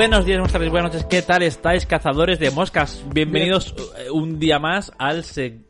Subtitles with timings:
[0.00, 1.06] Buenos días, buenas tardes, buenas noches.
[1.10, 3.04] ¿Qué tal estáis, cazadores de moscas?
[3.12, 5.60] Bienvenidos eh, un día más al se-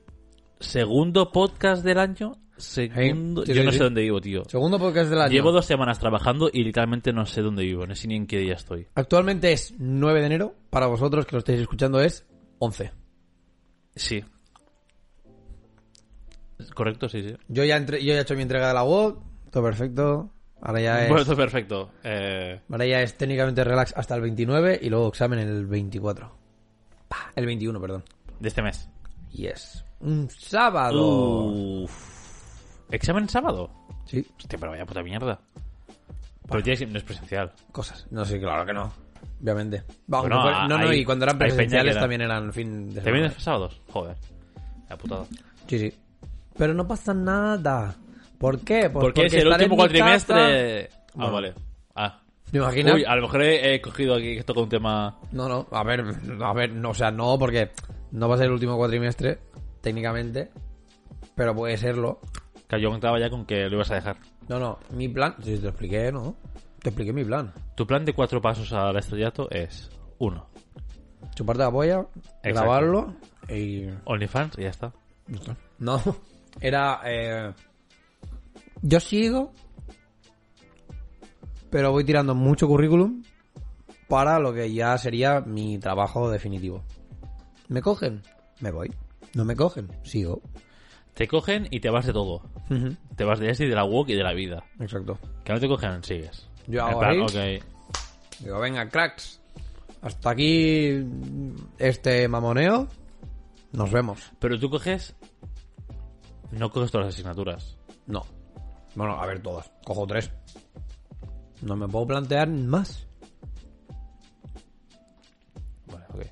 [0.60, 2.38] segundo podcast del año.
[2.56, 3.42] Segundo...
[3.42, 4.44] Yo no sé dónde vivo, tío.
[4.46, 5.32] Segundo podcast del año.
[5.32, 7.88] Llevo dos semanas trabajando y literalmente no sé dónde vivo.
[7.88, 8.86] No sé ni en qué día estoy.
[8.94, 10.54] Actualmente es 9 de enero.
[10.70, 12.24] Para vosotros que lo estáis escuchando es
[12.60, 12.92] 11.
[13.96, 14.22] Sí.
[16.72, 17.08] ¿Correcto?
[17.08, 17.34] Sí, sí.
[17.48, 19.16] Yo ya, entre- yo ya he hecho mi entrega de la WOD.
[19.50, 20.30] Todo perfecto.
[20.62, 21.08] Ahora ya es...
[21.08, 21.90] Bueno, esto es perfecto.
[22.04, 26.30] Eh, Ahora ya es técnicamente relax hasta el 29 y luego examen el 24.
[27.08, 28.04] Pa, El 21, perdón.
[28.38, 28.88] de este mes.
[29.32, 29.84] Yes.
[30.00, 31.44] Un sábado.
[31.44, 32.20] Uf.
[32.90, 33.70] ¿Examen sábado?
[34.04, 35.40] Sí, Hostia, pero vaya puta mierda.
[36.48, 37.52] Pero tienes, no es presencial.
[37.72, 38.06] cosas.
[38.10, 38.92] No sé, claro que no.
[39.42, 39.84] Obviamente.
[40.08, 42.94] Vamos, Bueno, no, fue- no, no, y cuando eran presenciales era- también eran fin de
[42.96, 43.18] ¿Te semana.
[43.28, 43.80] vienes sábados?
[43.90, 44.16] Joder.
[44.88, 45.24] La putada.
[45.68, 45.94] Sí, sí.
[46.58, 47.94] Pero no pasa nada.
[48.40, 48.88] ¿Por qué?
[48.88, 50.88] Pues Porque es el último cuatrimestre.
[51.18, 51.52] Ah, vale.
[51.94, 52.22] Ah.
[52.50, 52.94] ¿Te imaginas?
[52.94, 55.18] Uy, a lo mejor he, he cogido aquí que toca un tema.
[55.30, 56.02] No, no, a ver,
[56.42, 57.70] a ver, no, o sea, no, porque
[58.12, 59.40] no va a ser el último cuatrimestre,
[59.82, 60.48] técnicamente,
[61.34, 62.20] pero puede serlo.
[62.66, 64.16] Que yo contaba ya con que lo ibas a dejar.
[64.48, 66.34] No, no, mi plan, sí, te lo expliqué, ¿no?
[66.82, 67.52] Te expliqué mi plan.
[67.76, 70.48] Tu plan de cuatro pasos al estrellato es: uno,
[71.34, 72.06] Chuparte la polla,
[72.42, 73.16] grabarlo
[73.50, 73.84] y...
[74.06, 74.92] OnlyFans y ya está.
[75.78, 76.00] No,
[76.58, 77.02] era...
[77.04, 77.52] eh,
[78.82, 79.52] Yo sigo,
[81.70, 83.22] pero voy tirando mucho currículum
[84.08, 86.82] para lo que ya sería mi trabajo definitivo.
[87.68, 88.22] ¿Me cogen?
[88.60, 88.92] Me voy.
[89.34, 89.88] ¿No me cogen?
[90.02, 90.42] Sigo.
[91.14, 92.42] Te cogen y te vas de todo.
[93.16, 94.64] Te vas de este y de la walk y de la vida.
[94.80, 95.18] Exacto.
[95.44, 96.48] Que no te cogen, sigues.
[96.66, 97.26] Yo hago plan.
[98.40, 99.40] Digo, venga, cracks.
[100.02, 101.04] Hasta aquí
[101.78, 102.88] este mamoneo.
[103.72, 104.32] Nos vemos.
[104.38, 105.14] Pero tú coges.
[106.50, 107.76] No coges todas las asignaturas.
[108.06, 108.24] No.
[108.94, 109.70] Bueno, a ver todas.
[109.84, 110.30] Cojo tres.
[111.62, 113.06] No me puedo plantear más.
[115.86, 116.26] Vale, ok.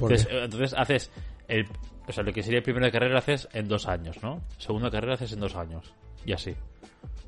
[0.00, 1.10] Entonces haces
[1.48, 1.66] el,
[2.06, 4.42] o sea, lo que sería el primero de carrera haces en dos años, ¿no?
[4.58, 5.92] Segundo de carrera haces en dos años.
[6.24, 6.54] Y así.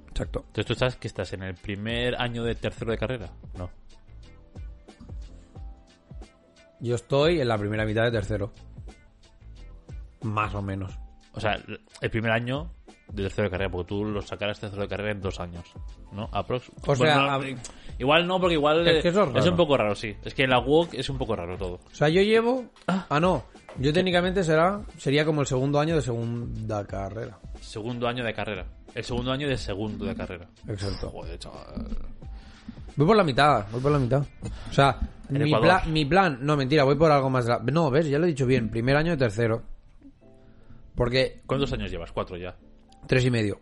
[0.08, 0.41] Exacto.
[0.47, 3.30] Entonces tú sabes que estás en el primer año de tercero de carrera.
[3.56, 3.70] No.
[6.80, 8.53] Yo estoy en la primera mitad de tercero.
[10.22, 10.98] Más o menos.
[11.32, 11.59] O sea,
[12.00, 12.70] el primer año
[13.12, 15.64] de tercero de carrera, porque tú lo sacarás tercero de carrera en dos años,
[16.12, 16.28] ¿no?
[16.32, 16.70] Aprox.
[16.86, 17.40] O sea, no, a-
[17.98, 19.50] igual no, porque igual Es que eso es raro.
[19.50, 20.14] un poco raro, sí.
[20.24, 21.74] Es que en la WOC es un poco raro todo.
[21.90, 22.64] O sea, yo llevo...
[22.88, 23.44] Ah, no.
[23.78, 27.38] Yo técnicamente será sería como el segundo año de segunda carrera.
[27.60, 28.64] Segundo año de carrera.
[28.94, 30.46] El segundo año de segundo de carrera.
[30.66, 31.10] Exacto.
[31.10, 31.86] Joder, chaval.
[32.96, 34.22] Voy por la mitad, voy por la mitad.
[34.70, 37.44] O sea, mi, pla- mi plan, no, mentira, voy por algo más.
[37.44, 39.62] de la- No, ves, ya lo he dicho bien, primer año de tercero.
[40.94, 42.10] Porque ¿Cuántos años llevas?
[42.12, 42.56] Cuatro ya.
[43.06, 43.60] Tres y medio.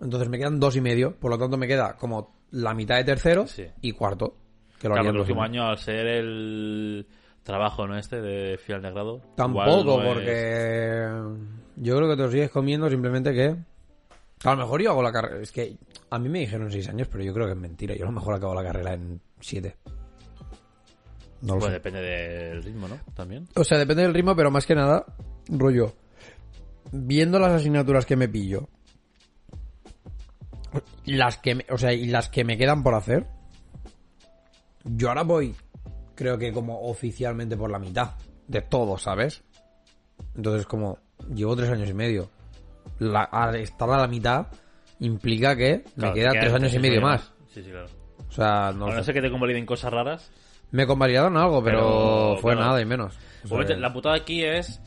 [0.00, 3.04] Entonces me quedan dos y medio, por lo tanto me queda como la mitad de
[3.04, 3.66] tercero Sí.
[3.80, 4.36] y cuarto.
[4.78, 7.06] Que lo Claro, haría el último año, al ser el
[7.42, 9.20] trabajo no este de final de grado.
[9.34, 13.56] Tampoco, no es- porque yo creo que te lo sigues comiendo simplemente que...
[14.44, 15.42] A lo mejor yo hago la carrera...
[15.42, 15.76] Es que
[16.10, 17.96] a mí me dijeron seis años, pero yo creo que es mentira.
[17.96, 19.74] Yo a lo mejor acabo la carrera en siete.
[21.42, 21.72] No lo Pues sé.
[21.72, 22.98] depende del ritmo, ¿no?
[23.14, 23.48] También.
[23.56, 25.04] O sea, depende del ritmo, pero más que nada,
[25.48, 25.94] rollo.
[26.92, 28.68] Viendo las asignaturas que me pillo.
[31.06, 33.26] Las que me, o sea, y las que me quedan por hacer.
[34.84, 35.54] Yo ahora voy,
[36.14, 38.12] creo que como oficialmente por la mitad
[38.46, 39.42] de todo, ¿sabes?
[40.36, 40.98] Entonces, como
[41.34, 42.30] llevo tres años y medio.
[42.98, 44.46] La, al estar a la mitad
[45.00, 47.32] implica que Claro, me queda tres años y medio más.
[47.52, 47.86] Sí, sí, claro.
[48.28, 49.12] O sea, no A lo no sé.
[49.12, 50.30] que te convaliden cosas raras.
[50.70, 52.68] Me convalidaron algo, pero, Pero, fue claro.
[52.68, 53.14] nada y menos.
[53.44, 54.80] O sea, Obviamente, la putada aquí es.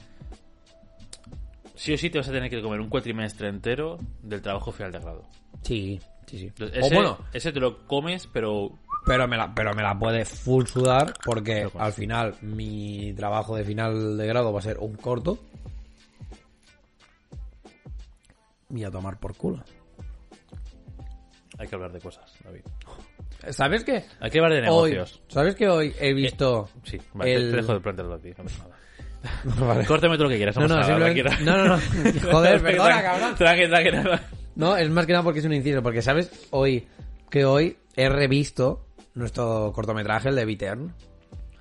[1.82, 4.92] Sí o sí te vas a tener que comer un cuatrimestre entero del trabajo final
[4.92, 5.24] de grado.
[5.64, 6.46] Sí, sí, sí.
[6.46, 8.78] Entonces, o ese, bueno, ese te lo comes, pero.
[9.04, 13.64] pero me la, pero me la puede full sudar porque al final mi trabajo de
[13.64, 15.40] final de grado va a ser un corto.
[18.70, 19.64] Y a tomar por culo.
[21.58, 22.62] Hay que hablar de cosas, David.
[23.50, 24.06] ¿Sabes qué?
[24.20, 25.24] Hay que hablar de Hoy, negocios.
[25.30, 26.70] ¿Sabes que hoy he visto...
[26.84, 28.30] Sí, vale, el- te, dejo de plantearlo a ti.
[28.38, 28.78] No nada.
[29.60, 29.86] Vale.
[29.86, 30.56] Córtame todo lo que quieras.
[30.58, 31.78] No, no, simplemente- no, no, no.
[32.32, 33.36] Joder, perdona, cabrón.
[33.36, 34.24] Tranqui, tranqui.
[34.56, 35.82] No, es más que nada porque es un inciso.
[35.84, 36.48] Porque, ¿sabes?
[36.52, 36.88] Hoy,
[37.30, 40.94] que hoy he revisto nuestro cortometraje, el de Viterno.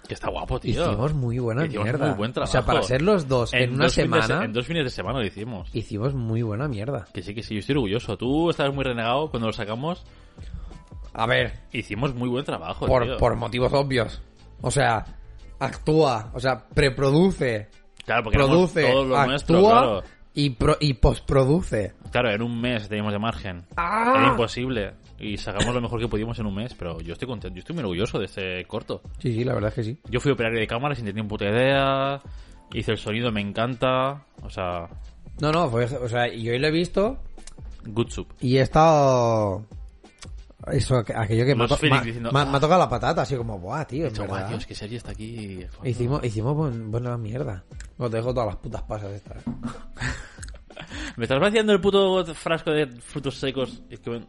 [0.08, 0.86] Que está guapo, tío.
[0.86, 2.06] Hicimos muy buena Hicimos mierda.
[2.08, 2.66] muy buen O sea, trabajo.
[2.66, 5.24] para ser los dos en, una dos semana, se- en dos fines de semana lo
[5.24, 5.70] hicimos.
[5.72, 7.06] hicimos muy buena mierda.
[7.14, 8.16] Que sí, que sí, yo estoy orgulloso.
[8.16, 10.04] Tú estabas muy renegado cuando lo sacamos.
[11.12, 13.16] A ver, Hicimos muy buen trabajo, por, tío.
[13.18, 14.20] por motivos obvios.
[14.62, 15.04] O sea,
[15.60, 17.68] actúa, o sea, preproduce,
[18.04, 20.02] Claro, porque produce, todo lo actúa nuestro, claro.
[20.34, 21.92] y pro- y postproduce.
[22.10, 23.62] Claro, en un mes teníamos de margen.
[23.76, 24.14] ¡Ah!
[24.16, 24.94] Era imposible.
[25.18, 27.74] Y sacamos lo mejor que pudimos en un mes, pero yo estoy contento, yo estoy
[27.74, 29.02] muy orgulloso de este corto.
[29.18, 29.98] Sí, sí, la verdad es que sí.
[30.08, 32.20] Yo fui operario de cámara sin tener ni puta idea.
[32.72, 34.24] Hice el sonido, me encanta.
[34.42, 34.88] O sea,
[35.40, 37.18] No, no, fue, o sea, y hoy lo he visto
[37.84, 38.32] good soup.
[38.40, 39.66] y he estado...
[40.66, 43.22] Eso, aqu- aquello que me, to- me- diciendo, me ha- me ha tocado la patata,
[43.22, 44.52] así como, buah, tío, en verdad.
[44.52, 45.66] es que Sergi está aquí.
[45.84, 47.64] Hicimos, hicimos buen- buena mierda.
[47.98, 49.38] No, te dejo todas las putas pasas estas.
[49.38, 49.50] ¿eh?
[51.16, 53.82] Me estás vaciando el puto frasco de frutos secos.
[53.90, 54.26] Es que me-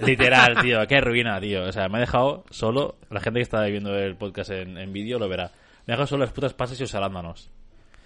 [0.00, 1.64] Literal, tío, qué ruina, tío.
[1.64, 2.96] O sea, me ha dejado solo.
[3.10, 5.50] La gente que está viendo el podcast en, en vídeo lo verá.
[5.86, 7.50] Me ha dejado solo las putas pasas y los arándanos.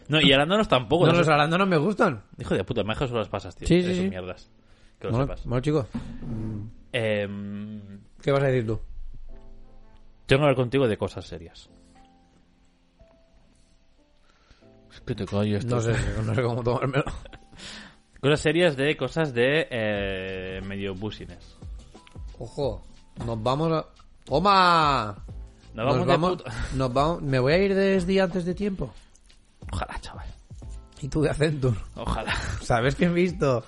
[0.09, 1.07] No, y arándanos tampoco.
[1.07, 2.23] No, los arándanos me gustan.
[2.39, 3.69] Hijo de puta, me ha dejado solo las pasas, tío.
[3.69, 4.09] Sí, sí, sí.
[4.09, 4.51] mierdas.
[4.99, 5.47] Que lo Bueno, sepas.
[5.47, 5.87] bueno, chicos,
[6.93, 8.81] Em, ¿qué vas a decir tú?
[10.27, 11.69] tengo que hablar contigo de cosas serias.
[14.93, 15.95] Es que te calles, No sé,
[16.25, 17.05] no sé cómo tomármelo.
[18.21, 21.57] Cosas serias de cosas de eh, medio busines.
[22.39, 22.85] Ojo,
[23.27, 23.87] nos vamos a...
[24.25, 25.17] ¡Toma!
[25.75, 27.23] Nos vamos, nos de vamos, puta- nos vamos...
[27.23, 28.93] Me voy a ir desde antes de tiempo.
[29.73, 30.27] Ojalá, chaval.
[31.01, 31.77] Y tú de Accenture.
[31.97, 32.33] Ojalá.
[32.63, 33.65] ¿Sabes qué he visto?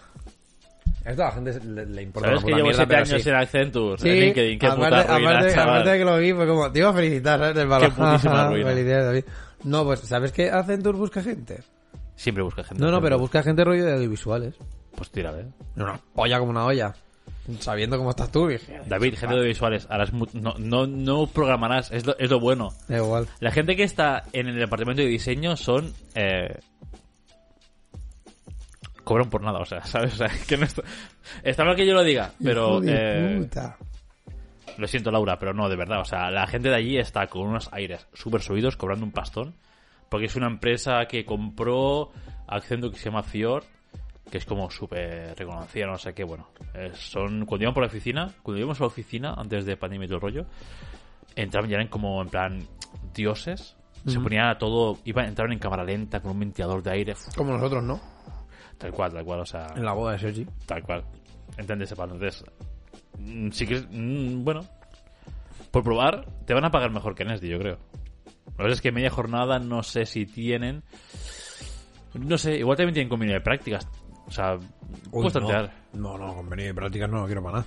[1.04, 3.04] Esto a la gente le, le importa ¿Sabes una que puta llevo mierda, siete pero
[3.04, 3.28] años sí.
[3.28, 3.98] en Accenture?
[4.02, 4.58] Sí, en LinkedIn.
[4.58, 5.68] Qué puta aparte, ruina, aparte, chaval.
[5.68, 7.54] aparte de que lo vi, fue como, te iba a felicitar, ¿sabes?
[7.54, 7.90] Del balón.
[7.92, 8.68] putísima ruina.
[8.70, 9.24] Felicidades, David.
[9.64, 11.60] No, pues, ¿sabes que Accenture busca gente?
[12.16, 12.82] Siempre busca gente.
[12.82, 14.54] No, no, pero busca gente rollo de audiovisuales.
[14.96, 15.46] Pues tira, ¿eh?
[15.76, 16.94] Una polla como una olla.
[17.58, 18.80] Sabiendo cómo estás tú, dije.
[18.86, 22.70] David, gente de visuales, harás mu- no, no, no programarás, es lo, es lo bueno.
[22.88, 23.26] Da igual.
[23.40, 25.92] La gente que está en el departamento de diseño son...
[26.14, 26.56] Eh,
[29.04, 30.14] cobran por nada, o sea, ¿sabes?
[30.14, 30.82] O sea, que no está...
[31.42, 32.82] Está mal que yo lo diga, pero...
[32.84, 33.76] Eh, puta.
[34.76, 36.00] Lo siento, Laura, pero no, de verdad.
[36.00, 39.54] O sea, la gente de allí está con unos aires súper subidos, cobrando un pastón.
[40.08, 42.12] Porque es una empresa que compró
[42.46, 43.64] Accenture que se llama Fiord,
[44.30, 46.24] que es como súper reconocida, no sé qué.
[46.24, 47.46] Bueno, eh, son.
[47.46, 50.16] Cuando íbamos por la oficina, cuando íbamos a la oficina, antes de pandemia y todo
[50.16, 50.46] el rollo,
[51.34, 52.68] entraban ya eran como en plan
[53.12, 53.76] dioses.
[54.06, 54.98] Se ponían a todo.
[55.04, 57.14] Iban, entraban en cámara lenta con un ventilador de aire.
[57.34, 58.13] Como nosotros, ¿no?
[58.78, 59.66] Tal cual, tal cual, o sea.
[59.76, 60.46] En la boda de Sergi.
[60.66, 61.04] Tal cual.
[61.56, 61.88] ¿Entiendes?
[61.88, 62.14] Ese palo.
[62.14, 62.44] Entonces,
[63.18, 64.60] mm, sí que es, mm, bueno,
[65.70, 67.78] por probar, te van a pagar mejor que Nesdi, yo creo.
[68.46, 70.82] Lo que pasa es que media jornada no sé si tienen.
[72.14, 73.88] No sé, igual también tienen convenio de prácticas.
[74.26, 74.56] O sea,
[75.10, 75.72] puedes tantear.
[75.92, 77.66] No, no, convenio de prácticas no lo quiero para nada.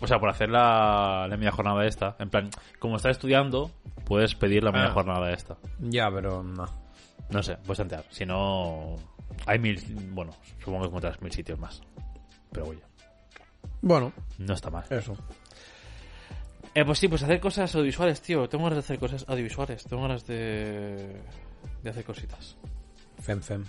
[0.00, 2.16] O sea, por hacer la, la media jornada esta.
[2.18, 2.48] En plan,
[2.78, 3.70] como estás estudiando,
[4.04, 4.92] puedes pedir la media Ah.
[4.92, 5.56] jornada esta.
[5.80, 6.64] Ya, pero no.
[7.30, 8.04] No sé, puedes tantear.
[8.10, 8.96] Si no,
[9.46, 9.80] hay mil.
[10.12, 11.80] Bueno, supongo que encontrarás mil sitios más.
[12.52, 12.80] Pero oye,
[13.82, 14.84] Bueno, no está mal.
[14.90, 15.16] eso.
[16.74, 18.48] Eh, pues sí, pues hacer cosas audiovisuales, tío.
[18.48, 19.84] Tengo ganas de hacer cosas audiovisuales.
[19.84, 21.20] Tengo ganas de,
[21.82, 22.56] de hacer cositas.
[23.20, 23.64] Fem, fem.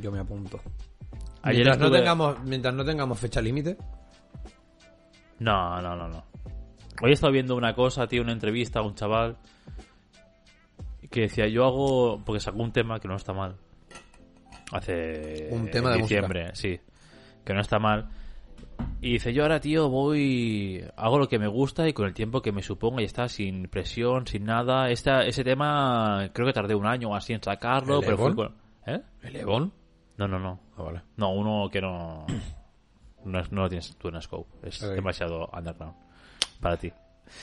[0.00, 0.60] Yo me apunto.
[1.42, 3.76] Ayer mientras, no tengamos, mientras no tengamos fecha límite.
[5.38, 6.24] No, no, no, no.
[7.02, 9.36] Hoy he estado viendo una cosa, tío, una entrevista a un chaval
[11.10, 12.22] que decía, yo hago...
[12.24, 13.56] Porque sacó un tema que no está mal.
[14.72, 15.48] Hace...
[15.52, 16.80] Un tema de diciembre, sí.
[17.44, 18.08] Que no está mal.
[19.00, 20.84] Y dice, yo ahora, tío, voy...
[20.96, 23.68] Hago lo que me gusta y con el tiempo que me suponga y está sin
[23.68, 24.90] presión, sin nada.
[24.90, 28.54] Esta, ese tema creo que tardé un año así en sacarlo, ¿El pero Ebon?
[28.86, 29.00] ¿Eh?
[29.22, 29.72] ¿El Ebon?
[30.18, 30.60] No, no, no.
[30.76, 31.02] Ah, vale.
[31.16, 32.26] No, uno que no.
[33.24, 34.68] No, es- no lo tienes tú en Scope.
[34.68, 35.94] Es demasiado underground
[36.60, 36.92] para ti.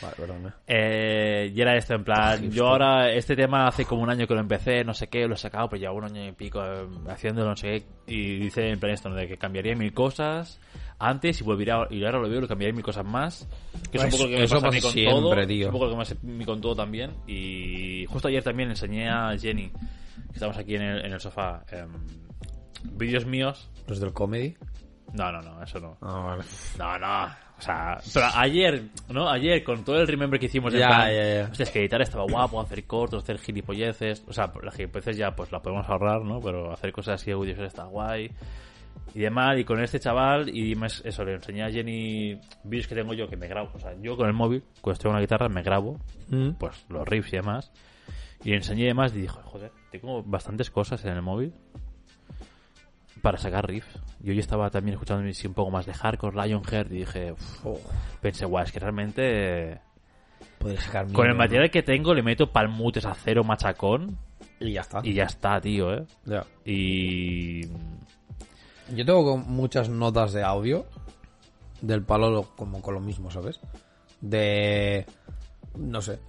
[0.01, 0.47] Vale, perdón.
[0.47, 0.51] eh.
[0.67, 2.51] Eh, y era esto, en plan, Hipster.
[2.51, 5.35] yo ahora, este tema hace como un año que lo empecé, no sé qué, lo
[5.35, 8.69] he sacado, pero ya un año y pico eh, haciéndolo, no sé qué, y dice
[8.69, 9.15] en plan esto, ¿no?
[9.15, 10.59] de que cambiaría mil cosas
[10.99, 13.47] antes y volvería, y ahora lo veo, lo cambiaría mil cosas más,
[13.91, 15.19] que es un Eso- poco lo que me eso pasa a mí pasa con siempre,
[15.21, 15.61] todo, tío.
[15.61, 18.43] es un poco lo que me pasa a mí con todo también, y justo ayer
[18.43, 21.89] también enseñé a Jenny, que estamos aquí en el, en el sofá, em,
[22.93, 24.55] vídeos míos, Los del comedy.
[25.13, 25.97] no, no, no, eso no.
[26.01, 26.43] Ah, vale.
[26.77, 27.42] No, no.
[27.63, 29.29] O sea, pero ayer, ¿no?
[29.29, 31.43] Ayer, con todo el remember que hicimos, en Ya, plan, ya, ya.
[31.51, 34.23] hostia, es que editar estaba guapo, hacer cortos, hacer gilipolleces.
[34.27, 36.39] O sea, las gilipolleces ya, pues las podemos ahorrar, ¿no?
[36.41, 38.29] Pero hacer cosas así audiovisuales está guay.
[39.15, 42.95] Y demás, y con este chaval, y me- eso, le enseñé a Jenny vídeos que
[42.95, 43.69] tengo yo que me grabo.
[43.73, 46.51] O sea, yo con el móvil, cuando estoy con la guitarra, me grabo, Mm.
[46.59, 47.71] pues los riffs y demás.
[48.43, 51.53] Y le enseñé y demás, y dijo, joder, tengo bastantes cosas en el móvil
[53.21, 53.99] para sacar riffs.
[54.23, 57.79] Yo hoy estaba también escuchando un poco más de hardcore, Lionheart, y dije, uf, Oh,
[58.21, 59.79] pensé, guau, es que realmente
[60.79, 64.17] sacar con el material que tengo le meto palmutes a cero machacón.
[64.61, 65.01] Y ya está.
[65.03, 66.05] y ya está, tío, ¿eh?
[66.25, 66.45] Ya.
[66.65, 67.67] Y...
[68.95, 70.85] Yo tengo muchas notas de audio
[71.81, 73.59] del palo lo- como con lo mismo, ¿sabes?
[74.21, 75.05] De
[75.75, 76.19] no sé,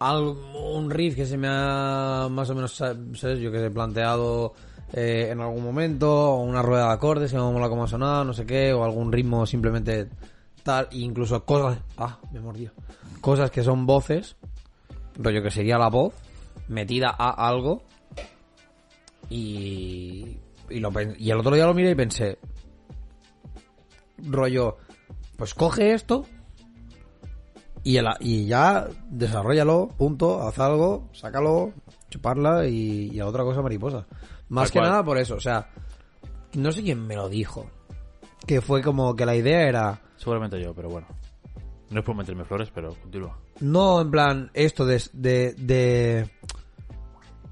[0.00, 3.38] algún riff que se me ha más o menos, ¿sabes?
[3.40, 4.54] Yo que he planteado
[4.92, 8.32] eh, en algún momento, una rueda de acordes, que me mola cómo ha sonado, no
[8.32, 10.08] sé qué, o algún ritmo simplemente
[10.62, 12.72] tal, e incluso cosas, ah, me mordió,
[13.20, 14.36] cosas que son voces,
[15.16, 16.14] rollo que sería la voz,
[16.68, 17.82] metida a algo,
[19.30, 20.38] y,
[20.70, 22.38] y, lo, y el otro día lo miré y pensé,
[24.18, 24.76] rollo,
[25.36, 26.24] pues coge esto
[27.84, 31.72] y, el- y ya desarrollalo, punto, haz algo, sácalo,
[32.10, 34.06] chuparla y, y a otra cosa mariposa.
[34.48, 34.90] Más que cual.
[34.90, 35.68] nada por eso, o sea,
[36.54, 37.70] no sé quién me lo dijo.
[38.46, 41.06] Que fue como que la idea era, Seguramente yo, pero bueno.
[41.90, 43.38] No es por meterme flores, pero continúa.
[43.60, 46.30] no en plan esto de, de, de,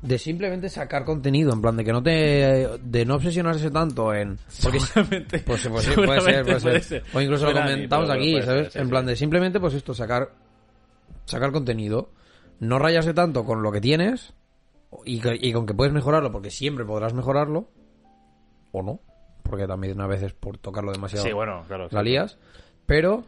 [0.02, 4.38] de simplemente sacar contenido, en plan de que no te, de no obsesionarse tanto en,
[4.62, 5.38] porque Seguramente.
[5.40, 7.02] Pues, pues seguramente puede ser, puede puede ser.
[7.02, 7.16] ser.
[7.16, 8.72] O incluso lo Suena comentamos aquí, ¿sabes?
[8.72, 8.90] ser, en sí.
[8.90, 10.32] plan de simplemente, pues esto, sacar
[11.24, 12.10] sacar contenido.
[12.58, 14.32] No rayarse tanto con lo que tienes
[15.04, 17.68] y, con que puedes mejorarlo, porque siempre podrás mejorarlo.
[18.72, 19.00] O no,
[19.42, 21.88] porque también a veces por tocarlo demasiado Sí, bueno, claro.
[21.90, 22.38] la lías.
[22.84, 23.24] Pero,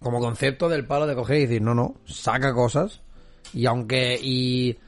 [0.00, 3.02] como concepto del palo de coger y decir, no, no, saca cosas.
[3.52, 4.18] Y aunque.
[4.22, 4.78] Y.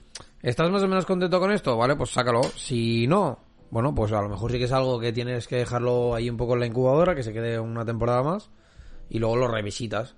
[0.43, 1.77] ¿Estás más o menos contento con esto?
[1.77, 2.43] Vale, pues sácalo.
[2.43, 3.39] Si no,
[3.71, 6.37] bueno, pues a lo mejor sí que es algo que tienes que dejarlo ahí un
[6.37, 8.51] poco en la incubadora, que se quede una temporada más.
[9.09, 10.15] Y luego lo revisitas.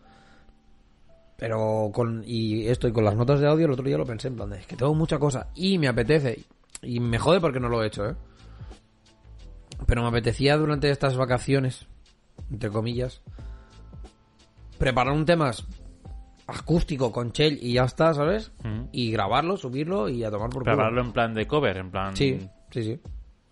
[1.38, 2.24] Pero con.
[2.26, 4.50] Y esto, y con las notas de audio, el otro día lo pensé en plan
[4.50, 5.46] de, es que tengo mucha cosa.
[5.54, 6.44] Y me apetece.
[6.82, 8.16] Y me jode porque no lo he hecho, ¿eh?
[9.86, 11.86] Pero me apetecía durante estas vacaciones,
[12.50, 13.22] entre comillas,
[14.78, 15.52] preparar un tema
[16.48, 18.50] acústico con Shell y ya está, ¿sabes?
[18.90, 20.72] Y grabarlo, subirlo y a tomar por culo.
[20.72, 22.16] Prepararlo en plan de cover, en plan.
[22.16, 22.38] Sí,
[22.72, 23.00] sí, sí.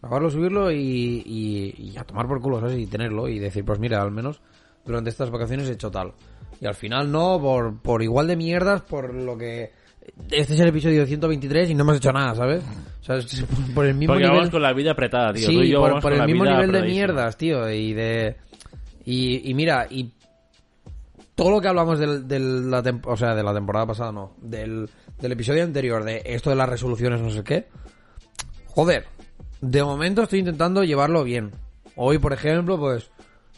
[0.00, 2.78] Grabarlo, subirlo y, y, y a tomar por culo, ¿sabes?
[2.78, 4.42] Y tenerlo y decir, pues mira, al menos
[4.86, 6.12] durante estas vacaciones he hecho tal.
[6.60, 9.72] Y al final no, por, por igual de mierdas, por lo que...
[10.30, 12.62] Este es el episodio 123 y no hemos hecho nada, ¿sabes?
[13.00, 14.38] O sea, es por el mismo Porque nivel...
[14.38, 15.46] vamos con la vida apretada, tío.
[15.46, 17.68] Tú Sí, y yo por, vamos por con el la mismo nivel de mierdas, tío,
[17.70, 18.36] y de...
[19.04, 20.12] Y, y mira, y
[21.34, 24.32] todo lo que hablamos del, del- la tem- o sea, de la temporada pasada, no,
[24.40, 24.88] del,
[25.20, 27.66] del episodio anterior, de esto de las resoluciones, no sé qué,
[28.66, 29.04] joder,
[29.60, 31.50] de momento estoy intentando llevarlo bien.
[31.96, 33.10] Hoy, por ejemplo, pues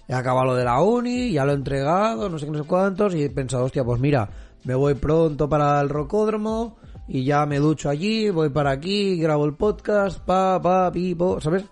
[0.09, 2.65] he acabado lo de la uni, ya lo he entregado, no sé qué, no sé
[2.65, 4.29] cuántos, y he pensado, hostia, pues mira,
[4.65, 9.45] me voy pronto para el rocódromo y ya me ducho allí, voy para aquí, grabo
[9.45, 11.65] el podcast, pa, pa, pi, po, ¿sabes?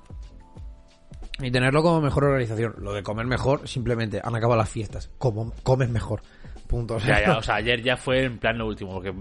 [1.41, 2.75] Y tenerlo como mejor organización.
[2.79, 5.11] Lo de comer mejor, simplemente han acabado las fiestas.
[5.19, 6.23] Como comes mejor.
[6.67, 6.95] Punto.
[6.95, 9.13] O sea, Ya, ya, o sea, ayer ya fue en plan lo último, porque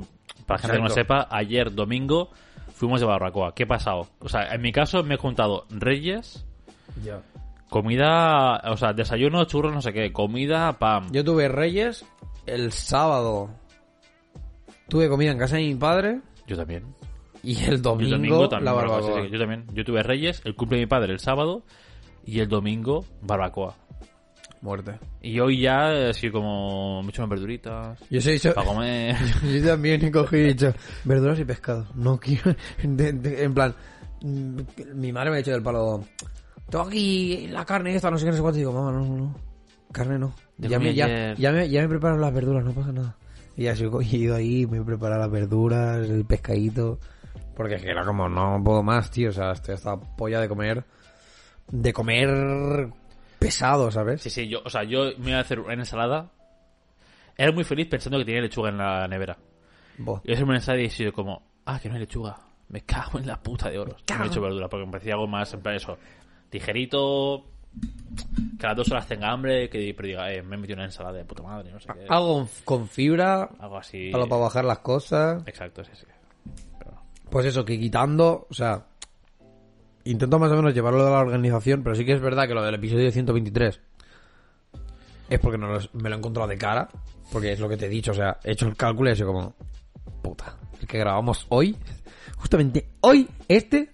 [0.46, 2.30] para la gente que no sepa, ayer domingo
[2.74, 3.54] fuimos de barbacoa.
[3.54, 4.08] ¿Qué ha pasado?
[4.20, 6.46] O sea, en mi caso me he juntado Reyes,
[7.04, 7.22] Ya.
[7.70, 11.12] Comida, o sea, desayuno, churros, no sé qué, comida, pam.
[11.12, 12.06] Yo tuve Reyes
[12.46, 13.50] el sábado.
[14.88, 16.22] Tuve comida en casa de mi padre.
[16.48, 16.86] Yo también.
[17.44, 18.66] Y el Yo domingo, domingo también.
[18.66, 19.22] la barbacoa, barbacoa.
[19.22, 19.66] sí, sí, yo también.
[19.74, 21.64] Yo tuve Reyes, el cumple de mi padre el sábado
[22.26, 23.76] y el domingo barbacoa.
[24.62, 24.98] Muerte.
[25.22, 29.16] Y hoy ya sido como hecho unas verduritas Yo sé, yo, para comer.
[29.44, 31.86] yo también he cogido y dicho verduras y pescado.
[31.94, 32.56] No quiero.
[32.84, 33.76] de- de- en plan,
[34.22, 34.60] mm,
[34.96, 36.04] mi madre me ha hecho del palo.
[36.70, 38.58] Tengo aquí la carne esta, no sé qué, no sé cuánto.
[38.58, 39.36] Y digo, mamá, no, no, no.
[39.92, 40.34] Carne no.
[40.58, 43.16] Yo Ya me, ya, ya, me, ya me preparo las verduras, no pasa nada.
[43.56, 47.00] Y así he ido ahí, me he preparado las verduras, el pescadito.
[47.56, 49.30] Porque era como, no puedo más, tío.
[49.30, 50.84] O sea, estoy hasta polla de comer.
[51.72, 52.90] De comer
[53.40, 54.22] pesado, ¿sabes?
[54.22, 56.32] Sí, sí, yo, o sea, yo me iba a hacer una ensalada.
[57.38, 59.38] Era muy feliz pensando que tenía lechuga en la nevera.
[59.98, 60.22] Buah.
[60.24, 62.38] Y hacer una ensalada y he sido como, ah, que no hay lechuga.
[62.70, 63.96] Me cago en la puta de oro.
[64.18, 65.98] No he hecho verdura porque me parecía algo más en plan eso.
[66.52, 67.46] Ligerito,
[68.60, 70.86] que a las dos horas tenga hambre, que pero diga, eh, me he metido una
[70.86, 72.06] ensalada de puta madre, no sé qué.
[72.08, 74.12] Algo con fibra, Algo así.
[74.14, 75.44] algo para bajar las cosas.
[75.48, 76.06] Exacto, sí, sí.
[76.80, 76.94] Pero,
[77.30, 78.86] Pues eso, que quitando, o sea,
[80.06, 82.64] intento más o menos llevarlo de la organización, pero sí que es verdad que lo
[82.64, 83.82] del episodio 123
[85.30, 86.88] es porque no los- me lo he encontrado de cara,
[87.32, 89.16] porque es lo que te he dicho, o sea, he hecho el cálculo y he
[89.16, 89.56] sido como,
[90.22, 91.76] puta, el que grabamos hoy,
[92.38, 93.90] justamente hoy, este,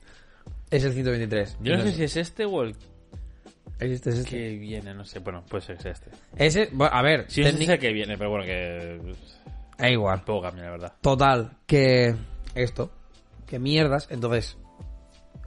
[0.72, 1.58] es el 123.
[1.62, 2.76] yo no sé si es este o el
[3.80, 4.30] Este es este.
[4.30, 5.20] que viene, no sé.
[5.20, 6.10] Bueno, pues es este.
[6.38, 9.00] Ese, bueno, a ver, Sí, es técnic- el que viene, pero bueno, que
[9.78, 10.24] da igual.
[10.24, 10.94] poco cambia, la verdad.
[11.02, 12.16] Total, que
[12.56, 12.92] esto,
[13.48, 14.58] que mierdas, entonces,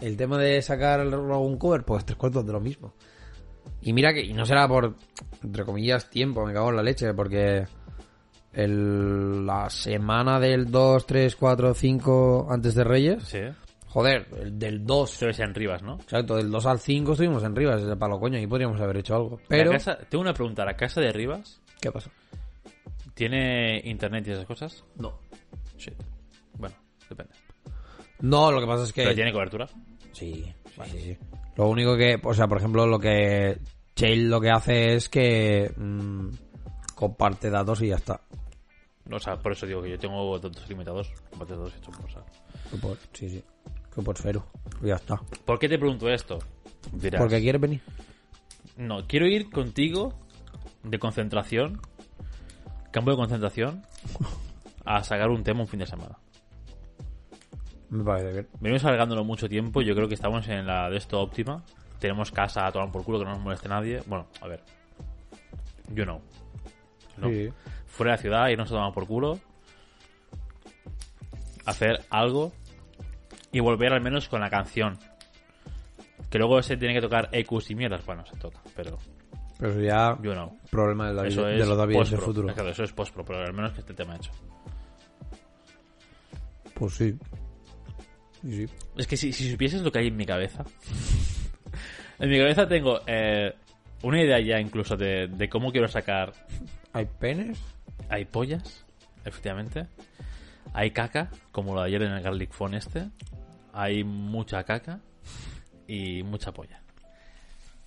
[0.01, 2.95] el tema de sacar algún cover, pues tres cuartos de lo mismo.
[3.81, 4.95] Y mira que, y no será por,
[5.43, 7.67] entre comillas, tiempo, me cago en la leche, porque
[8.53, 13.39] el, la semana del 2, 3, 4, 5 antes de Reyes, Sí.
[13.95, 15.95] Joder, el del 2, Esto es en Rivas, ¿no?
[15.95, 19.15] exacto, del 2 al 5 estuvimos en Rivas, ese palo coño, y podríamos haber hecho
[19.15, 19.41] algo.
[19.49, 20.65] Pero, La casa- tengo una pregunta.
[20.65, 22.11] ¿La casa de Rivas ¿qué pasó?
[23.15, 24.85] tiene internet y esas cosas?
[24.97, 25.19] No.
[25.79, 25.95] Shit.
[26.59, 26.75] Bueno,
[27.09, 27.33] depende.
[28.21, 29.03] No, lo que pasa es que...
[29.03, 29.67] ¿Pero tiene cobertura?
[30.13, 31.19] Sí, sí, sí, sí.
[31.57, 33.59] Lo único que, o sea, por ejemplo, lo que
[33.95, 36.29] Chain lo que hace es que mm,
[36.97, 38.21] comparte datos y ya está.
[39.11, 41.13] O sea, por eso digo que yo tengo datos limitados.
[41.31, 41.73] Comparte datos
[42.13, 42.25] SAR.
[42.71, 43.45] Que por- sí, sí.
[43.95, 44.47] Que por cero.
[44.83, 45.21] Ya está.
[45.45, 46.39] ¿Por qué te pregunto esto?
[46.93, 47.81] Dirás, Porque quieres venir.
[48.77, 50.15] No, quiero ir contigo
[50.83, 51.81] de concentración,
[52.91, 53.83] campo de concentración,
[54.85, 56.19] a sacar un tema un fin de semana.
[57.89, 58.49] Me parece bien.
[58.61, 61.63] Venimos alargándolo mucho tiempo, yo creo que estamos en la de esto óptima.
[62.01, 64.03] Tenemos casa a tomar por culo, que no nos moleste nadie.
[64.07, 64.63] Bueno, a ver.
[65.95, 66.21] You know.
[67.17, 67.29] No.
[67.29, 67.49] Sí.
[67.87, 69.39] Fuera de la ciudad y no se toman por culo.
[71.65, 72.53] Hacer algo
[73.55, 74.99] y volver al menos con la canción.
[76.31, 78.05] Que luego se tiene que tocar EQs y mierdas.
[78.05, 78.99] Bueno, se toca, pero
[79.59, 80.59] Pero ya you know.
[80.71, 82.25] problema de, David- Eso es de los David del post-pro.
[82.27, 82.55] futuro.
[82.55, 84.33] Claro, eso es post-pro, pero al menos que esté tema hecho.
[86.75, 87.17] Pues sí.
[88.97, 90.65] Es que si, si supieses lo que hay en mi cabeza.
[92.19, 93.55] en mi cabeza tengo eh,
[94.03, 96.33] una idea ya incluso de, de cómo quiero sacar.
[96.93, 97.59] ¿Hay penes?
[98.09, 98.85] Hay pollas,
[99.25, 99.87] efectivamente.
[100.73, 103.09] Hay caca, como lo de ayer en el Garlic Phone este.
[103.77, 105.01] Hay mucha caca
[105.87, 106.81] y mucha polla.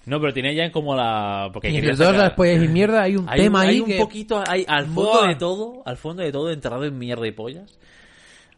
[0.06, 1.50] No, pero tiene ya como la.
[1.51, 3.79] Porque Y entre todas sacar- las pollas y mierda hay un hay, tema hay ahí
[3.82, 3.98] un que...
[3.98, 5.27] poquito hay, al fondo Buah.
[5.27, 7.77] de todo al fondo de todo enterrado en mierda y pollas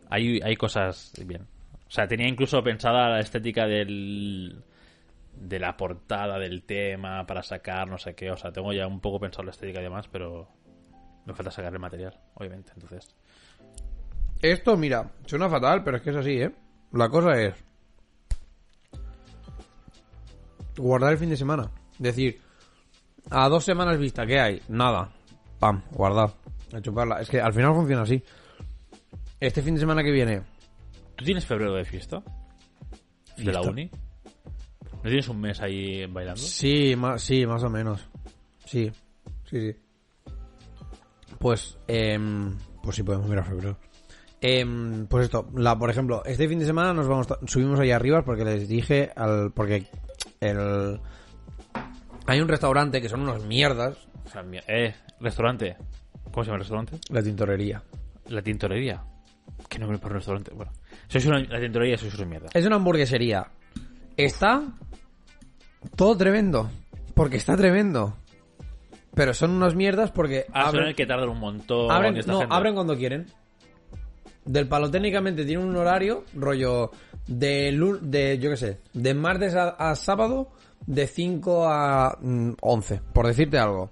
[0.10, 1.48] hay, hay cosas bien
[1.88, 4.64] o sea tenía incluso pensada la estética del
[5.34, 9.00] de la portada del tema para sacar no sé qué o sea tengo ya un
[9.00, 10.48] poco pensado la estética y demás pero
[11.26, 13.16] me falta sacar el material obviamente entonces
[14.42, 16.52] Esto, mira, suena fatal, pero es que es así, ¿eh?
[16.94, 17.56] La cosa es...
[20.78, 21.70] Guardar el fin de semana.
[21.98, 22.40] Decir,
[23.30, 24.62] a dos semanas vista, ¿qué hay?
[24.70, 25.12] Nada.
[25.60, 26.34] Pam, guardar.
[26.74, 27.22] A chuparla.
[27.22, 28.24] Es que al final funciona así.
[29.40, 30.42] Este fin de semana que viene...
[31.16, 32.24] ¿tú tienes febrero de fiesta?
[33.36, 33.90] de la uni
[34.96, 36.42] ¿no tienes un mes ahí bailando?
[36.42, 38.06] Sí, más, sí, más o menos.
[38.66, 38.92] Sí,
[39.46, 39.76] sí, sí.
[41.40, 43.78] Pues, em, pues sí podemos mirar febrero.
[44.42, 48.24] Em, pues esto, la, por ejemplo, este fin de semana nos vamos, subimos ahí arriba
[48.24, 49.86] porque les dije al, porque
[50.40, 51.00] el,
[52.26, 55.76] hay un restaurante que son unos mierdas, O sea, eh, restaurante
[56.32, 57.00] ¿cómo se llama el restaurante?
[57.10, 57.84] la tintorería.
[58.28, 59.04] La tintorería.
[59.68, 60.52] ¿Qué nombre para un restaurante?
[60.54, 60.72] Bueno,
[61.10, 62.50] sois una, la tintorería sois una mierda.
[62.54, 63.48] Es una hamburguesería.
[64.16, 64.64] Está
[65.96, 66.70] todo tremendo,
[67.14, 68.16] porque está tremendo.
[69.16, 71.92] Pero son unas mierdas porque Ah, abren- el que tardan un montón.
[71.92, 72.56] Abren, esta no, gente.
[72.56, 73.26] abren cuando quieren.
[74.50, 76.90] Del palo técnicamente tiene un horario, rollo
[77.28, 80.50] de, de yo qué sé, de martes a, a sábado,
[80.88, 83.92] de 5 a mm, 11, por decirte algo.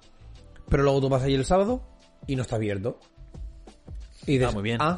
[0.68, 1.84] Pero luego tú vas allí el sábado
[2.26, 3.00] y no está abierto.
[4.26, 4.78] Y dices, Ah, muy bien.
[4.82, 4.98] Ah,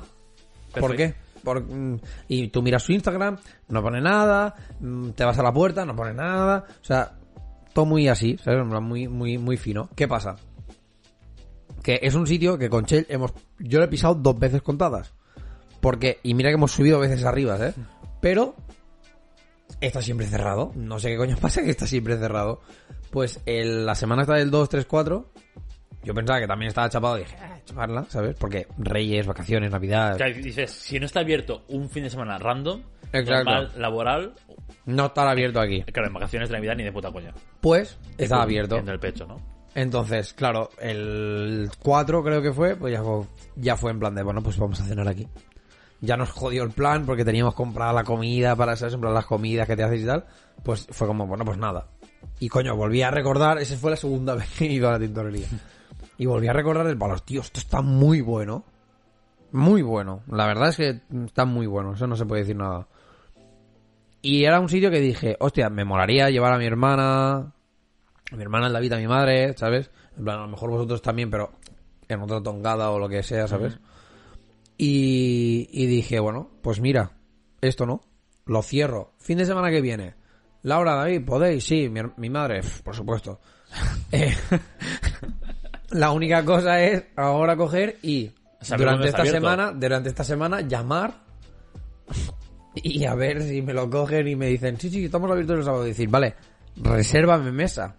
[0.80, 1.14] ¿por qué?
[1.44, 5.52] Por- mm, y tú miras su Instagram, no pone nada, mm, te vas a la
[5.52, 6.68] puerta, no pone nada.
[6.82, 7.18] O sea,
[7.74, 8.66] todo muy así, ¿sabes?
[8.82, 9.90] Muy, muy, muy fino.
[9.94, 10.38] ¿Qué pasa?
[11.84, 13.34] Que es un sitio que con Chell hemos.
[13.60, 15.14] Yo lo he pisado dos veces contadas.
[15.82, 16.20] Porque.
[16.24, 17.74] Y mira que hemos subido veces arriba, ¿eh?
[18.22, 18.56] Pero.
[19.82, 20.72] Está siempre cerrado.
[20.76, 22.62] No sé qué coño pasa que está siempre cerrado.
[23.12, 25.32] Pues el- la semana está del 2, 3, 4.
[26.04, 28.36] Yo pensaba que también estaba chapado y dije, ah, chaparla, ¿sabes?
[28.40, 30.16] Porque Reyes, vacaciones, Navidad.
[30.16, 32.82] O sea, dices, si no está abierto un fin de semana random,
[33.14, 34.34] normal, laboral,
[34.86, 35.84] No estará abierto aquí.
[35.84, 37.34] claro, en vacaciones de Navidad ni de puta coña.
[37.60, 38.78] Pues estaba abierto.
[38.78, 39.38] En el pecho, ¿no?
[39.76, 43.26] Entonces, claro, el 4 creo que fue, pues ya fue,
[43.58, 45.28] ya fue en plan de, bueno, pues vamos a cenar aquí.
[46.02, 48.74] Ya nos jodió el plan porque teníamos comprada la comida para.
[48.74, 50.26] En plan las comidas que te haces y tal.
[50.64, 51.88] Pues fue como, bueno, pues nada.
[52.40, 55.00] Y coño, volví a recordar, esa fue la segunda vez que he ido a la
[55.00, 55.48] tintorería.
[56.18, 58.64] Y volví a recordar el palo, tío, esto está muy bueno.
[59.52, 60.22] Muy bueno.
[60.28, 62.88] La verdad es que está muy bueno, eso no se puede decir nada.
[64.22, 67.38] Y era un sitio que dije, hostia, me molaría llevar a mi hermana,
[68.32, 69.90] a mi hermana, el David, a mi madre, ¿sabes?
[70.18, 71.52] En plan, a lo mejor vosotros también, pero
[72.08, 73.80] en otra tongada o lo que sea, ¿sabes?
[74.82, 77.12] Y, y dije, bueno, pues mira,
[77.60, 78.02] esto no,
[78.46, 79.12] lo cierro.
[79.20, 80.16] Fin de semana que viene.
[80.64, 81.66] Laura, David, ¿podéis?
[81.66, 83.40] Sí, mi, madre, por supuesto.
[84.12, 84.34] Eh,
[85.92, 88.32] la única cosa es ahora coger y
[88.76, 89.40] durante esta abierto.
[89.40, 91.14] semana, durante esta semana llamar
[92.74, 95.64] y a ver si me lo cogen y me dicen, sí, sí, estamos abiertos el
[95.66, 95.86] sábado.
[95.86, 96.34] Y decir, vale,
[96.78, 97.96] resérvame mesa.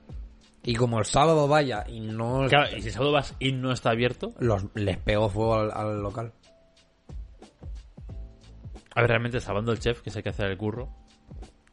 [0.64, 3.70] Y como el sábado vaya y no Claro, y si el sábado vas y no
[3.70, 6.32] está abierto, los, les pego fuego al, al local.
[8.94, 10.88] A ver, realmente salvando el chef, que sé que hacer el curro,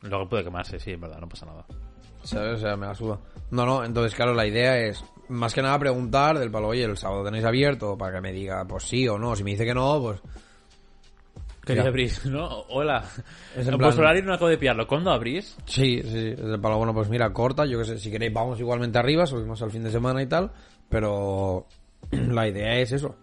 [0.01, 1.65] luego puede quemarse, sí, en verdad, no pasa nada.
[2.23, 2.57] ¿Sabes?
[2.57, 3.19] O sea, me la suda.
[3.51, 6.97] No, no, entonces, claro, la idea es más que nada preguntar del palo, oye, el
[6.97, 9.35] sábado tenéis abierto para que me diga, pues sí o no.
[9.35, 10.21] Si me dice que no, pues.
[11.65, 11.83] Que Ya.
[11.83, 12.47] abrís, ¿no?
[12.69, 13.03] Hola.
[13.55, 14.87] Es no puedo horario no acabo de pillarlo.
[14.87, 15.57] ¿Cuándo abrís?
[15.65, 18.59] Sí, sí, es el palo bueno, pues mira, corta, yo que sé, si queréis vamos
[18.59, 20.51] igualmente arriba, subimos al fin de semana y tal,
[20.89, 21.65] pero
[22.11, 23.15] la idea es eso.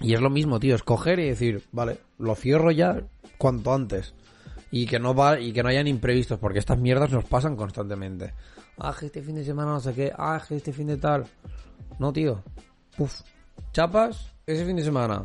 [0.00, 3.00] Y es lo mismo, tío, es coger y decir, vale, lo cierro ya
[3.38, 4.14] cuanto antes.
[4.70, 8.34] Y que no va, y que no hayan imprevistos, porque estas mierdas nos pasan constantemente.
[8.78, 11.26] Ah, que este fin de semana no sé qué, ah, que este fin de tal.
[11.98, 12.42] No, tío.
[12.96, 13.20] Puf.
[13.72, 15.22] Chapas, ese fin de semana.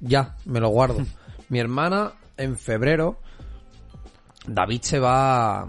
[0.00, 0.98] Ya, me lo guardo.
[1.48, 3.18] Mi hermana, en febrero,
[4.46, 5.68] David se va.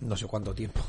[0.00, 0.80] No sé cuánto tiempo.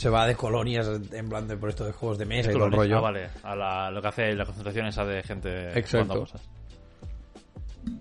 [0.00, 2.64] Se va de colonias en plan de por esto de juegos de mesa y todo
[2.64, 2.96] el rollo.
[2.96, 3.28] Ah, vale.
[3.42, 5.90] A la, lo que hace la concentración esa de gente Exacto.
[6.14, 6.48] jugando cosas.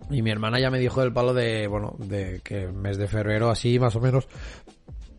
[0.10, 3.08] Y mi hermana ya me dijo el palo de, bueno, de que el mes de
[3.10, 4.30] febrero así más o menos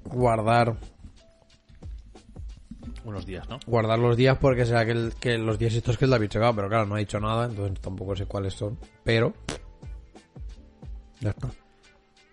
[0.04, 0.76] guardar
[3.04, 3.58] Unos días, ¿no?
[3.66, 6.38] guardar los días porque será que, el- que los días estos que el David se
[6.38, 9.34] va, pero claro, no ha dicho nada, entonces tampoco sé cuáles son, pero
[11.20, 11.50] ya está.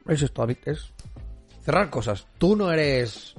[0.08, 0.94] Es esto, David, es
[1.64, 2.28] cerrar cosas.
[2.38, 3.36] Tú no eres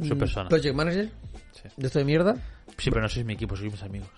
[0.00, 0.48] Soy persona.
[0.48, 1.10] project manager
[1.52, 1.68] Sí.
[1.76, 2.36] de esto de mierda.
[2.78, 4.08] Sí, pero no sois mi equipo, sois mis amigos.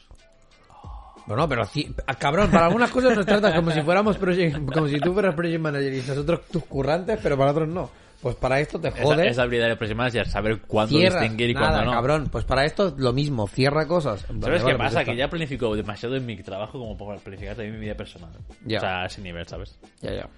[1.26, 1.62] Bueno, pero
[2.06, 5.34] ah, cabrón, para algunas cosas nos trata como si fuéramos project, como si tú fueras
[5.34, 7.90] project manager y nosotros tus currantes, pero para otros no.
[8.20, 9.30] Pues para esto te Es, jodes.
[9.30, 11.92] es la habilidad de Project Manager, saber cuándo Cierras, distinguir y nada, cuándo no.
[11.92, 12.28] cabrón.
[12.32, 14.22] Pues para esto lo mismo, cierra cosas.
[14.22, 15.04] ¿Sabes vale, qué pues pasa?
[15.04, 18.30] Que ya planifico demasiado en mi trabajo como para planificar también mi vida personal.
[18.66, 18.78] Ya.
[18.78, 19.78] O sea, a ese nivel, ¿sabes?
[20.00, 20.28] Ya, ya.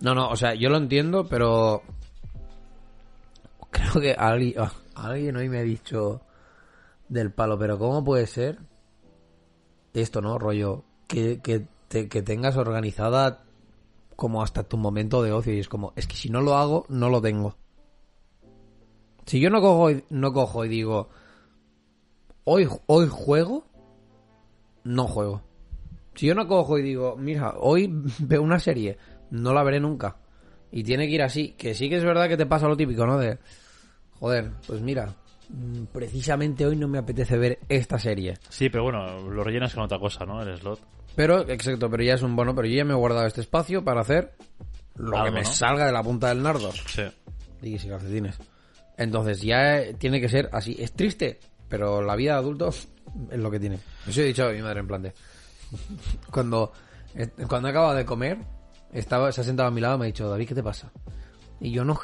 [0.00, 1.82] No, no, o sea, yo lo entiendo, pero...
[3.70, 6.22] Creo que alguien, ah, alguien hoy me ha dicho
[7.08, 8.58] del palo, pero ¿cómo puede ser
[9.94, 10.38] esto, no?
[10.38, 13.44] Rollo, que, que, te- tengas organizada
[14.16, 16.86] como hasta tu momento de ocio y es como, es que si no lo hago,
[16.88, 17.56] no lo tengo.
[19.26, 21.08] Si yo no cojo y, no cojo y digo,
[22.44, 23.64] hoy, hoy juego,
[24.84, 25.42] no juego.
[26.14, 28.98] Si yo no cojo y digo, mira, hoy veo una serie,
[29.30, 30.16] no la veré nunca.
[30.70, 31.52] Y tiene que ir así.
[31.52, 33.18] Que sí que es verdad que te pasa lo típico, ¿no?
[33.18, 33.38] De,
[34.18, 35.14] joder, pues mira,
[35.48, 38.38] mm, precisamente hoy no me apetece ver esta serie.
[38.48, 40.42] Sí, pero bueno, lo rellenas con otra cosa, ¿no?
[40.42, 40.80] El slot.
[41.14, 43.82] Pero, exacto, pero ya es un bono, pero yo ya me he guardado este espacio
[43.82, 44.34] para hacer
[44.96, 45.48] lo que me ¿no?
[45.48, 46.70] salga de la punta del nardo.
[46.72, 47.02] Sí.
[47.62, 48.38] Y sin calcetines.
[48.96, 50.76] Entonces ya eh, tiene que ser así.
[50.78, 52.88] Es triste, pero la vida de adulto es
[53.30, 53.78] lo que tiene.
[54.06, 55.12] Eso he dicho a mi madre en plan de...
[56.30, 56.72] Cuando,
[57.14, 58.38] eh, cuando he acabado de comer,
[58.92, 60.92] estaba, se ha sentado a mi lado y me ha dicho, David, ¿qué te pasa?
[61.60, 61.98] Y yo no...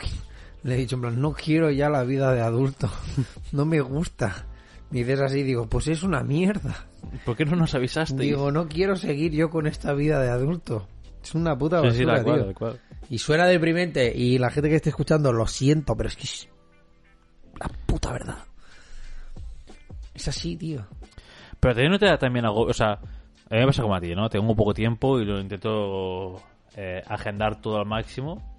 [0.62, 2.90] Le he dicho en plan, no quiero ya la vida de adulto.
[3.52, 4.46] No me gusta.
[4.90, 6.86] Y dices así, digo, pues es una mierda.
[7.24, 8.22] ¿Por qué no nos avisaste?
[8.22, 10.86] Digo, no quiero seguir yo con esta vida de adulto.
[11.22, 12.44] Es una puta sí, basura, sí, cual, tío.
[12.44, 12.80] tal cual.
[13.08, 14.12] Y suena deprimente.
[14.14, 16.48] Y la gente que esté escuchando, lo siento, pero es que es
[17.58, 18.38] la puta verdad.
[20.14, 20.86] Es así, tío.
[21.58, 24.00] Pero también no te da también algo, o sea, a mí me pasa como a
[24.00, 24.28] ti, ¿no?
[24.28, 26.36] Tengo poco tiempo y lo intento
[26.76, 28.51] eh, agendar todo al máximo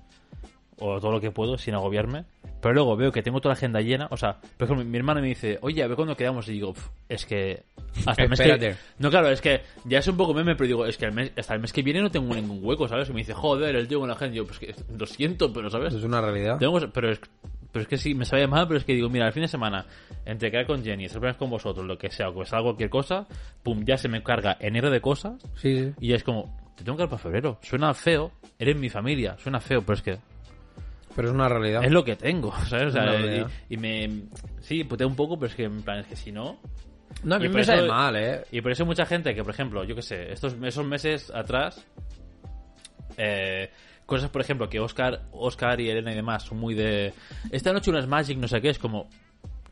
[0.80, 2.26] o todo lo que puedo sin agobiarme.
[2.62, 5.22] Pero luego veo que tengo toda la agenda llena, o sea, por ejemplo, mi hermana
[5.22, 7.64] me dice, oye, a ver cuándo quedamos y digo, "Pf, es que
[8.06, 8.70] hasta el mes Espérate.
[8.72, 8.76] que...
[9.00, 11.32] No, claro, es que ya es un poco meme, pero digo, es que el mes,
[11.38, 13.10] hasta el mes que viene no tengo ningún hueco, ¿sabes?
[13.10, 15.52] Y me dice, joder, el tío con la agenda, y yo, pues que lo siento,
[15.52, 15.94] pero ¿sabes?
[15.94, 16.58] Es una realidad.
[16.58, 17.20] Tengo pero es,
[17.72, 19.48] pero es que sí, me sabe mal, pero es que digo, mira, el fin de
[19.50, 19.86] semana,
[20.26, 23.28] entre quedar con Jenny, planes con vosotros, lo que sea, o que salga cualquier cosa,
[23.62, 25.94] pum, ya se me carga enero de cosas, Sí, sí.
[26.00, 27.58] y ya es como, te tengo que dar para febrero.
[27.62, 30.18] Suena feo, eres mi familia, suena feo, pero es que
[31.16, 31.84] Pero es una realidad.
[31.84, 32.88] es lo que tengo, ¿sabes?
[32.88, 34.24] O sea, y, me.
[34.62, 36.60] Sí, puteo un poco, pero es que en plan, es que si no.
[37.24, 38.44] No, a mí me eso- mal, eh.
[38.52, 41.86] Y por eso mucha gente que, por ejemplo, yo qué sé, estos esos meses atrás,
[43.18, 43.70] eh,
[44.06, 47.14] cosas, por ejemplo, que Oscar, Oscar y Elena y demás son muy de.
[47.52, 49.10] Esta noche unas Magic, no sé qué, es como.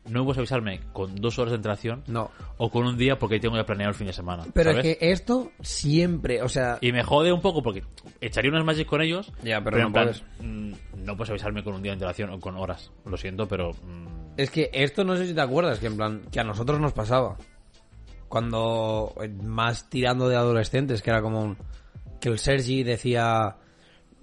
[0.08, 2.30] No puedes avisarme con dos horas de antelación No.
[2.56, 4.44] o con un día porque tengo que planear el fin de semana.
[4.52, 4.84] Pero ¿sabes?
[4.84, 6.78] es que esto siempre, o sea...
[6.80, 7.84] Y me jode un poco porque
[8.20, 9.32] echaría unas Magic con ellos.
[9.44, 10.24] Ya, pero en no plan, puedes.
[10.40, 12.90] mm, no puedes avisarme con un día de antelación o con horas.
[13.04, 13.70] Lo siento, pero.
[13.70, 16.80] mm, Es que esto no sé si te acuerdas, que en plan, que a nosotros
[16.80, 17.36] nos pasaba.
[18.28, 21.56] Cuando, eh, más tirando de adolescentes, que era como un,
[22.20, 23.56] que el Sergi decía,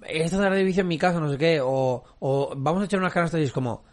[0.06, 3.12] esta tarde vicio en mi casa, no sé qué, o, o vamos a echar unas
[3.12, 3.84] canastas y es como,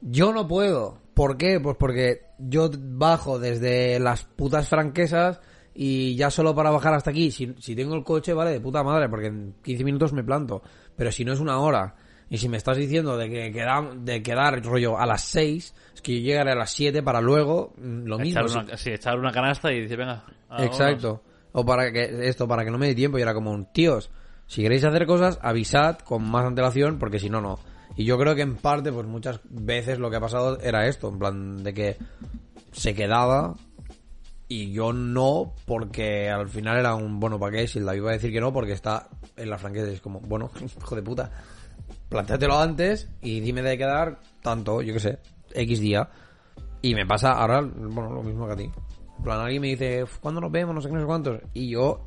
[0.00, 1.03] yo no puedo.
[1.14, 1.60] ¿Por qué?
[1.60, 5.40] Pues porque yo bajo desde las putas franquesas
[5.74, 8.82] y ya solo para bajar hasta aquí, si, si tengo el coche, vale, de puta
[8.82, 10.62] madre, porque en 15 minutos me planto.
[10.96, 11.94] Pero si no es una hora,
[12.28, 16.00] y si me estás diciendo de que queda, de quedar rollo a las 6, es
[16.02, 18.40] que yo llegaré a las 7 para luego, mm, lo mismo.
[18.40, 20.24] echar, si- una, sí, echar una canasta y decir, venga.
[20.58, 21.22] Exacto.
[21.52, 24.10] O para que esto, para que no me dé tiempo y era como un tíos,
[24.46, 27.58] si queréis hacer cosas, avisad con más antelación porque si no, no.
[27.96, 31.08] Y yo creo que en parte, pues muchas veces lo que ha pasado era esto,
[31.08, 31.96] en plan de que
[32.72, 33.54] se quedaba
[34.48, 37.68] Y yo no, porque al final era un bueno, ¿para qué?
[37.68, 39.90] Si David va a decir que no, porque está en la franquicia.
[39.90, 41.30] Es como, bueno, hijo de puta.
[42.08, 45.18] Plantéatelo antes y dime de quedar tanto, yo qué sé,
[45.52, 46.08] X día.
[46.82, 48.70] Y me pasa ahora, bueno, lo mismo que a ti.
[49.16, 50.74] En plan, alguien me dice, ¿cuándo nos vemos?
[50.74, 51.40] No sé qué, no sé cuántos.
[51.54, 52.04] Y yo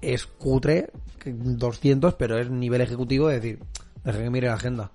[0.00, 3.58] es cutre, que 200, pero es nivel ejecutivo de decir,
[4.04, 4.90] deja que mire la agenda.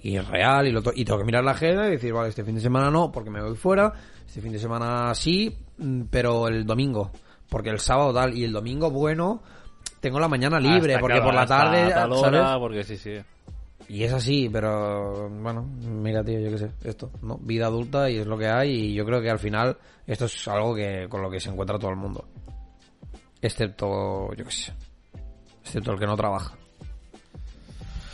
[0.00, 2.28] Y es real, y, lo to- y tengo que mirar la agenda y decir, vale,
[2.28, 3.92] este fin de semana no, porque me voy fuera.
[4.26, 7.10] Este fin de semana sí, mm, pero el domingo.
[7.48, 9.42] Porque el sábado tal, y el domingo, bueno,
[10.00, 12.40] tengo la mañana libre, Hasta, porque por la tarde, tal ¿sabes?
[12.40, 13.14] hora, porque sí, sí.
[13.88, 17.38] Y es así, pero bueno, mira, tío, yo qué sé, esto, ¿no?
[17.38, 20.46] Vida adulta y es lo que hay y yo creo que al final esto es
[20.46, 22.26] algo que con lo que se encuentra todo el mundo.
[23.40, 24.72] Excepto, yo qué sé,
[25.62, 26.54] excepto el que no trabaja.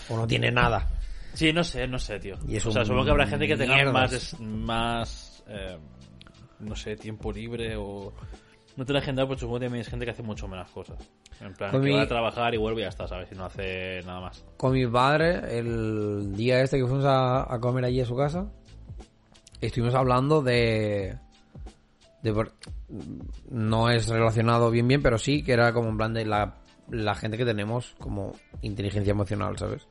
[0.09, 0.89] O no tiene nada.
[1.33, 2.37] Sí, no sé, no sé, tío.
[2.47, 3.93] Y o sea, supongo que habrá gente que tenga mierdas.
[3.93, 5.79] más, más eh,
[6.61, 8.13] no sé, tiempo libre o...
[8.77, 10.97] No te la agenda, pues supongo que también es gente que hace mucho menos cosas.
[11.41, 13.31] En plan, Con que mi- va a trabajar y vuelve y ya está, ¿sabes?
[13.31, 14.45] Y no hace nada más.
[14.57, 18.51] Con mi padre, el día este que fuimos a, a comer allí a su casa,
[19.61, 21.17] estuvimos hablando de...
[22.23, 22.53] de por-
[23.51, 26.57] no es relacionado bien bien, pero sí que era como en plan de la,
[26.91, 29.87] la gente que tenemos como inteligencia emocional, ¿sabes?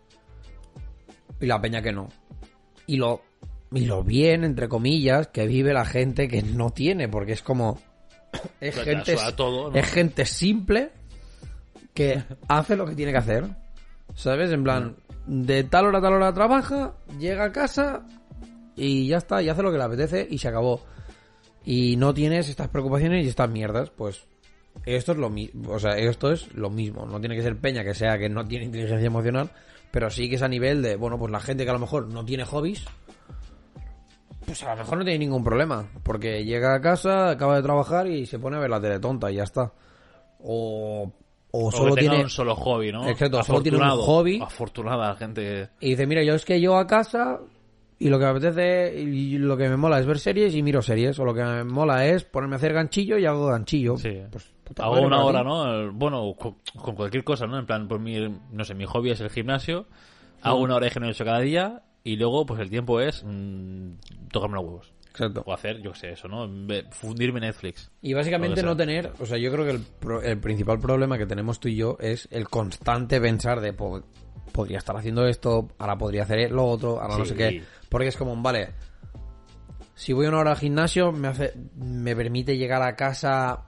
[1.43, 2.07] Y la peña que no.
[2.87, 3.21] Y lo,
[3.73, 7.79] y lo bien, entre comillas, que vive la gente que no tiene, porque es como...
[8.61, 9.17] Es Pero gente,
[9.73, 10.91] es gente simple
[11.93, 13.45] que hace lo que tiene que hacer.
[14.15, 14.51] ¿Sabes?
[14.51, 14.95] En plan,
[15.27, 18.05] de tal hora a tal hora trabaja, llega a casa
[18.75, 20.81] y ya está, y hace lo que le apetece y se acabó.
[21.65, 24.27] Y no tienes estas preocupaciones y estas mierdas, pues
[24.85, 27.05] esto es lo mismo, o sea, esto es lo mismo.
[27.05, 29.51] No tiene que ser peña que sea que no tiene inteligencia emocional,
[29.93, 32.07] pero sí que es a nivel de, bueno, pues la gente que a lo mejor
[32.07, 32.83] no tiene hobbies,
[34.43, 38.07] pues a lo mejor no tiene ningún problema, porque llega a casa, acaba de trabajar
[38.07, 39.71] y se pone a ver la tele tonta y ya está.
[40.39, 41.13] O,
[41.51, 43.07] o O solo tiene un solo hobby, ¿no?
[43.07, 44.41] Exacto, solo tiene un hobby.
[44.41, 47.39] Afortunada la gente y dice, mira, yo es que llego a casa
[47.99, 50.81] y lo que me apetece y lo que me mola es ver series y miro
[50.81, 53.95] series, o lo que me mola es ponerme a hacer ganchillo y hago ganchillo.
[53.97, 54.23] Sí.
[54.31, 55.43] Pues, puta Hago madre, una hora.
[55.43, 55.91] ¿no?
[55.93, 57.57] Bueno, con, con cualquier cosa, ¿no?
[57.59, 58.17] En plan, pues mi,
[58.51, 59.85] no sé, mi hobby es el gimnasio.
[60.41, 63.93] Hago una hora de gimnasio cada día y luego, pues el tiempo es mm,
[64.31, 64.93] tocarme los huevos.
[65.09, 65.43] Exacto.
[65.45, 66.49] O hacer, yo qué sé, eso, ¿no?
[66.89, 67.91] Fundirme Netflix.
[68.01, 71.25] Y básicamente no tener, o sea, yo creo que el, pro- el principal problema que
[71.27, 74.01] tenemos tú y yo es el constante pensar de, po-
[74.51, 77.63] podría estar haciendo esto, ahora podría hacer lo otro, ahora no sé qué.
[77.89, 78.71] Porque es como, vale,
[79.95, 83.67] si voy una hora al gimnasio, me, hace, me permite llegar a casa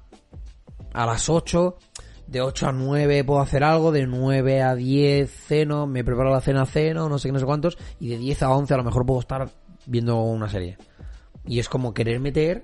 [0.95, 1.77] a las 8,
[2.27, 6.41] de 8 a 9 puedo hacer algo, de 9 a 10 ceno, me preparo la
[6.41, 8.84] cena, ceno, no sé qué, no sé cuántos, y de 10 a 11 a lo
[8.84, 9.49] mejor puedo estar
[9.86, 10.77] viendo una serie.
[11.45, 12.63] Y es como querer meter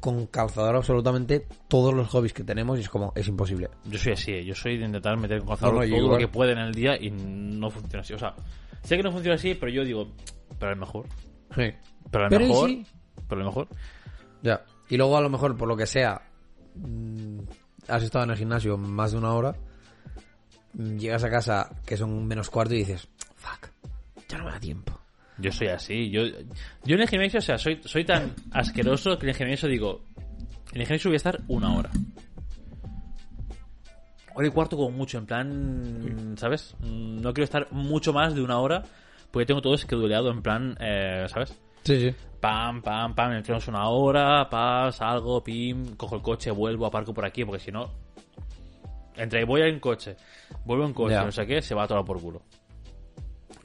[0.00, 3.68] con calzador absolutamente todos los hobbies que tenemos y es como, es imposible.
[3.84, 4.44] Yo soy así, ¿eh?
[4.44, 6.58] yo soy de intentar meter con calzador No, no, yo todo lo que puede en
[6.58, 8.14] el día y no funciona así.
[8.14, 8.34] O sea,
[8.82, 10.08] sé que no funciona así, pero yo digo,
[10.58, 11.06] pero es mejor.
[11.54, 11.72] Sí.
[12.10, 12.68] Pero Pero ¿y mejor.
[12.70, 12.86] sí?
[13.28, 13.68] Pero es mejor.
[14.42, 14.64] Ya.
[14.88, 16.22] Y luego a lo mejor, por lo que sea,
[17.88, 19.54] has estado en el gimnasio más de una hora,
[20.74, 23.68] mm, llegas a casa que son menos cuarto y dices, fuck,
[24.28, 24.98] ya no me da tiempo.
[25.38, 26.10] Yo soy así.
[26.10, 26.22] Yo,
[26.84, 30.02] yo en el gimnasio, o sea, soy, soy tan asqueroso que en el gimnasio digo,
[30.72, 31.90] en el gimnasio voy a estar una hora.
[34.34, 36.74] Hora y cuarto como mucho, en plan, ¿sabes?
[36.80, 38.82] Mm, No quiero estar mucho más de una hora
[39.30, 41.54] porque tengo todo esqueduleado en plan, eh, ¿sabes?
[41.84, 42.14] Sí, sí.
[42.46, 47.24] Pam, pam, pam, entramos una hora, pam, salgo, pim, cojo el coche, vuelvo, aparco por
[47.24, 47.90] aquí, porque si no,
[49.16, 50.16] entre voy en coche,
[50.64, 52.42] vuelvo en coche, no sé qué, se va todo por culo.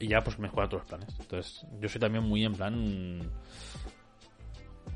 [0.00, 1.16] Y ya pues me juegan todos los planes.
[1.20, 3.30] Entonces, yo soy también muy en plan...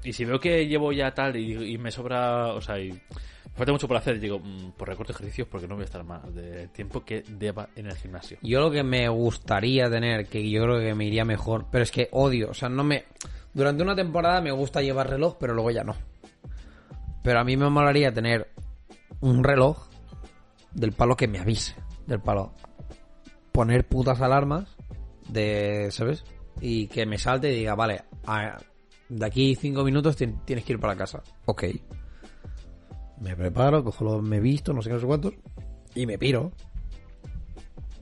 [0.03, 3.55] Y si veo que llevo ya tal y, y me sobra, o sea, y me
[3.55, 6.35] falta mucho por hacer, digo, mm, por recorto ejercicios porque no voy a estar más
[6.35, 8.39] de tiempo que deba en el gimnasio.
[8.43, 11.93] Yo lo que me gustaría tener, que yo creo que me iría mejor, pero es
[11.93, 13.05] que odio, o sea, no me...
[13.57, 15.95] Durante una temporada me gusta llevar reloj, pero luego ya no.
[17.23, 18.51] Pero a mí me molaría tener
[19.21, 19.89] un reloj
[20.73, 21.75] del palo que me avise,
[22.07, 22.53] del palo.
[23.53, 24.77] Poner putas alarmas
[25.31, 26.23] de, ¿sabes?
[26.61, 28.05] Y que me salte y diga, vale,
[29.09, 31.23] de aquí cinco minutos tien- tienes que ir para casa.
[31.47, 31.65] Ok.
[33.23, 35.33] Me preparo, cojo lo, me visto, no sé qué, no sé cuántos,
[35.95, 36.53] y me piro.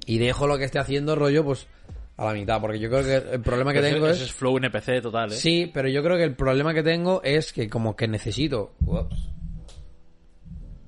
[0.04, 1.68] Y dejo lo que esté haciendo rollo, pues,
[2.16, 4.20] a la mitad, porque yo creo que el problema que tengo es...
[4.20, 5.36] es flow NPC total, ¿eh?
[5.36, 9.30] Sí, pero yo creo que el problema que tengo es que como que necesito ups,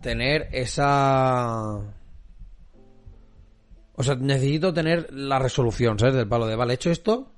[0.01, 1.81] tener esa...
[3.99, 6.15] O sea, necesito tener la resolución, ¿sabes?
[6.15, 7.33] Del palo de, vale, hecho esto,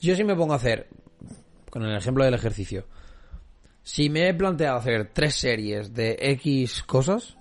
[0.00, 0.88] yo sí me pongo a hacer,
[1.68, 2.86] con el ejemplo del ejercicio,
[3.82, 7.36] Si me he planteado hacer tres series de X cosas,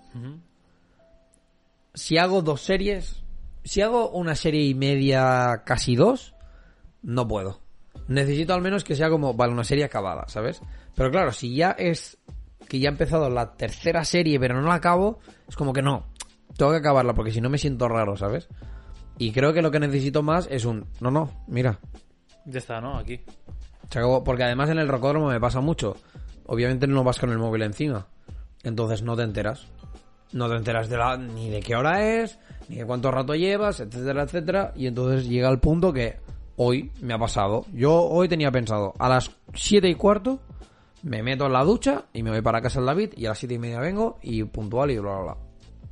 [1.94, 3.24] si hago dos series,
[3.66, 6.34] si hago una serie y media, casi dos,
[7.02, 7.60] no puedo.
[8.08, 10.62] Necesito al menos que sea como, vale, una serie acabada, ¿sabes?
[10.96, 12.18] Pero claro, si ya es
[12.70, 16.06] que ya he empezado la tercera serie pero no la acabo, es como que no,
[16.58, 18.48] tengo que acabarla porque si no me siento raro, ¿sabes?
[19.18, 21.80] Y creo que lo que necesito más es un, no, no, mira,
[22.46, 22.98] Ya está, ¿no?
[22.98, 23.22] Aquí.
[23.90, 24.24] se acabó.
[24.24, 25.96] Porque además en el rocódromo me pasa mucho.
[26.46, 28.08] Obviamente no vas con el móvil encima.
[28.64, 29.68] Entonces no te enteras.
[30.34, 33.80] No te enteras de la, ni de qué hora es, ni de cuánto rato llevas,
[33.80, 34.74] etcétera, etcétera.
[34.76, 36.18] Y entonces llega el punto que
[36.58, 37.66] hoy me ha pasado.
[37.74, 40.40] Yo hoy tenía pensado a las 7 y cuarto
[41.04, 43.38] me meto en la ducha y me voy para casa del David y a las
[43.38, 45.38] 7 y media vengo y puntual y bla, bla, bla.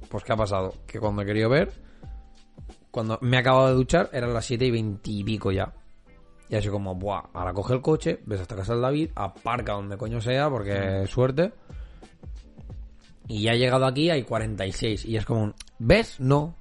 [0.09, 0.73] Pues ¿qué ha pasado?
[0.87, 1.71] Que cuando he querido ver,
[2.89, 5.71] cuando me he acabado de duchar, eran las 7 y 20 y pico ya.
[6.49, 9.97] Y así como, buah, ahora coge el coche, ves hasta casa del David, aparca donde
[9.97, 11.53] coño sea, porque suerte.
[13.27, 15.05] Y ya he llegado aquí, hay 46.
[15.05, 16.19] Y es como, ¿ves?
[16.19, 16.55] No.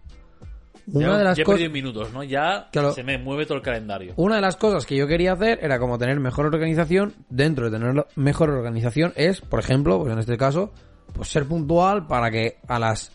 [0.89, 2.23] Una ya, de las ya he perdido minutos, ¿no?
[2.25, 2.93] Ya Claro.
[2.93, 4.15] se me mueve todo el calendario.
[4.17, 7.15] Una de las cosas que yo quería hacer era como tener mejor organización.
[7.29, 10.73] Dentro de tener mejor organización es, por ejemplo, pues en este caso,
[11.13, 13.13] pues ser puntual para que a las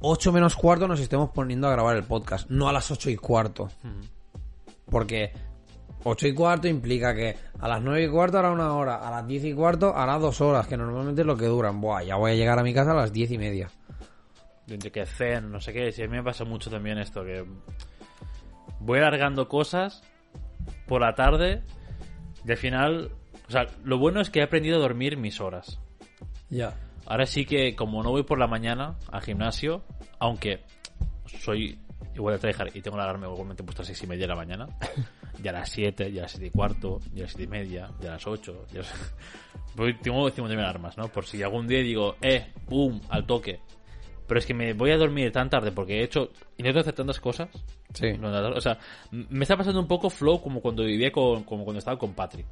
[0.00, 3.16] 8 menos cuarto nos estemos poniendo a grabar el podcast, no a las 8 y
[3.16, 3.68] cuarto.
[4.90, 5.32] Porque
[6.04, 9.26] 8 y cuarto implica que a las 9 y cuarto hará una hora, a las
[9.26, 11.80] 10 y cuarto hará dos horas, que normalmente es lo que duran.
[11.80, 13.70] Buah, ya voy a llegar a mi casa a las 10 y media.
[14.68, 15.92] Entre que zen, no sé qué.
[15.92, 17.44] Sí, a mí me pasa mucho también esto, que
[18.80, 20.02] voy alargando cosas
[20.86, 21.62] por la tarde
[22.44, 23.10] y al final...
[23.48, 25.80] O sea, lo bueno es que he aprendido a dormir mis horas.
[26.50, 26.74] Ya.
[27.06, 29.82] Ahora sí que, como no voy por la mañana al gimnasio,
[30.18, 30.60] aunque
[31.24, 31.78] soy
[32.14, 34.28] igual de tryhard y tengo la alarma igualmente puesta a las seis y media de
[34.28, 34.66] la mañana,
[35.42, 37.46] ya a las 7, ya a las 7 y cuarto, ya a las 7 y
[37.46, 39.14] media, ya a las 8, ya las...
[39.76, 41.08] Voy, tengo 50.000 alarmas, ¿no?
[41.08, 43.60] Por si algún día digo, eh, boom, al toque.
[44.26, 46.30] Pero es que me voy a dormir tan tarde porque he hecho...
[46.58, 47.48] Intento hacer tantas cosas.
[47.94, 48.08] Sí.
[48.20, 48.78] O sea,
[49.12, 51.44] me está pasando un poco flow como cuando vivía con...
[51.44, 52.44] como cuando estaba con Patri.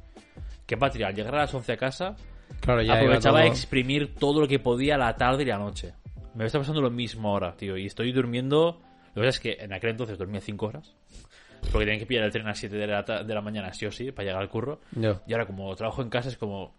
[0.65, 2.15] Que Patri, al llegar a las 11 a casa,
[2.61, 5.93] Claro, ya aprovechaba a todo- exprimir todo lo que podía la tarde y la noche.
[6.33, 7.77] Me está pasando lo mismo ahora, tío.
[7.77, 8.79] Y estoy durmiendo.
[9.13, 10.95] Lo que pasa es que en aquel entonces dormía 5 horas.
[11.71, 13.85] Porque tenía que pillar el tren a las 7 de la, de la mañana, sí
[13.85, 14.79] o sí, para llegar al curro.
[14.95, 16.75] Y ahora, como trabajo en casa, es como.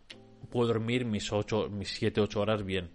[0.50, 2.90] Puedo dormir mis 8, mis 7, 8 horas bien.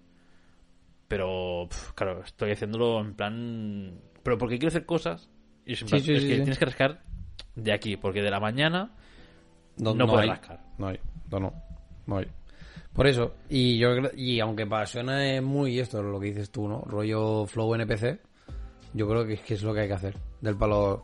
[1.08, 4.00] Pero, pf, claro, estoy haciéndolo en plan.
[4.24, 5.30] Pero porque quiero hacer cosas.
[5.66, 7.04] Y es, en Sí, plan, sí, es sí, que tienes que rascar
[7.56, 7.98] de aquí.
[7.98, 8.96] Porque de la mañana.
[9.78, 10.30] No, No puedes hay.
[10.30, 10.62] rascar.
[10.78, 11.00] No hay.
[11.30, 11.54] No, no.
[12.08, 12.28] No hay.
[12.94, 16.82] Por eso, y yo y aunque para suena muy esto lo que dices tú, ¿no?
[16.82, 18.20] Rollo flow NPC,
[18.94, 20.16] yo creo que es, que es lo que hay que hacer.
[20.42, 21.04] Del palo,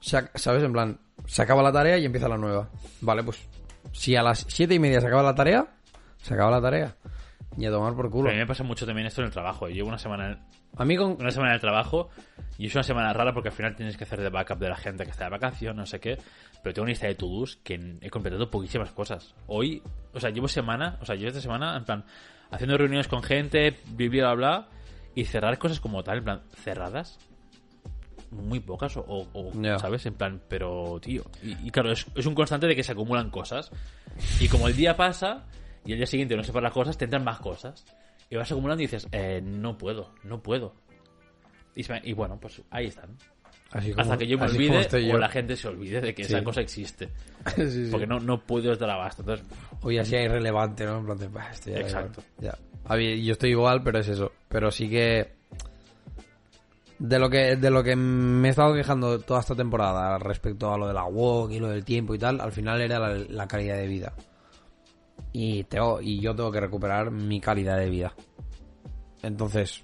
[0.00, 0.62] ¿sabes?
[0.62, 2.68] En plan, se acaba la tarea y empieza la nueva.
[3.00, 3.46] Vale, pues
[3.92, 5.66] si a las siete y media se acaba la tarea,
[6.22, 6.96] se acaba la tarea.
[7.56, 8.24] Y a tomar por culo.
[8.24, 9.68] Pero a mí me pasa mucho también esto en el trabajo.
[9.68, 10.38] Llevo una semana en-
[10.76, 11.16] A mí con...
[11.20, 12.08] una semana de trabajo
[12.58, 14.76] y es una semana rara porque al final tienes que hacer de backup de la
[14.76, 16.16] gente que está de vacaciones, no sé qué.
[16.62, 19.34] Pero tengo una lista de to-dos que he completado poquísimas cosas.
[19.48, 19.82] Hoy,
[20.14, 22.04] o sea, llevo semana, o sea, llevo esta semana, en plan,
[22.52, 24.68] haciendo reuniones con gente, bla, bla, bla,
[25.16, 27.18] y cerrar cosas como tal, en plan, cerradas.
[28.30, 29.78] Muy pocas, o, o- Ya.
[29.78, 30.06] ¿sabes?
[30.06, 31.24] En plan, pero, tío.
[31.42, 33.70] Y, y claro, es, es un constante de que se acumulan cosas.
[34.40, 35.44] Y como el día pasa
[35.84, 37.84] y el día siguiente no sepas las cosas, te entran más cosas.
[38.28, 40.74] Y vas acumulando y dices, eh, no puedo, no puedo.
[41.74, 43.16] Y, y bueno, pues ahí están.
[43.72, 45.18] Así como- Hasta que yo me olvide o yo.
[45.18, 46.32] la gente se olvide de que Sí.
[46.34, 47.08] esa cosa existe.
[47.56, 47.88] Sí, sí.
[47.90, 49.22] Porque no, no puedo estar abasto.
[49.22, 49.46] Entonces,
[49.82, 50.98] Hoy así es irrelevante, ¿no?
[50.98, 52.22] En plan de, "Bah, esto ya Exacto.
[52.38, 52.54] igual".
[52.54, 52.58] Ya.
[52.84, 54.30] A ver, yo estoy igual, pero es eso.
[54.48, 55.39] Pero sí que...
[57.00, 60.76] De lo que, de lo que me he estado quejando toda esta temporada respecto a
[60.76, 63.76] lo de la walk y lo del tiempo y tal, al final era la, calidad
[63.76, 64.12] de vida.
[65.32, 65.66] Y,
[66.02, 68.14] y yo tengo que recuperar mi calidad de vida.
[69.22, 69.82] Entonces,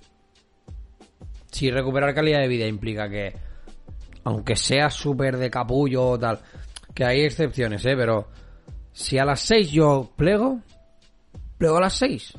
[1.51, 3.35] si recuperar calidad de vida implica que,
[4.25, 6.41] aunque sea súper de capullo o tal,
[6.95, 7.95] que hay excepciones, ¿eh?
[7.97, 8.29] Pero
[8.93, 10.61] si a las 6 yo plego,
[11.57, 12.35] plego a las 6.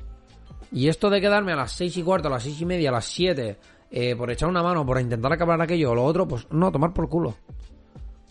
[0.72, 2.94] Y esto de quedarme a las 6 y cuarto, a las 6 y media, a
[2.94, 3.58] las 7,
[3.90, 6.94] eh, por echar una mano, por intentar acabar aquello o lo otro, pues no, tomar
[6.94, 7.36] por culo.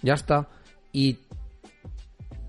[0.03, 0.49] Ya está.
[0.93, 1.19] Y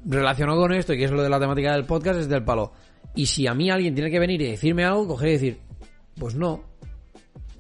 [0.05, 2.73] relacionado con esto, y que es lo de la temática del podcast, es del palo.
[3.15, 5.59] Y si a mí alguien tiene que venir y decirme algo, coger y decir,
[6.19, 6.63] pues no.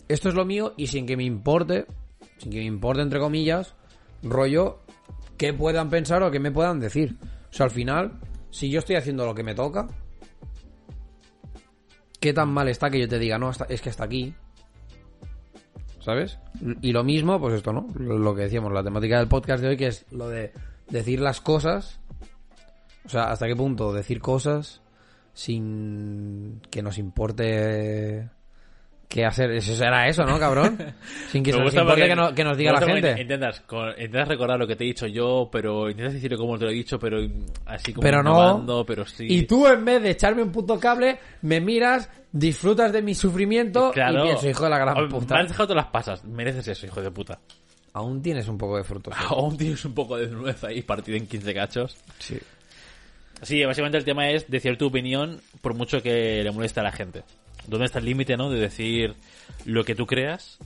[0.07, 1.85] Esto es lo mío y sin que me importe,
[2.37, 3.75] sin que me importe entre comillas,
[4.23, 4.79] rollo,
[5.37, 7.17] qué puedan pensar o qué me puedan decir.
[7.49, 8.19] O sea, al final,
[8.49, 9.87] si yo estoy haciendo lo que me toca,
[12.19, 14.33] ¿qué tan mal está que yo te diga, no, es que hasta aquí?
[16.07, 16.39] ¿Sabes?
[16.81, 17.85] Y lo mismo, pues esto, ¿no?
[17.99, 20.53] Lo que decíamos, la temática del podcast de hoy, que es lo de
[20.89, 21.99] decir las cosas
[23.05, 24.81] O sea, hasta qué punto decir cosas
[25.33, 28.29] sin que nos importe
[29.07, 29.51] qué hacer.
[29.51, 30.77] Eso será eso, ¿no, cabrón?
[31.31, 33.21] Sin que nos que, no- que nos diga la gente.
[33.21, 33.63] Intentas,
[33.97, 36.75] intentas recordar lo que te he dicho yo, pero intentas decirlo como te lo he
[36.75, 37.19] dicho, pero
[37.65, 38.85] así como Pero no.
[38.85, 39.25] pero sí.
[39.29, 43.91] Y tú, en vez de echarme un puto cable, me miras, disfrutas de mi sufrimiento
[43.91, 44.19] Claro.
[44.19, 45.35] y pienso, hijo de la gran puta.
[45.35, 46.23] Me has dejado todas las pasas.
[46.25, 47.39] Mereces eso, hijo de puta.
[47.93, 49.13] Aún tienes un poco de frutos.
[49.29, 51.97] Aún tienes un poco de nuez ahí partido en 15 cachos.
[52.19, 52.37] Sí.
[53.41, 56.91] Sí, básicamente el tema es decir tu opinión por mucho que le moleste a la
[56.91, 57.23] gente.
[57.67, 58.49] ¿Dónde está el límite, no?
[58.49, 59.15] De decir
[59.65, 60.57] lo que tú creas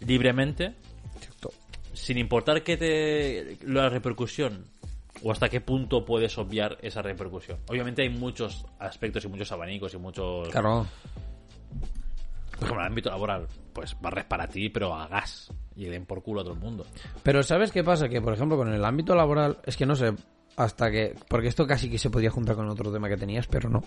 [0.00, 0.74] libremente,
[1.20, 1.50] Cierto.
[1.92, 4.64] sin importar que te la repercusión
[5.22, 7.58] o hasta qué punto puedes obviar esa repercusión.
[7.68, 10.86] Obviamente hay muchos aspectos y muchos abanicos y muchos Claro.
[12.50, 16.06] por ejemplo, en el ámbito laboral, pues barres para ti, pero a gas y den
[16.06, 16.86] por culo a todo el mundo.
[17.22, 18.08] Pero ¿sabes qué pasa?
[18.08, 20.14] Que, por ejemplo, con el ámbito laboral, es que no sé,
[20.56, 21.14] hasta que...
[21.28, 23.82] Porque esto casi que se podía juntar con otro tema que tenías, pero no.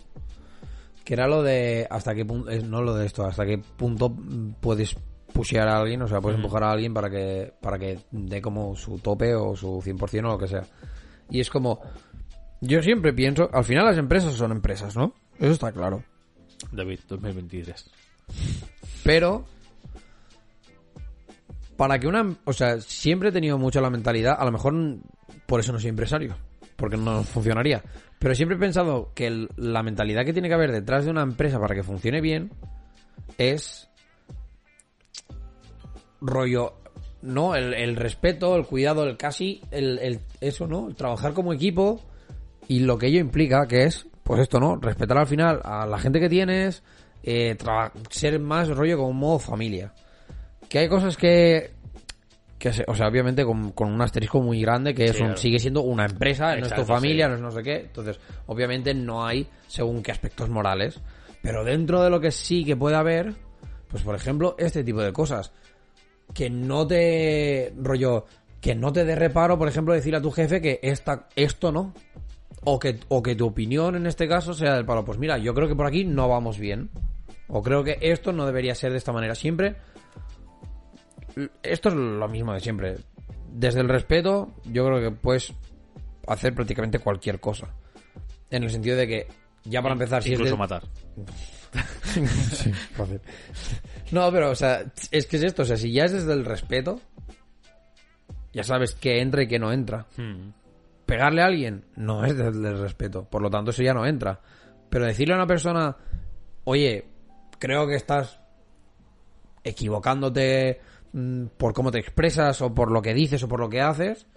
[1.09, 2.51] Que era lo de hasta qué punto...
[2.67, 4.15] No lo de esto, hasta qué punto
[4.59, 4.95] puedes
[5.33, 8.75] pushear a alguien, o sea, puedes empujar a alguien para que, para que dé como
[8.75, 10.61] su tope o su 100% o lo que sea.
[11.31, 11.81] Y es como...
[12.61, 15.15] Yo siempre pienso, al final las empresas son empresas, ¿no?
[15.39, 16.03] Eso está claro.
[16.71, 17.89] David, 2023.
[19.03, 19.45] Pero
[21.75, 24.75] para que una, o sea, siempre he tenido mucho la mentalidad, a lo mejor
[25.47, 26.37] por eso no soy empresario,
[26.75, 27.81] porque no funcionaría,
[28.19, 31.59] pero siempre he pensado que la mentalidad que tiene que haber detrás de una empresa
[31.59, 32.51] para que funcione bien
[33.37, 33.89] es
[36.21, 36.73] rollo
[37.21, 40.93] no el, el respeto, el cuidado, el casi el, el- eso, ¿no?
[40.95, 41.99] Trabajar como equipo
[42.67, 44.77] y lo que ello implica, que es, pues esto, ¿no?
[44.77, 46.83] Respetar al final a la gente que tienes,
[47.23, 47.57] eh,
[48.09, 49.93] ser más rollo como modo familia.
[50.69, 51.71] Que hay cosas que,
[52.59, 55.27] que se- o sea, obviamente con, con un asterisco muy grande, que es Sí, un-
[55.29, 55.37] claro.
[55.41, 57.29] sigue siendo una empresa, no es tu familia, sí.
[57.31, 57.75] no es no sé qué.
[57.77, 60.99] Entonces, obviamente no hay según qué aspectos morales.
[61.41, 63.33] Pero dentro de lo que sí que puede haber,
[63.87, 65.51] pues por ejemplo, este tipo de cosas.
[66.33, 68.25] Que no te, rollo,
[68.61, 71.93] que no te dé reparo, por ejemplo, decir a tu jefe que esta, esto no.
[72.65, 75.05] O que, o que tu opinión en este caso sea del palo.
[75.05, 76.89] Pues mira, yo creo que por aquí no vamos bien.
[77.47, 79.33] O creo que esto no debería ser de esta manera.
[79.33, 79.77] Siempre.
[81.63, 82.97] Esto es lo mismo de siempre.
[83.51, 85.53] Desde el respeto, yo creo que puedes
[86.27, 87.67] hacer prácticamente cualquier cosa.
[88.49, 89.27] En el sentido de que,
[89.63, 90.83] ya para empezar, si es Incluso de- matar.
[92.03, 93.21] Sí, fácil.
[94.11, 95.61] No, pero, o sea, es que es esto.
[95.61, 96.99] O sea, si ya es desde el respeto,
[98.51, 100.07] ya sabes que entra y que no entra.
[100.17, 100.49] Hmm.
[101.05, 103.25] Pegarle a alguien no es desde el respeto.
[103.29, 104.41] Por lo tanto, eso ya no entra.
[104.89, 105.95] Pero decirle a una persona,
[106.63, 107.05] oye,
[107.59, 108.39] creo que estás
[109.63, 110.79] equivocándote
[111.57, 114.27] por cómo te expresas o por lo que dices o por lo que haces,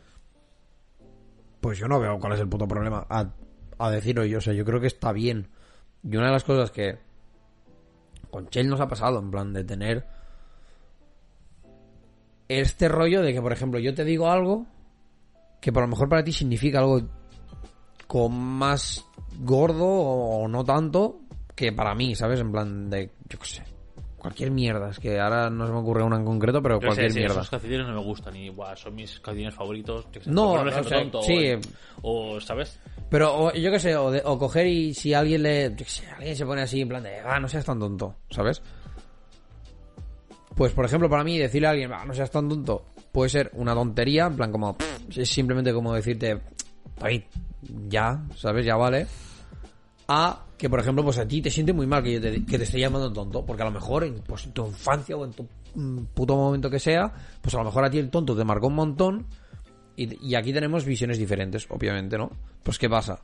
[1.60, 3.32] pues yo no veo cuál es el puto problema a,
[3.78, 4.38] a decirlo yo.
[4.38, 5.48] O sea, yo creo que está bien.
[6.02, 6.98] Y una de las cosas que
[8.30, 10.06] con Chell nos ha pasado, en plan de tener
[12.48, 14.66] este rollo de que, por ejemplo, yo te digo algo
[15.60, 17.00] que por lo mejor para ti significa algo
[18.06, 19.04] con más
[19.38, 21.20] gordo o no tanto
[21.54, 22.40] que para mí, ¿sabes?
[22.40, 23.62] En plan de, yo qué sé,
[24.22, 24.90] cualquier mierda.
[24.90, 27.18] Es que ahora no se me ocurre una en concreto, pero Yo sé, cualquier sí,
[27.18, 27.34] mierda.
[27.34, 30.06] esos calcetines no me gustan y buah, son mis calcetines favoritos.
[30.12, 31.52] sé, No, un o ejemplo sea, tonto, sí.
[32.02, 32.78] O, o, ¿sabes?
[33.10, 35.74] Pero o, yo qué sé, o, de- o coger y si alguien le.
[35.76, 37.18] Yo sé, alguien se pone así en plan de.
[37.20, 38.62] Ah, no seas tan tonto, ¿sabes?
[40.56, 43.50] Pues por ejemplo, para mí decirle a alguien, ah, no seas tan tonto, puede ser
[43.54, 44.76] una tontería, en plan como.
[45.14, 46.40] Es simplemente como decirte.
[46.98, 47.22] David,
[47.88, 48.64] ya, ¿sabes?
[48.64, 49.06] Ya vale.
[50.08, 52.58] A que, por ejemplo, pues a ti te siente muy mal que, yo te, que
[52.58, 55.46] te esté llamando tonto, porque a lo mejor en, pues, tu infancia o en tu
[55.74, 58.66] mm, puto momento que sea, pues a lo mejor a ti el tonto te marcó
[58.68, 59.26] un montón
[59.96, 62.30] y, aquí tenemos visiones diferentes, obviamente, ¿no?
[62.62, 63.20] Pues ¿qué pasa?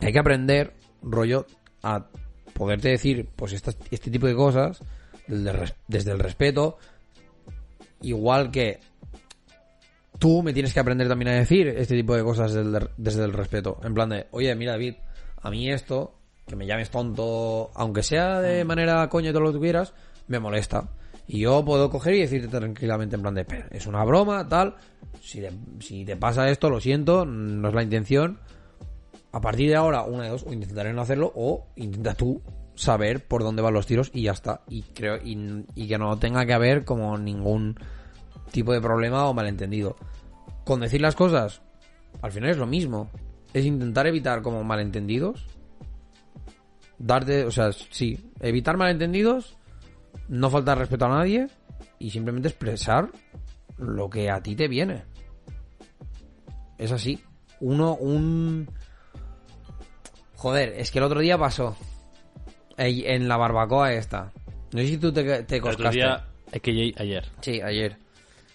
[0.00, 1.46] Hay que aprender, rollo,
[1.82, 2.06] a
[2.54, 4.80] poderte decir, pues este tipo de cosas
[5.26, 6.78] desde el, res- desde el respeto,
[8.02, 8.80] igual que
[10.18, 13.24] tú me tienes que aprender también a decir este tipo de cosas desde el, desde
[13.24, 13.80] el respeto.
[13.82, 14.94] En plan de, oye, mira, David,
[15.42, 16.14] a mí esto,
[16.46, 19.94] que me llames tonto, aunque sea de manera coña y todo lo que quieras,
[20.28, 20.88] me molesta.
[21.26, 24.76] Y yo puedo coger y decirte tranquilamente en plan de, "Pero es una broma, tal.
[25.20, 28.38] Si te, si te pasa esto, lo siento, no es la intención.
[29.30, 32.42] A partir de ahora, una de dos, o intentaré no hacerlo, o intenta tú
[32.74, 34.62] saber por dónde van los tiros y ya está.
[34.68, 37.76] Y creo, y, y que no tenga que haber como ningún
[38.50, 39.96] tipo de problema o malentendido.
[40.64, 41.62] Con decir las cosas,
[42.20, 43.08] al final es lo mismo.
[43.52, 45.46] Es intentar evitar como malentendidos.
[46.98, 49.56] Darte, o sea, sí, evitar malentendidos,
[50.28, 51.48] no faltar respeto a nadie
[51.98, 53.10] y simplemente expresar
[53.76, 55.04] lo que a ti te viene.
[56.78, 57.20] Es así.
[57.60, 58.68] Uno, un,
[60.42, 61.76] Joder, es que el otro día pasó.
[62.76, 64.32] En la barbacoa esta.
[64.72, 65.98] No sé si tú te, te El otro coscaste.
[65.98, 67.24] día, es que ayer.
[67.40, 67.96] Sí, ayer.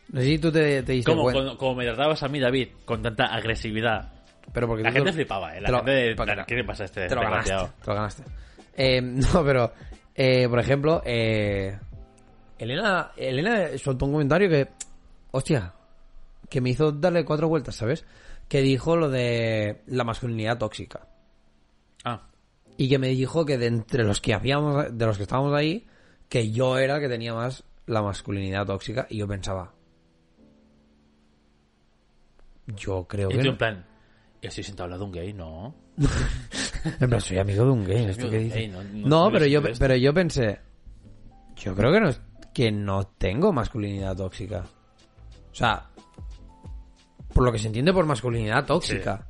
[0.09, 1.39] No sé si tú te, te diste cuenta.
[1.39, 4.16] como, como me tratabas a mí, David, con tanta agresividad.
[4.53, 5.61] Pero porque La tú gente te- flipaba, ¿eh?
[5.61, 7.51] La lo- gente plan, ¿Qué le pasa a este te lo ganaste.
[7.51, 7.73] desgraciado?
[7.83, 8.23] Te lo ganaste.
[8.75, 9.01] Eh,
[9.33, 9.73] no, pero,
[10.15, 11.77] eh, por ejemplo, eh,
[12.57, 14.67] Elena, Elena soltó un comentario que,
[15.31, 15.73] hostia,
[16.49, 18.05] que me hizo darle cuatro vueltas, ¿sabes?
[18.47, 21.07] Que dijo lo de la masculinidad tóxica.
[22.05, 22.23] Ah,
[22.77, 25.85] Y que me dijo que de entre los que habíamos, de los que estábamos ahí,
[26.29, 29.05] que yo era el que tenía más la masculinidad tóxica.
[29.09, 29.73] Y yo pensaba,
[32.67, 33.51] yo creo y que tú no.
[33.51, 33.85] en plan,
[34.41, 35.73] estoy sentado al de un gay, ¿no?
[36.99, 38.55] En plan, soy amigo de un gay, ¿esto qué de dice?
[38.59, 39.75] gay, no- no- No, no pero yo, esto.
[39.79, 40.59] pero yo pensé,
[41.57, 42.09] yo creo que no,
[42.53, 44.63] que no tengo masculinidad tóxica.
[45.51, 45.87] O sea,
[47.33, 49.25] por lo que se entiende por masculinidad tóxica.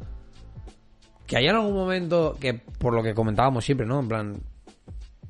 [1.25, 3.99] Que haya en algún momento que, por lo que comentábamos siempre, ¿no?
[3.99, 4.39] En plan,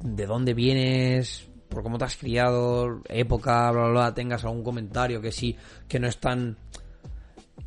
[0.01, 5.21] de dónde vienes, por cómo te has criado, época, bla, bla, bla, tengas algún comentario
[5.21, 5.55] que sí,
[5.87, 6.55] que no es tan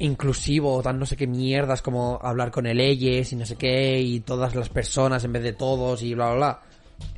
[0.00, 4.00] inclusivo tan no sé qué mierdas como hablar con el ellos y no sé qué
[4.00, 6.60] y todas las personas en vez de todos y bla bla bla.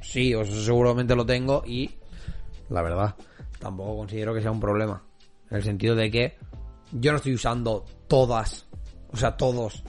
[0.00, 1.90] Sí, o eso seguramente lo tengo y
[2.68, 3.14] la verdad
[3.58, 5.02] tampoco considero que sea un problema.
[5.50, 6.36] En el sentido de que
[6.92, 8.66] yo no estoy usando todas,
[9.12, 9.82] o sea, todos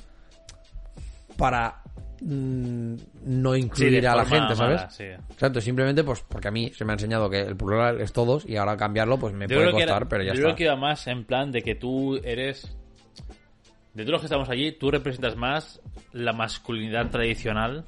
[1.37, 1.81] para
[2.21, 4.77] mm, no incluir a la gente, ¿sabes?
[4.81, 5.03] mala, sí.
[5.31, 8.45] Exacto, simplemente pues porque a mí se me ha enseñado que el plural es todos
[8.47, 10.43] y ahora cambiarlo pues me Yo puede costar, era- pero ya yo está.
[10.43, 12.77] creo que iba más en plan de que tú eres.
[13.93, 15.79] De todos los que estamos allí, tú representas más
[16.13, 17.85] la masculinidad tradicional.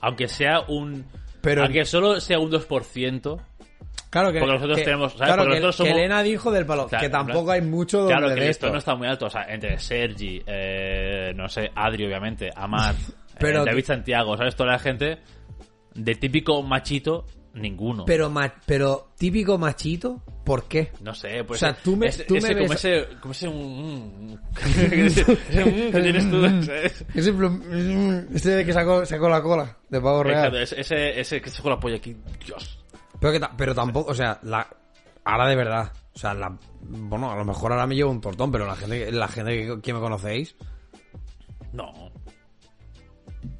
[0.00, 1.04] Aunque sea un.
[1.40, 3.40] Pero- aunque solo sea un 2%.
[4.10, 5.26] Claro que Porque nosotros que- tenemos- ¿sabes?
[5.28, 8.06] Claro, Porque que, nosotros que somos- Elena dijo del palo, Claro, que tampoco hay mucho
[8.08, 9.26] Claro donde que de esto no está muy alto.
[9.26, 12.96] O sea, entre Sergi, eh, no sé, Adri, obviamente, Amat,
[13.38, 14.56] Pero- eh, David Santiago, ¿sabes?
[14.56, 15.18] Toda la gente
[15.94, 17.24] de típico machito,
[17.54, 18.04] ninguno.
[18.04, 20.92] Pero, ma- pero típico machito, ¿por qué?
[21.00, 21.62] No sé, pues.
[21.62, 23.08] O sea, tú me- ese, tú me ese- como ves- ese.
[23.20, 23.48] Como ese.
[23.48, 23.52] mm,
[24.32, 24.38] mm,
[25.06, 25.20] ese,
[25.50, 27.04] ese, mm, que tienes tú, ¿sabes?
[27.14, 30.54] Ese, plo- ese de que sacó, sacó la cola de pavo real.
[30.56, 32.16] ese, ese, ese que con la polla aquí.
[32.46, 32.78] Dios.
[33.20, 34.66] Pero, que ta- pero tampoco, o sea, la,
[35.24, 35.92] ahora de verdad.
[36.14, 39.12] O sea, la, bueno, a lo mejor ahora me llevo un tortón, pero la gente,
[39.12, 40.56] la gente que, que me conocéis,
[41.72, 42.10] No.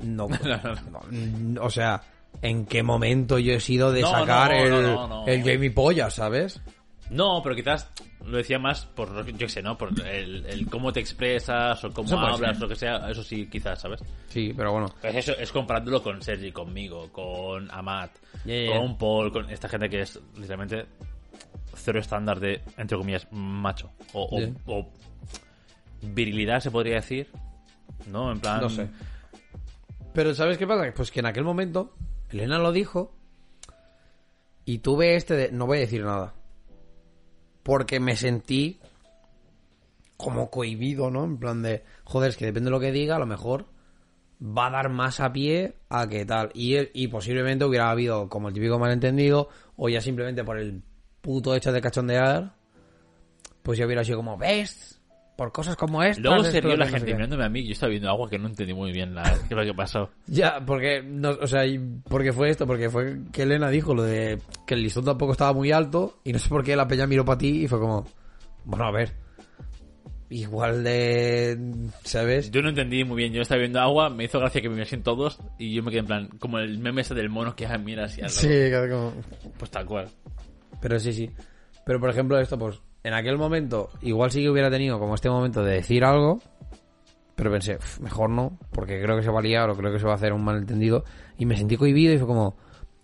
[0.01, 0.29] no,
[0.91, 2.03] no, O sea,
[2.43, 6.11] ¿en qué momento yo he sido de No, sacar no, el, no, el Jamie Polla,
[6.11, 6.61] ¿sabes?
[7.11, 7.91] No, pero quizás
[8.25, 9.77] lo decía más por, yo qué sé, ¿no?
[9.77, 13.11] Por el, el cómo te expresas o cómo Eso hablas, lo que sea.
[13.11, 14.01] Eso sí, quizás, ¿sabes?
[14.29, 14.95] Sí, pero bueno.
[15.01, 18.13] Pues eso es comparándolo con Sergi, conmigo, con Amat,
[18.45, 18.79] ya, ya.
[18.79, 20.87] con Paul, con esta gente que es literalmente
[21.75, 23.91] cero estándar de, entre comillas, macho.
[24.13, 24.49] O, o- Ya.
[24.67, 24.89] o
[26.03, 27.29] virilidad, se podría decir.
[28.07, 28.31] ¿No?
[28.31, 28.61] En plan.
[28.61, 28.89] No sé.
[30.15, 30.93] Pero ¿sabes qué pasa?
[30.95, 31.95] Pues que en aquel momento
[32.31, 33.17] Elena lo dijo
[34.65, 35.53] y tuve este de...
[35.53, 36.35] No voy a decir nada.
[37.63, 38.81] Porque me sentí
[40.17, 41.25] como cohibido, ¿no?
[41.25, 41.85] En plan de...
[42.05, 43.67] Joder, es que depende de lo que diga, a lo mejor
[44.43, 46.51] va a dar más a pie a que tal.
[46.55, 50.83] Y, y posiblemente hubiera habido como el típico malentendido o ya simplemente por el
[51.21, 52.55] puto hecho de cachondear,
[53.63, 55.00] pues ya hubiera sido como, ¿ves?
[55.41, 56.23] Por cosas como estas...
[56.23, 57.15] Luego se rió que la gente qué".
[57.15, 57.65] mirándome a mí.
[57.65, 60.11] Yo estaba viendo agua que no entendí muy bien la, qué es lo que pasó.
[60.27, 61.63] Ya, porque, no, o sea,
[62.11, 65.55] porque fue esto, porque fue que Elena dijo lo de que el listón tampoco estaba
[65.55, 68.07] muy alto y no sé por qué la peña miró para ti y fue como,
[68.67, 69.15] bueno, a ver,
[70.29, 71.59] igual de,
[72.05, 72.51] ¿sabes?
[72.51, 73.33] Yo no entendí muy bien.
[73.33, 76.01] Yo estaba viendo agua, me hizo gracia que me mirasen todos y yo me quedé
[76.01, 78.29] en plan, como el meme ese del mono que ah, mira lado.
[78.29, 79.15] Sí, que como...
[79.59, 80.07] Pues tal cual.
[80.83, 81.31] Pero sí, sí.
[81.87, 85.31] Pero por ejemplo esto, pues, en aquel momento, igual sí que hubiera tenido como este
[85.31, 86.41] momento de decir algo,
[87.35, 89.99] pero pensé, "Uf, mejor no, porque creo que se va a liar o creo que
[89.99, 91.05] se va a hacer un malentendido.
[91.39, 92.57] Y me sentí cohibido y fue como,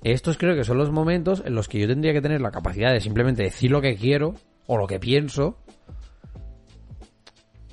[0.02, 2.92] estos creo que son los momentos en los que yo tendría que tener la capacidad
[2.92, 4.34] de simplemente decir lo que quiero
[4.66, 5.58] o lo que pienso.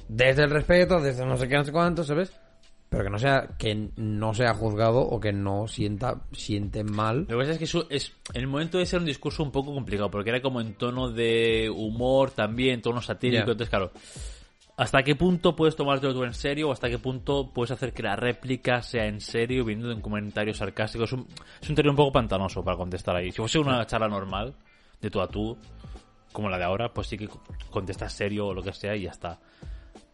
[0.07, 2.31] Desde el respeto, desde no sé qué, no sé cuánto, ¿sabes?
[2.93, 7.21] Pero que no sea, que no sea juzgado o que no sienta, siente mal.
[7.21, 9.51] Lo que pasa es que eso es, en el momento de ser un discurso un
[9.51, 13.91] poco complicado, porque era como en tono de humor también, tono satírico, entonces claro,
[14.77, 18.03] ¿hasta qué punto puedes tomártelo tú en serio o hasta qué punto puedes hacer que
[18.03, 21.05] la réplica sea en serio viniendo de un comentario sarcástico?
[21.05, 21.25] Es un,
[21.59, 23.31] es un terreno un poco pantanoso para contestar ahí.
[23.31, 24.53] Si fuese una charla normal,
[25.01, 25.57] de tú a tú,
[26.31, 27.27] como la de ahora, pues sí que
[27.71, 29.39] contestas serio o lo que sea y ya está.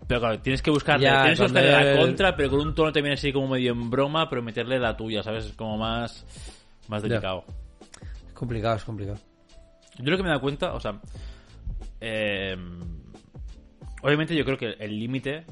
[0.10, 2.74] Pero claro, tienes que buscarle, Ya, tienes que buscarle la el- contra, pero con un
[2.74, 5.46] tono también así como medio en broma, pero meterle la tuya, ¿sabes?
[5.46, 6.26] Es como más,
[6.88, 7.10] más Ya.
[7.10, 7.46] delicado.
[8.28, 9.20] Es complicado, es complicado.
[10.00, 11.00] Yo lo que me da cuenta, o sea,
[12.02, 12.58] eh,
[14.02, 15.46] obviamente yo creo que el límite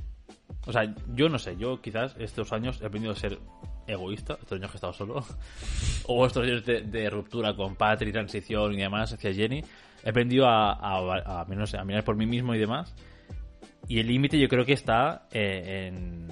[0.66, 3.38] O sea, yo no sé, yo quizás estos años he aprendido a ser
[3.86, 5.24] egoísta, estos años que he estado solo,
[6.08, 9.64] o estos años de, de ruptura con Patri, transición y demás hacia Jenny,
[10.04, 12.96] he aprendido a, a, a, no sé, a mirar por mí mismo y demás.
[13.88, 16.28] Y el límite yo creo que está eh, en,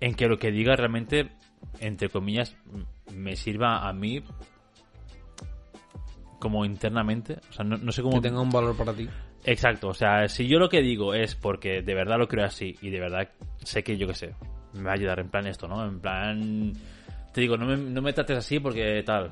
[0.00, 1.30] en que lo que diga realmente,
[1.80, 2.56] entre comillas,
[3.14, 4.22] me sirva a mí
[6.38, 7.38] como internamente.
[7.50, 8.20] O sea, no, no sé cómo...
[8.20, 9.08] Que tenga un valor para ti.
[9.44, 12.76] Exacto, o sea, si yo lo que digo es porque de verdad lo creo así
[12.80, 13.28] y de verdad
[13.64, 14.34] sé que yo qué sé,
[14.72, 15.84] me va a ayudar en plan esto, ¿no?
[15.84, 16.72] En plan,
[17.32, 19.30] te digo, no me, no me trates así porque tal.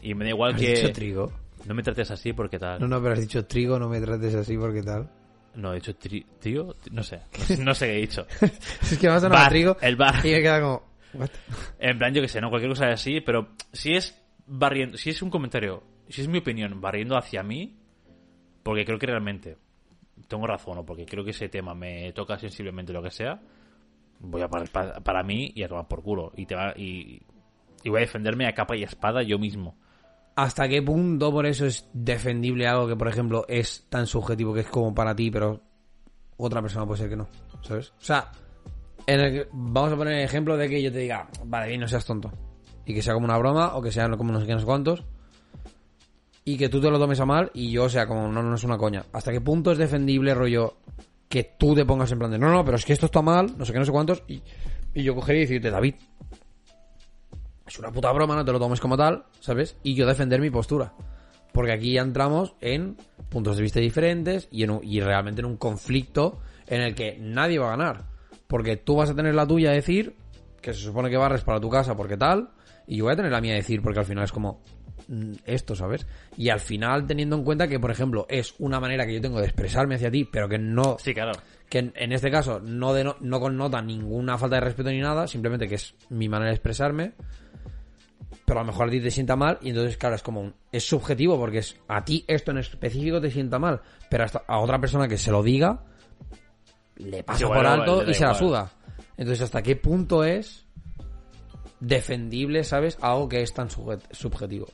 [0.00, 0.74] Y me da igual ¿Has que...
[0.74, 1.32] dicho trigo?
[1.68, 2.80] No me trates así porque tal.
[2.80, 5.10] No, no, pero has dicho trigo, no me trates así porque tal.
[5.54, 8.26] No, he dicho tri- tío, no sé, no sé, no sé qué he dicho.
[8.40, 10.24] es que has sonado Bar, trigo el bar.
[10.24, 10.82] y me queda como...
[11.12, 11.28] ¿what?
[11.78, 12.48] En plan, yo que sé, ¿no?
[12.48, 16.80] Cualquier cosa así, pero si es barriendo, si es un comentario, si es mi opinión,
[16.80, 17.76] barriendo hacia mí,
[18.62, 19.58] porque creo que realmente
[20.26, 23.40] tengo razón o porque creo que ese tema me toca sensiblemente lo que sea,
[24.20, 26.32] voy a parar pa- para, mí y a tomar por culo.
[26.36, 27.20] Y, te va, y,
[27.82, 29.76] y voy a defenderme a capa y espada yo mismo.
[30.38, 34.60] ¿Hasta qué punto por eso es defendible algo que, por ejemplo, es tan subjetivo que
[34.60, 35.60] es como para ti, pero
[36.36, 37.26] otra persona puede ser que no?
[37.62, 37.88] ¿Sabes?
[37.90, 38.30] O sea,
[39.04, 41.80] en el que- vamos a poner el ejemplo de que yo te diga, vale, bien,
[41.80, 42.30] no seas tonto.
[42.86, 44.64] Y que sea como una broma o que sea como no sé qué, no sé
[44.66, 45.02] cuántos.
[46.44, 48.62] Y que tú te lo tomes a mal y yo sea como, no, no es
[48.62, 49.04] una coña.
[49.12, 50.76] ¿Hasta qué punto es defendible, rollo,
[51.28, 53.58] que tú te pongas en plan de, no, no, pero es que esto está mal,
[53.58, 54.22] no sé qué, no sé cuántos.
[54.28, 54.40] Y,
[54.94, 55.96] y yo cogería y decirte, David,
[57.68, 59.76] es una puta broma, no te lo tomes como tal, ¿sabes?
[59.82, 60.92] Y yo defender mi postura.
[61.52, 62.96] Porque aquí ya entramos en
[63.28, 67.16] puntos de vista diferentes y, en un- y realmente en un conflicto en el que
[67.20, 68.04] nadie va a ganar.
[68.46, 70.14] Porque tú vas a tener la tuya a decir,
[70.60, 72.50] que se supone que barres para tu casa porque tal,
[72.86, 74.62] y yo voy a tener la mía a decir porque al final es como
[75.08, 76.06] mm, esto, ¿sabes?
[76.36, 79.38] Y al final teniendo en cuenta que, por ejemplo, es una manera que yo tengo
[79.40, 81.32] de expresarme hacia ti, pero que no Sí, claro.
[81.68, 85.26] que en, en este caso no, deno- no connota ninguna falta de respeto ni nada,
[85.26, 87.12] simplemente que es mi manera de expresarme,
[88.48, 90.54] pero a lo mejor a ti te sienta mal y entonces, claro, es como un-
[90.72, 94.58] es subjetivo porque es a ti esto en específico te sienta mal, pero hasta a
[94.58, 95.84] otra persona que se lo diga
[96.96, 98.72] le pasa por alto y se la suda.
[99.18, 100.64] Entonces, ¿hasta qué punto es
[101.80, 104.66] defendible, sabes, algo que es tan subjetivo?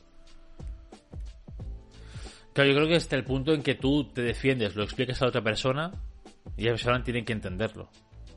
[2.53, 5.27] Claro, yo creo que hasta el punto en que tú te defiendes, lo explicas a
[5.27, 5.91] otra persona
[6.55, 7.89] y la persona tiene que entenderlo.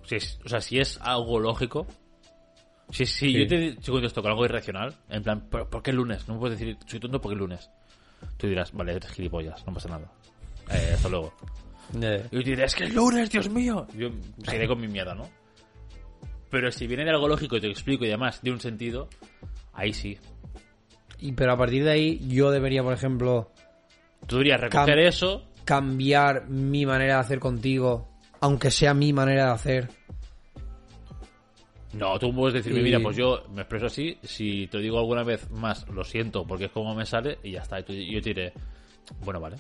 [0.05, 1.87] Si es- o sea, si es algo lógico.
[2.91, 3.39] Si, si Sí.
[3.41, 6.27] yo te te contesto con algo irracional, en plan, ¿por, por qué el lunes?
[6.27, 7.71] No me puedes decir, soy tonto porque el lunes.
[8.37, 10.11] Tú dirás, vale, eres gilipollas, no pasa nada.
[10.73, 11.33] Eh, hasta luego.
[11.95, 13.87] Y yo diré, es que el lunes, Dios mío.
[13.97, 14.09] Yo
[14.45, 15.29] seguiré con mi mierda, ¿no?
[16.51, 19.09] Pero si viene de algo lógico y te lo explico y además de un sentido,
[19.75, 20.19] ahí sí.
[21.21, 23.53] Y pero a partir de ahí yo debería, por ejemplo,
[24.27, 28.09] Tú deberías recoger Cam- eso cambiar mi manera de hacer contigo,
[28.41, 29.89] aunque sea mi manera de hacer.
[31.99, 35.23] No, tú puedes decirme, Y- mira, pues yo me expreso así, si te digo alguna
[35.23, 37.81] vez más, lo siento, porque es como me sale y ya está.
[37.81, 38.53] Y tú- yo te diré,
[39.25, 39.57] bueno, vale.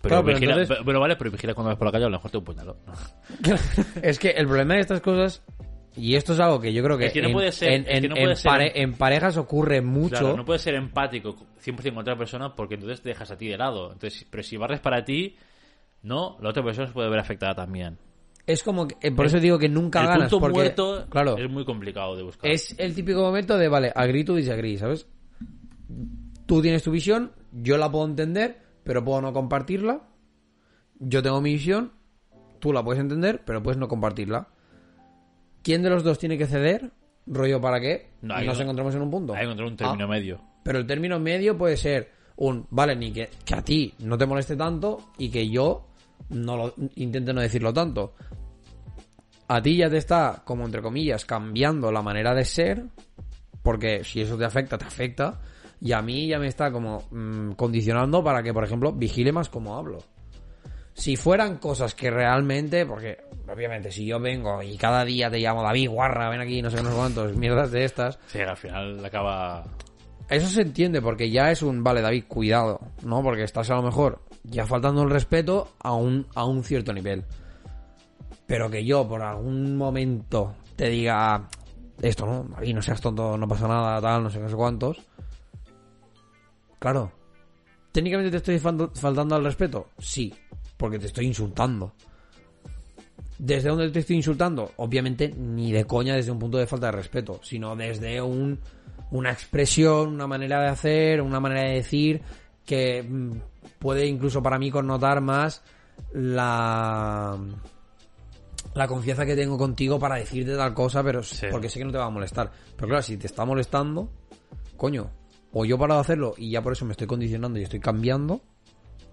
[0.00, 2.16] Pero, Claro, pero vigila, entonces- vale, pero vigila cuando vas por la calle, a lo
[2.16, 2.76] mejor te un puñalo.
[4.02, 5.42] es que el problema de estas cosas,
[5.96, 7.80] y esto es algo que yo creo que, Es que no en, puede ser- en,
[7.82, 10.16] es que en- no puede en ser- pare- en parejas ocurre mucho.
[10.18, 13.46] Claro, no puedes ser empático 100% con otra persona porque entonces te dejas a ti
[13.48, 13.92] de lado.
[13.92, 15.36] Entonces, pero si barres para ti,
[16.02, 17.96] no, la otra persona se puede ver afectada también.
[18.46, 20.22] Es como que, eh, por eso digo que nunca el ganas.
[20.30, 22.50] punto porque, muerto claro, es muy complicado de buscar.
[22.50, 25.06] es el típico momento de, vale, agree to disagree, ¿sabes?
[26.46, 30.02] Tú tienes tu visión, yo la puedo entender, pero puedo no compartirla.
[30.98, 31.92] Yo tengo mi visión,
[32.58, 34.48] tú la puedes entender, pero puedes no compartirla.
[35.62, 36.90] ¿Quién de los dos tiene que ceder?
[37.26, 39.32] Rollo para qué No, nos no- encontramos en un punto.
[39.34, 40.40] Hay que encontrar un término Ah, medio.
[40.64, 44.26] Pero el término medio puede ser un, vale, ni que, que a ti no te
[44.26, 45.86] moleste tanto y que yo
[46.30, 48.14] no lo intente no decirlo tanto.
[49.48, 52.84] A ti ya te está, como entre comillas, cambiando la manera de ser,
[53.62, 55.40] porque si eso te afecta, te afecta,
[55.80, 59.48] y a mí ya me está como mm, condicionando para que, por ejemplo, vigile más
[59.48, 59.98] cómo hablo.
[60.94, 63.18] Si fueran cosas que realmente, porque
[63.52, 66.76] obviamente si yo vengo y cada día te llamo David, guarra, ven aquí, no sé
[66.76, 69.64] qué, no sé cuántos, mierdas de estas, Sí, al final acaba...
[70.28, 73.22] eso se entiende porque ya es un, vale, David, cuidado, ¿no?
[73.22, 77.24] Porque estás a lo mejor ya faltando el respeto a un, a un cierto nivel.
[78.46, 81.48] Pero que yo por algún momento te diga
[82.00, 82.44] esto, ¿no?
[82.54, 84.98] David, no seas tonto, no pasa nada, tal, no sé qué, sé cuántos.
[86.78, 87.12] Claro.
[87.92, 89.90] ¿Técnicamente te estoy fal- faltando al respeto?
[89.98, 90.34] Sí,
[90.76, 91.92] porque te estoy insultando.
[93.38, 94.72] ¿Desde dónde te estoy insultando?
[94.76, 98.58] Obviamente ni de coña desde un punto de falta de respeto, sino desde un,
[99.10, 102.22] una expresión, una manera de hacer, una manera de decir
[102.64, 103.32] que mm,
[103.78, 105.62] puede incluso para mí connotar más
[106.12, 107.38] la
[108.74, 111.46] la confianza que tengo contigo para decirte tal cosa, pero Sí.
[111.50, 112.50] porque sé que no te va a molestar.
[112.76, 114.08] Pero claro, si te está molestando,
[114.78, 115.10] coño,
[115.52, 118.40] o yo paro de hacerlo y ya por eso me estoy condicionando y estoy cambiando,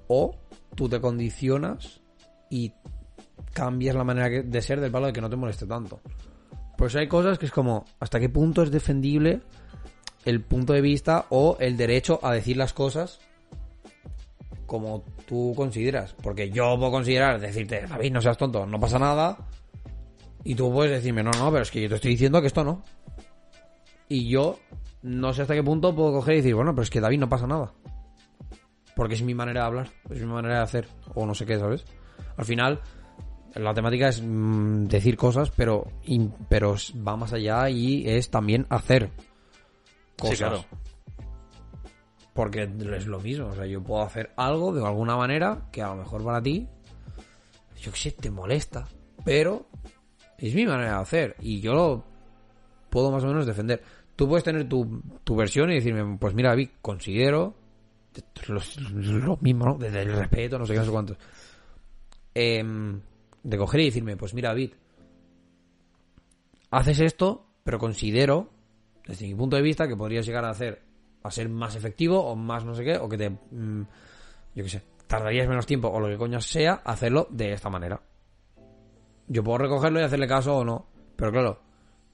[0.07, 0.35] o
[0.75, 1.99] tú te condicionas
[2.49, 2.71] y
[3.51, 5.99] cambias la manera de ser del palo de que no te moleste tanto.
[6.77, 9.41] Pues hay cosas que es como, ¿hasta qué punto es defendible
[10.23, 13.19] el punto de vista o el derecho a decir las cosas
[14.69, 16.15] como tú consideras?
[16.21, 19.37] Porque yo puedo considerar decirte, David, no seas tonto, no pasa nada.
[20.45, 22.63] Y tú puedes decirme, no, no, pero es que yo te estoy diciendo que esto
[22.63, 22.83] no.
[24.07, 24.59] Y yo
[25.01, 27.27] no sé hasta qué punto puedo coger y decir, bueno, pero es que David no
[27.29, 27.73] pasa nada.
[28.95, 31.57] Porque es mi manera de hablar, es mi manera de hacer, o no sé qué,
[31.59, 31.85] ¿sabes?
[32.37, 32.79] Al final,
[33.55, 36.75] la temática es mm, decir cosas, pero, in- pero
[37.07, 39.09] va más allá y es también hacer
[40.17, 40.37] cosas.
[40.37, 40.65] Sí, claro.
[42.33, 45.89] Porque es lo mismo, o sea, yo puedo hacer algo de alguna manera que a
[45.89, 46.67] lo mejor para ti,
[47.81, 48.87] yo qué sé, te molesta,
[49.25, 49.67] pero
[50.37, 52.03] es mi manera de hacer y yo lo
[52.89, 53.81] puedo más o menos defender.
[54.15, 57.55] Tú puedes tener tu, tu versión y decirme, pues mira, David, considero
[58.47, 58.61] lo,
[59.03, 59.77] lo mismo, ¿no?
[59.77, 61.17] Desde el respeto, no sé qué, no sé cuántos.
[62.33, 62.99] Em,
[63.43, 64.73] de coger y decirme, pues mira, David,
[66.71, 68.49] haces esto, pero considero,
[69.05, 70.81] desde mi punto de vista, que podrías llegar a hacer,
[71.23, 73.81] a ser más efectivo o más no sé qué, o que te, mm,
[74.55, 78.01] yo qué sé, tardarías menos tiempo o lo que coño sea, hacerlo de esta manera.
[79.27, 81.61] Yo puedo recogerlo y hacerle caso o no, pero claro,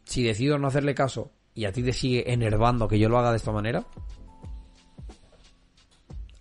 [0.03, 3.32] si decido no hacerle caso y a ti te sigue enervando que yo lo haga
[3.32, 3.86] de esta manera,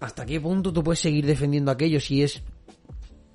[0.01, 2.43] ¿hasta qué punto tú puedes seguir defendiendo aquello si es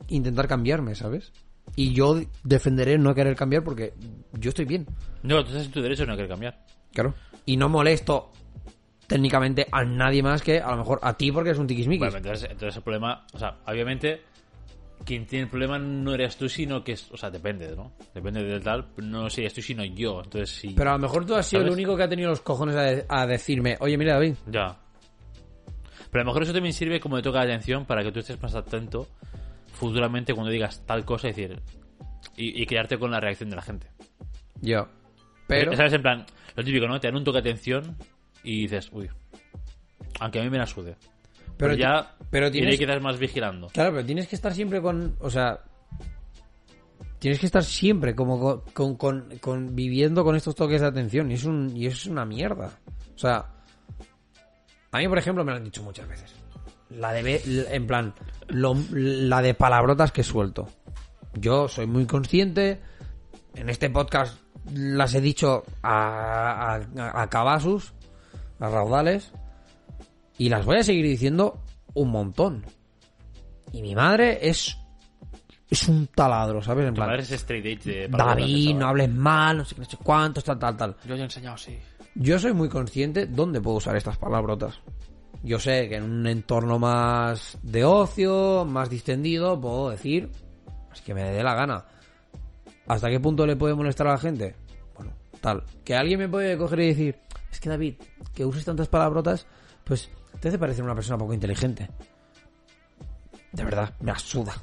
[0.08, 1.32] intentar cambiarme, ¿sabes?
[1.76, 3.94] Y yo defenderé no querer cambiar porque
[4.34, 4.88] yo estoy bien.
[5.24, 6.66] No, tú estás en tu derecho de no querer cambiar.
[6.94, 7.14] Claro.
[7.46, 8.32] Y no molesto
[9.10, 12.00] técnicamente a nadie más que a lo mejor a ti porque es un tiquismiquis.
[12.00, 14.22] Bueno, entonces, entonces el problema, o sea, obviamente,
[15.04, 17.92] quien tiene el problema no eres tú, sino que es, o sea, depende, ¿no?
[18.14, 20.22] Depende del tal, no serías tú, sino yo.
[20.24, 20.74] Entonces, sí.
[20.78, 21.78] Pero a lo mejor tú has sido el ¿Sabes?
[21.78, 24.78] único que ha tenido los cojones a, de- a decirme, oye, mira, David, Ya.
[26.12, 28.20] Pero a lo mejor eso también sirve como de toca de atención para que tú
[28.20, 29.08] estés más atento
[29.74, 31.60] futuramente cuando digas tal cosa y decir.
[32.36, 33.88] Y, y quedarte con la reacción de la gente.
[34.62, 34.88] yo.
[35.48, 35.94] Pero, ¿Sabes?
[35.94, 37.00] En plan, lo típico, ¿no?
[37.00, 37.96] Te dan un toque de atención
[38.44, 39.10] y dices, uy.
[40.20, 40.96] Aunque a mí me la sude.
[41.00, 42.16] Pero, pero, ti- ya.
[42.30, 43.68] pero iré tienes, quedas más vigilando.
[43.68, 45.60] claro, pero tienes que estar siempre con, o sea,
[47.20, 48.96] tienes que estar siempre como con,
[49.40, 52.72] con, viviendo con estos toques de atención y es un y es una mierda.
[53.14, 53.46] O sea,
[54.92, 56.34] a mí por ejemplo me lo han dicho muchas veces.
[56.92, 58.14] La de en plan
[58.48, 60.68] lo- la de palabrotas que suelto.
[61.34, 62.80] Yo soy muy consciente
[63.56, 64.40] en este podcast
[64.74, 67.94] las he dicho a, a, a cabasus,
[68.60, 69.32] a raudales,
[70.38, 72.66] y las voy a seguir diciendo un montón.
[73.72, 74.78] Y mi madre es
[75.70, 76.88] es un taladro, ¿sabes?
[76.88, 79.82] En Tu plan, madre es straight edge de David, no hables mal, no sé qué,
[79.82, 80.96] no sé cuántos, tal, tal, tal.
[81.06, 81.78] Yo ya he enseñado, sí.
[82.16, 84.80] Yo soy muy consciente dónde puedo usar estas palabrotas.
[85.44, 90.30] Yo sé que en un entorno más de ocio, más distendido, puedo decir,
[90.92, 91.86] es que me dé la gana.
[92.88, 94.56] ¿Hasta qué punto le puede molestar a la gente?
[94.96, 95.64] Bueno, tal.
[95.86, 97.16] Que alguien me puede coger y decir,
[97.52, 97.96] es que David,
[98.34, 99.46] que uses tantas palabrotas,
[99.84, 101.90] pues te hace parecer una persona poco inteligente.
[103.52, 104.54] De verdad, me la suda.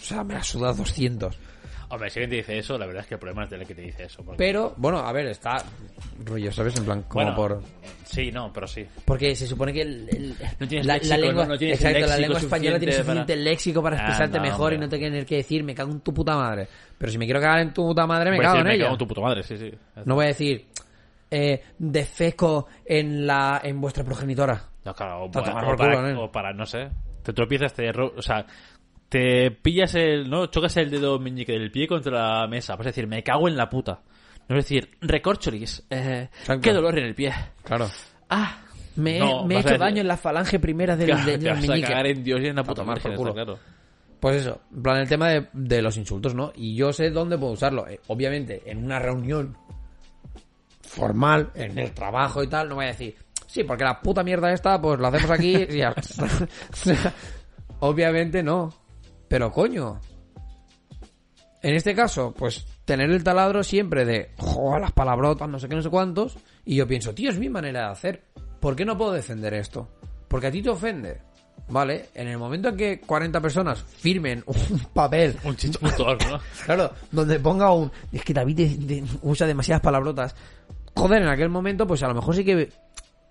[0.00, 1.36] O sea, me la suda 200.
[1.88, 3.66] Hombre, si alguien te dice eso, la verdad es que el problema es de él
[3.66, 4.24] que te dice eso.
[4.24, 5.62] porque- Pero, bueno, a ver, está
[6.24, 6.76] rollo, ¿sabes?
[6.78, 7.62] En plan, como Bueno, por...
[8.04, 8.84] Sí, no, pero sí.
[9.04, 12.06] Porque se supone que el, el- No tienes la, léxico, la lengua, no- tienes exacto,
[12.06, 15.36] la lengua española tiene suficiente para- léxico para expresarte Anda, mejor y no tener que
[15.36, 16.66] decir me cago en tu puta madre.
[16.98, 18.84] Pero si me quiero cagar en tu puta madre, me cago decir, en me ella.
[18.84, 19.72] cago en tu puta madre, sí, sí.
[20.04, 20.66] No voy a decir
[21.36, 24.62] eh, defeco en la en vuestra progenitora.
[24.84, 26.22] No, claro, o, para, o ¿no?
[26.24, 26.88] o para, no sé,
[27.22, 28.46] te tropiezas, te o sea,
[29.08, 30.46] te pillas el, ¿no?
[30.46, 32.74] Chocas el dedo meñique del pie contra la mesa.
[32.76, 34.00] Vas a decir, me cago en la puta.
[34.48, 36.28] No es decir, recorcholis, eh,
[36.62, 37.32] qué dolor en el pie.
[37.64, 37.88] Claro.
[38.30, 38.60] Ah,
[38.96, 41.54] Me, No, me he hecho daño en la falange primera del, claro, del- te del
[41.68, 43.58] vas a cagar en Dios y en la puta claro.
[44.20, 46.52] Pues eso, en plan el tema de, de los insultos, ¿no?
[46.56, 47.86] Y yo sé dónde puedo usarlo.
[47.86, 49.56] Eh, obviamente, en una reunión
[50.96, 53.14] formal, en el trabajo y tal, no voy a decir,
[53.46, 55.94] sí, porque la puta mierda esta, pues la hacemos aquí y ya.
[57.80, 58.72] Obviamente no.
[59.28, 60.00] Pero coño.
[61.62, 65.74] En este caso, pues tener el taladro siempre de, joder, las palabrotas, no sé qué,
[65.74, 66.36] no sé cuántos.
[66.64, 68.24] Y yo pienso, tío, es mi manera de hacer.
[68.60, 69.88] ¿Por qué no puedo defender esto?
[70.28, 71.20] Porque a ti te ofende.
[71.68, 72.10] ¿Vale?
[72.14, 76.38] En el momento en que 40 personas firmen un papel Un chichutor, ¿no?
[76.64, 77.90] Claro, donde ponga un.
[78.12, 80.36] Es que David de- de- usa demasiadas palabrotas.
[80.96, 82.70] Joder, en aquel momento, pues a lo mejor sí que,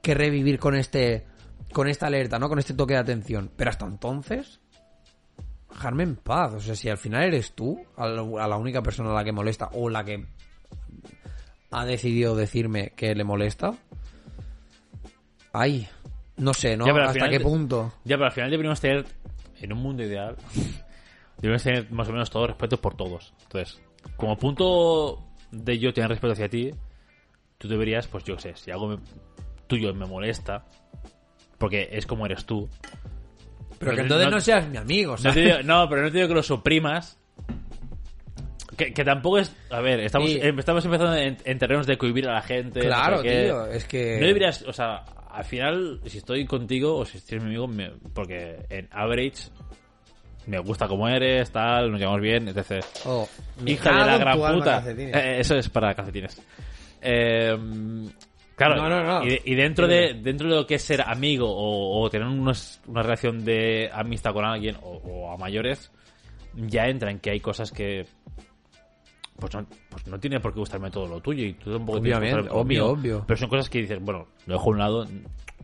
[0.01, 1.26] que revivir con este.
[1.74, 2.47] Con esta alerta, ¿no?
[2.47, 3.49] Con este toque de atención.
[3.55, 4.61] Pero hasta entonces.
[5.70, 6.53] dejarme en paz.
[6.53, 9.70] O sea, si al final eres tú, a la, única persona a la que molesta
[9.74, 10.26] o la que
[11.72, 13.74] ha decidido decirme que le molesta.
[15.51, 15.88] Ay,
[16.38, 16.86] no sé, ¿no?
[16.86, 17.93] Ya, ¿Hasta final qué punto?
[18.03, 19.05] Ya, pero al final deberíamos tener,
[19.59, 20.36] en un mundo ideal,
[21.38, 23.34] deberíamos tener más o menos todo respeto por todos.
[23.43, 23.82] Entonces,
[24.18, 26.72] como punto de yo tener respeto hacia ti,
[27.66, 28.97] tú deberías, pues yo sé, si algo me-
[29.68, 30.66] tuyo me molesta,
[31.57, 32.70] porque es como eres tú.
[33.80, 35.36] Pero que no- entonces no, no- seas mi amigo, No, ¿sabes?
[35.36, 37.20] te digo- no, pero no te digo que lo suprimas.
[38.78, 39.55] Que, que tampoco es.
[39.70, 40.39] A ver, estamos, Sí.
[40.41, 42.80] em- estamos empezando en, en terrenos de cohibir a la gente.
[42.82, 43.43] no Claro, sé qué.
[43.45, 44.18] tío, es que...
[44.20, 44.97] No deberías, o sea,
[45.32, 49.49] al final, si estoy contigo o si eres mi amigo, me- porque en average
[50.47, 52.84] me gusta como eres, tal, nos llevamos bien, etc.
[53.05, 53.28] Oh,
[53.66, 54.84] Hija de la gran puta.
[54.88, 56.41] Eh, eso es para calcetines.
[57.06, 57.58] Eh,
[58.56, 59.26] claro, No, no, no.
[59.28, 62.82] Y, y dentro de dentro de lo que es ser amigo o, o tener unos-
[62.88, 65.91] una relación de amistad con alguien o, o a mayores,
[66.56, 68.06] ya entra en que hay cosas que
[69.39, 72.18] pues no, pues no tiene por qué gustarme todo lo tuyo y tú tampoco tienes
[72.20, 72.88] que Obviamente, todo lo obvio, mío.
[72.93, 73.24] obvio.
[73.28, 75.06] Pero son cosas que dices, bueno, lo dejo a un lado,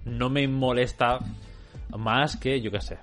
[0.05, 1.19] no me molesta
[1.97, 2.97] más que, yo qué sé,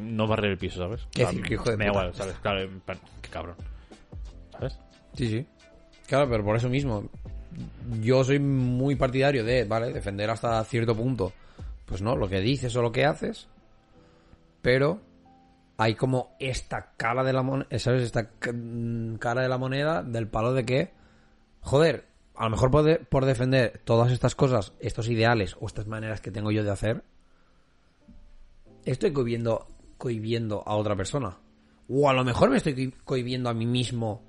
[0.00, 1.06] no barrer el piso, ¿sabes?
[1.12, 2.34] Qué decir, que hijo de me da igual, ¿sabes?
[2.38, 2.70] Claro,
[3.20, 3.56] qué cabrón.
[4.52, 4.78] ¿Sabes?
[5.14, 5.46] Sí, sí.
[6.06, 7.08] Claro, pero por eso mismo.
[8.00, 9.92] Yo soy muy partidario de, ¿vale?
[9.92, 11.32] Defender hasta cierto punto.
[11.86, 13.48] Pues no, lo que dices o lo que haces.
[14.62, 15.00] Pero
[15.76, 18.02] hay como esta cara de la moneda, ¿sabes?
[18.02, 20.92] Esta mm, cara de la moneda del palo de que,
[21.60, 26.20] joder, a lo mejor por, por defender todas estas cosas, estos ideales o estas maneras
[26.20, 27.02] que tengo yo de hacer,
[28.84, 29.66] estoy cohibiendo,
[29.98, 31.38] cohibiendo a otra persona.
[31.88, 34.22] O a lo mejor me estoy cohibiendo a mí mismo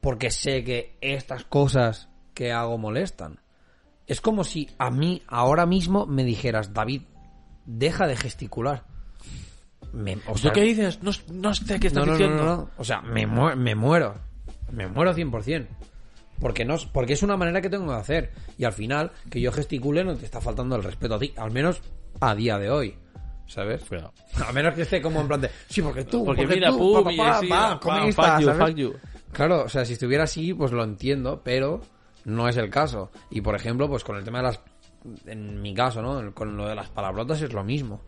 [0.00, 2.09] porque sé que estas cosas
[2.40, 3.38] que hago molestan.
[4.06, 7.02] Es como si a mí ahora mismo me dijeras, David,
[7.66, 8.84] deja de gesticular.
[9.92, 11.02] Me, o sea, ¿Lo que dices?
[11.02, 12.70] No, no sé qué estás no, no, no, diciendo.
[12.78, 14.14] O sea, me, mu- me muero.
[14.72, 15.66] Me muero 100%.
[16.40, 18.32] Porque, no, porque es una manera que tengo de hacer.
[18.56, 21.34] Y al final, que yo gesticule no te está faltando el respeto a ti.
[21.36, 21.82] Al menos
[22.20, 22.96] a día de hoy.
[23.48, 23.84] ¿Sabes?
[23.84, 24.14] Cuidado.
[24.48, 25.50] A menos que esté como en plan de...
[25.68, 27.78] Sí, porque tú, Porque porque, mira, tú, pum, pa, y pa, pa, así, pa, pam,
[27.80, 28.66] comunista, fuck you, ¿sabes?
[28.68, 28.94] fuck you.
[29.30, 31.82] Claro, o sea, si estuviera así, pues lo entiendo, pero
[32.24, 33.10] no es el caso.
[33.30, 34.60] Y por ejemplo, pues con el tema de las.
[35.26, 36.34] En mi caso, ¿no?
[36.34, 38.02] Con lo de las palabrotas es lo mismo.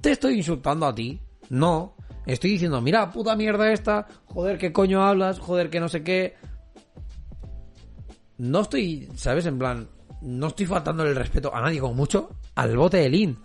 [0.00, 1.20] ¿Te estoy insultando a ti?
[1.50, 1.96] No.
[2.24, 5.38] Estoy diciendo, mira, puta mierda esta, joder, ¿qué coño hablas?
[5.38, 6.36] Joder, que no sé qué.
[8.36, 9.46] No estoy, ¿sabes?
[9.46, 9.88] En plan,
[10.20, 13.38] no estoy faltándole el respeto a nadie, como mucho, al bote de Lin.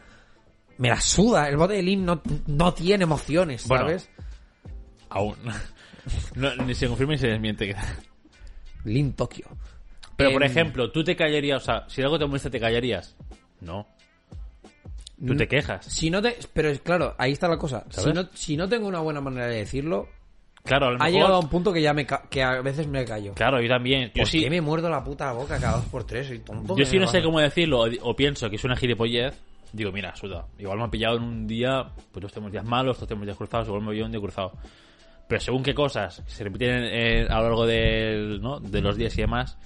[0.78, 3.86] Me la suda, el bote de Lin no, no tiene emociones, Bueno.
[3.86, 4.10] ¿sabes?
[5.10, 5.36] Aún.
[6.36, 7.74] No, ni se confirma ni se desmiente.
[8.86, 9.48] Lin Tokio.
[10.16, 13.16] Pero, por Em, ejemplo, tú te callarías, o sea, si algo te molesta, ¿te callarías?
[13.62, 13.88] No.
[15.26, 15.86] Tú te quejas.
[15.86, 17.86] Si no te, pero es claro, ahí está la cosa.
[17.90, 18.14] Si ¿Sabes?
[18.16, 20.08] no, si no tengo una buena manera de decirlo,
[20.66, 21.12] Claro, a lo ha mejor...
[21.12, 23.34] llegado a un punto que ya me ca- que a veces me callo.
[23.34, 24.12] Claro, yo también.
[24.16, 26.28] Yo ¿Por sí, qué me muerdo la puta boca cada dos por tres?
[26.28, 26.74] Soy tonto.
[26.74, 27.26] yo ¿qué sí me no sé pasa?
[27.26, 29.34] cómo decirlo o, o pienso que es una gilipollez.
[29.74, 30.46] Digo, mira, suda.
[30.60, 33.38] Igual me ha pillado en un día, pues todos tenemos días malos, todos tenemos días
[33.38, 34.54] cruzados, igual me pillo un día cruzado.
[35.28, 38.60] Pero según qué cosas se repiten eh, a lo largo del, ¿no?
[38.60, 39.58] de los días y demás,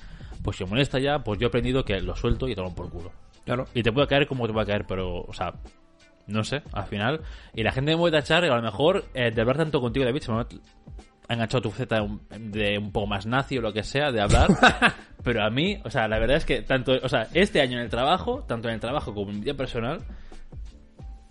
[0.44, 2.90] pues si me molesta ya, pues yo he aprendido que lo suelto y tomo por
[2.90, 3.12] culo.
[3.46, 3.66] Claro.
[3.74, 5.54] Y te puede caer como te puede caer, pero, o sea,
[6.28, 7.22] no sé, al final.
[7.54, 10.06] Y la gente me puede tachar, y a lo mejor, eh, de hablar tanto contigo,
[10.06, 10.48] David, se me ha
[11.30, 14.22] enganchado tu faceta de un, de un poco más nazi o lo que sea, de
[14.22, 14.50] hablar.
[15.24, 17.84] pero a mí, o sea, la verdad es que tanto, o sea, este año en
[17.84, 20.02] el trabajo, tanto en el trabajo como en mi vida personal,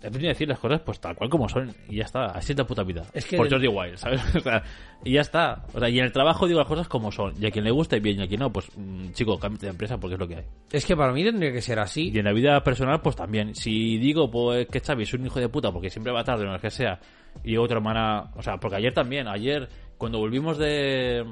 [0.01, 2.51] he aprendido a decir las cosas pues tal cual como son y ya está, así
[2.51, 3.03] es la puta vida.
[3.13, 4.21] Es que Por Jordi Wild, ¿sabes?
[4.35, 4.63] O sea,
[5.03, 5.65] y ya está.
[5.73, 7.33] O sea, y en el trabajo digo las cosas como son.
[7.41, 9.65] Y a quien le gusta y bien, y a quien no, pues mm, chico, cámbiate
[9.65, 10.45] de empresa porque es lo que hay.
[10.71, 12.11] Es que para mí tendría que ser así.
[12.13, 13.55] Y en la vida personal, pues también.
[13.55, 16.51] Si digo pues, que Xavi es un hijo de puta porque siempre va tarde o
[16.51, 16.99] lo que sea,
[17.43, 18.31] y otra hermana.
[18.35, 19.67] O sea, porque ayer también, ayer,
[19.97, 21.25] cuando volvimos de.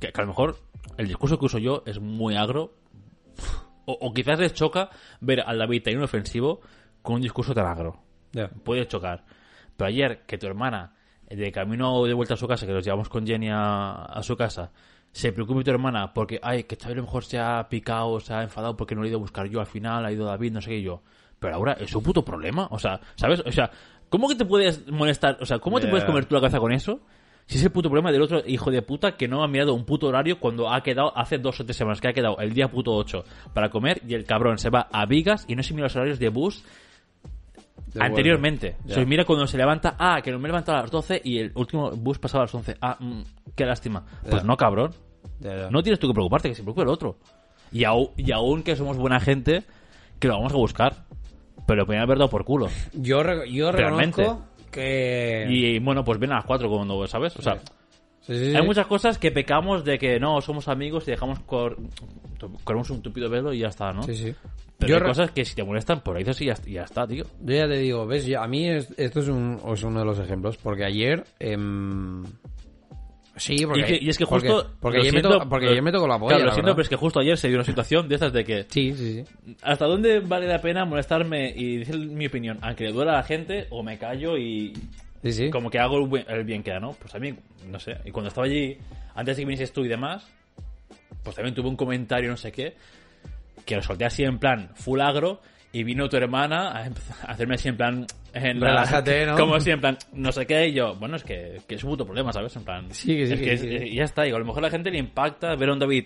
[0.00, 0.56] Que, que a lo mejor
[0.96, 2.74] el discurso que uso yo es muy agro.
[3.86, 4.88] O, o quizás les choca
[5.20, 6.62] ver al David tan inofensivo
[7.04, 8.00] con un discurso tan agro.
[8.32, 8.48] Ya.
[8.48, 9.24] Puede chocar.
[9.76, 10.94] Pero ayer, que tu hermana,
[11.28, 14.34] de camino de vuelta a su casa, que nos llevamos con Jenny a, a su
[14.36, 14.72] casa,
[15.12, 18.32] se preocupe tu hermana porque, ay, que Xavi a lo mejor se ha picado, se
[18.32, 20.52] ha enfadado porque no lo he ido a buscar yo al final, ha ido David,
[20.52, 21.02] no sé qué yo.
[21.38, 22.68] Pero ahora es su puto problema.
[22.70, 23.42] O sea, ¿sabes?
[23.44, 23.70] O sea,
[24.08, 25.36] ¿cómo que te puedes molestar?
[25.42, 27.00] O sea, ¿cómo te puedes comer tú la cabeza con eso?
[27.46, 29.84] Si es el puto problema del otro hijo de puta que no ha mirado un
[29.84, 32.70] puto horario cuando ha quedado hace dos o tres semanas que ha quedado el día
[32.70, 35.84] puto 8 para comer y el cabrón se va a Vigas y no se mira
[35.84, 36.64] los horarios de bus
[37.98, 38.76] Anteriormente.
[38.86, 41.38] Se mira cuando se levanta, ah, que no me he levantado a las 12 y
[41.38, 42.76] el último bus pasaba a las 11.
[42.80, 43.22] Ah, mm,
[43.54, 44.04] qué lástima.
[44.28, 44.92] Pues no, cabrón.
[45.70, 47.18] No tienes tú que preocuparte, que se preocupe el otro.
[47.72, 49.64] Y, aún, y aún que somos buena gente,
[50.18, 51.04] que lo vamos a buscar.
[51.66, 52.68] Pero podrían haber dado por culo.
[52.92, 54.22] Yo, yo Realmente.
[54.22, 55.46] reconozco que...
[55.48, 57.36] Y bueno, pues ven a las 4 cuando, ¿sabes?
[57.38, 57.58] O sea,
[58.26, 61.76] Sí, sí, hay muchas cosas que pecamos de que no, somos amigos y dejamos cor...
[62.64, 64.02] corremos un tupido velo y ya está, ¿no?
[64.02, 64.34] Sí, sí.
[64.78, 66.82] Pero Yo hay re- cosas que si te molestan, por ahí dices y ya, ya
[66.84, 67.24] está, tío.
[67.42, 70.04] Yo ya te digo, ves, Yo- a mí es- esto es, un, es uno de
[70.06, 71.24] los ejemplos, porque ayer...
[71.38, 72.24] em,
[73.36, 73.80] Sí, porque...
[73.80, 74.70] y, que- y es que porque- justo...
[74.80, 76.66] Porque, lo ayer, me siento, to- porque ayer me tocó la polla, Claro, lo siento,
[76.66, 76.76] verdad.
[76.76, 79.24] pero es que justo ayer se dio una situación de estas de que Sí, sí,
[79.24, 79.54] sí.
[79.62, 82.58] ¿Hasta dónde vale la pena molestarme y decir mi opinión?
[82.62, 84.72] Aunque le duela a la gente, o me callo y
[85.24, 85.50] Sí, sí.
[85.50, 86.92] como que hago el, buen- el bien que da, ¿no?
[86.92, 87.34] Pues a mí,
[87.66, 87.96] no sé.
[88.04, 88.76] Y cuando estaba allí,
[89.16, 90.26] antes de que vinieses tú y demás,
[91.22, 92.74] pues también tuve un comentario, no sé qué,
[93.64, 95.40] que lo solté así en plan full agro
[95.72, 96.84] y vino tu hermana a,
[97.26, 98.06] a hacerme así en plan...
[98.34, 99.36] En la- Relájate, ¿no?
[99.36, 101.90] Como así en plan, no sé qué, y yo, bueno, es que, que es un
[101.90, 102.54] puto problema, ¿sabes?
[102.56, 102.86] En plan...
[102.92, 104.70] Sí, que sí, es que es- sí, ya está, y a lo mejor a la
[104.70, 106.04] gente le impacta ver a un David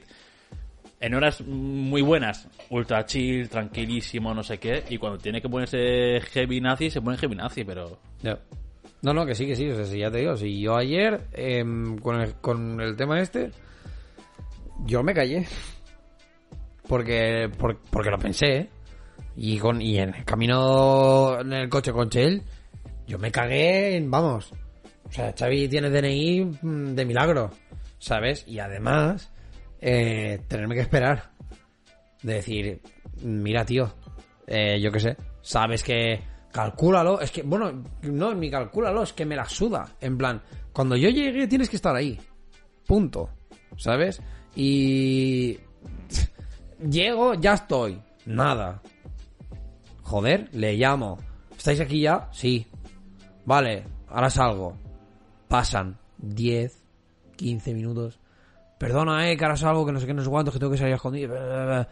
[1.01, 6.21] en horas muy buenas, ultra chill, tranquilísimo, no sé qué, y cuando tiene que ponerse
[6.33, 7.99] heavy nazi, se pone heavy nazi, pero...
[8.23, 8.39] Ya.
[9.03, 9.69] No, no, que sí, que sí.
[9.69, 13.51] O sea, ya te digo, si yo ayer, em, con, el, con el tema este,
[14.85, 15.47] yo me callé.
[16.89, 18.69] Porque, por- porque lo pensé, ¿eh?
[19.37, 22.43] Y, con, y en el camino en el coche con Chel,
[23.07, 24.53] yo me cagué, vamos.
[25.05, 27.51] O sea, Xavi tiene DNI mm, de milagro,
[27.99, 28.45] ¿sabes?
[28.49, 29.31] Y además,
[29.81, 31.31] eh, tenerme que esperar.
[32.23, 32.81] De decir,
[33.23, 33.95] mira, tío,
[34.47, 36.21] eh, yo qué sé, sabes que
[36.53, 37.21] calcúlalo.
[37.21, 39.87] Es que, bueno, no, ni calcúlalo, es que me la suda.
[40.01, 40.43] En plan,
[40.73, 42.19] cuando yo llegue tienes que estar ahí.
[42.87, 43.31] Punto.
[43.77, 44.21] ¿Sabes?
[44.57, 45.59] Y.
[46.91, 48.01] Llego, ya estoy.
[48.27, 48.81] Nada.
[50.03, 51.19] Joder, le llamo.
[51.57, 52.29] ¿Estáis aquí ya?
[52.33, 52.67] Sí.
[53.45, 54.77] Vale, ahora salgo.
[55.49, 56.83] Pasan 10,
[57.37, 58.19] 15 minutos.
[58.79, 60.79] Perdona, eh, que ahora salgo, que no sé qué, no sé cuánto, que tengo que
[60.79, 61.31] salir a escondido.
[61.31, 61.89] Bla, bla, bla.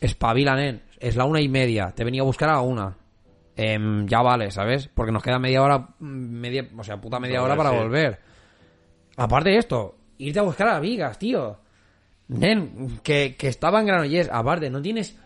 [0.00, 0.82] Espabila, nen.
[1.00, 1.92] Es la una y media.
[1.96, 2.96] Te venía a buscar a la una.
[3.56, 4.88] Em, ya vale, ¿sabes?
[4.94, 7.76] Porque nos queda media hora, media, o sea, puta media hora para Sí.
[7.76, 8.20] volver.
[9.16, 11.58] Aparte de esto, irte a buscar a Vigas, tío.
[12.28, 14.30] Nen, que, que estaba en Granollers.
[14.32, 15.18] Aparte, no tienes...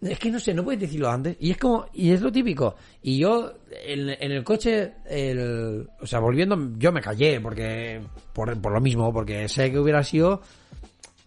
[0.00, 1.36] Es que no sé, no puedes decirlo antes.
[1.40, 1.86] Y es como...
[1.92, 2.76] Y es lo típico.
[3.02, 7.40] Y yo, en, en el coche, el, o sea, volviendo, yo me callé.
[7.40, 8.00] Porque...
[8.32, 10.40] Por, por lo mismo, porque sé que hubiera sido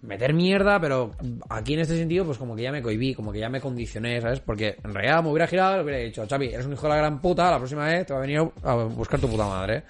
[0.02, 1.12] meter mierda, pero
[1.50, 4.20] aquí en este sentido, pues como que ya me cohibí, como que ya me condicioné,
[4.22, 4.40] ¿sabes?
[4.40, 6.90] Porque en realidad me hubiera girado y le hubiera dicho, Xavi, eres un hijo de
[6.90, 9.84] la gran puta, la próxima vez te va a venir a buscar tu puta madre.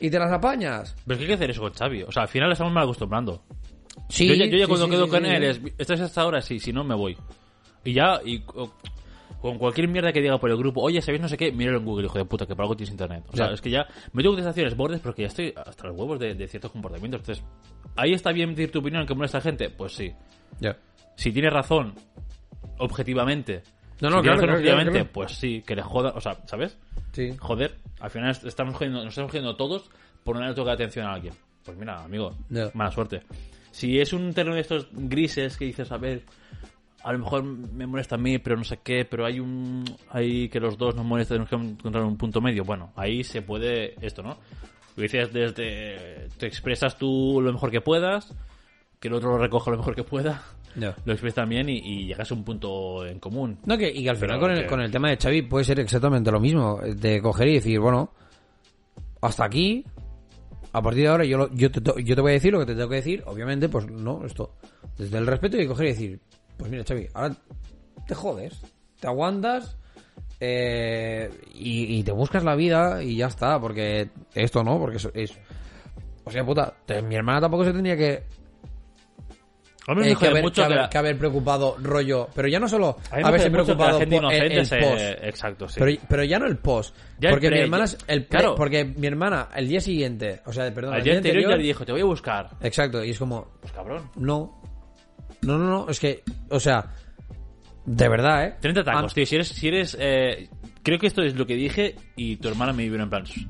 [0.00, 0.94] Y te las apañas.
[1.06, 2.02] Pero es que hay que hacer eso con Xavi.
[2.04, 3.42] O sea, al final le estamos mal acostumbrando.
[4.08, 6.20] Sí, yo ya, yo ya sí, cuando sí, quedo sí, con él es, ¿estás hasta
[6.20, 6.40] ahora?
[6.40, 7.16] Sí, si no me voy.
[7.84, 8.42] Y ya, y
[9.40, 11.52] con cualquier mierda que diga por el grupo, oye, ¿sabéis no sé qué?
[11.52, 13.24] Míralo en Google, hijo de puta, que por algo tienes internet.
[13.32, 16.18] O sea, es que ya me tengo contestaciones bordes porque ya estoy hasta los huevos
[16.18, 17.20] de, de ciertos comportamientos.
[17.20, 17.44] Entonces,
[17.96, 19.70] ¿ahí está bien decir tu opinión que molesta a gente?
[19.70, 20.12] Pues sí.
[20.60, 20.76] Ya.
[21.16, 21.94] Si tienes razón,
[22.78, 23.62] objetivamente.
[24.00, 26.20] No, no, si tienes claro, razón claro, objetivamente, claro, pues sí, que le jodan, o
[26.20, 26.78] sea, ¿sabes?
[27.12, 27.34] Sí.
[27.38, 29.90] Joder, al final est- estamos jodiendo, nos estamos jodiendo todos
[30.22, 31.34] por no darle toque de atención a alguien.
[31.64, 32.36] Pues mira, amigo,
[32.74, 33.22] mala suerte.
[33.70, 36.22] Si es un terreno de estos grises que dices, a ver,
[37.08, 39.84] a lo mejor me molesta a mí, pero no sé qué, pero hay un.
[40.10, 42.64] hay que los dos nos molestan, tenemos que encontrar un punto medio.
[42.64, 44.36] Bueno, ahí se puede esto, ¿no?
[44.96, 46.28] Lo dices desde.
[46.38, 48.34] te expresas tú lo mejor que puedas,
[49.00, 50.42] que el otro lo recoja lo mejor que pueda,
[50.76, 50.94] Ya.
[51.04, 53.58] lo expresas también y, y llegas a un punto en común.
[53.64, 55.64] No, que, y que al final con el, que- con el tema de Xavi puede
[55.64, 56.78] ser exactamente lo mismo.
[56.82, 58.12] De coger y decir, bueno,
[59.22, 59.84] hasta aquí,
[60.72, 62.66] a partir de ahora yo, lo- yo, te, yo te voy a decir lo que
[62.66, 63.22] te tengo que decir.
[63.26, 64.56] Obviamente, pues no, esto.
[64.96, 66.20] Desde el respeto y coger y decir,
[66.58, 67.34] pues mira, Xavi, ahora
[68.06, 68.60] te jodes,
[69.00, 69.76] te aguantas
[70.40, 73.58] eh, y, y te buscas la vida y ya está.
[73.60, 75.38] Porque esto no, porque es...
[76.24, 78.22] O sea, puta, te- mi hermana tampoco se tenía que
[79.96, 82.28] me eh, que, haber, mucho que, que haber, la- que haber preocupado rollo.
[82.34, 85.02] Pero ya no solo haberse preocupado por el, el post.
[85.22, 85.76] Exacto, sí.
[85.80, 86.94] Pero, pero ya no el post.
[87.18, 88.54] Ya el porque mi hermana el pre- claro.
[88.54, 91.58] porque mi hermana el día siguiente, o sea, perdón, el día día anterior ya anterior,
[91.58, 92.50] le dijo, te voy a buscar.
[92.60, 94.10] exacto, y es como Pues cabrón.
[94.16, 94.60] no.
[95.40, 96.90] No, no, no, es que o sea,
[97.86, 98.54] de verdad, ¿eh?
[98.60, 99.24] 30 tacos, tío.
[99.26, 100.48] Si eres, si eres eh,
[100.82, 103.24] creo que esto es lo que dije y tu hermana me vino en plan.
[103.24, 103.46] "Shh,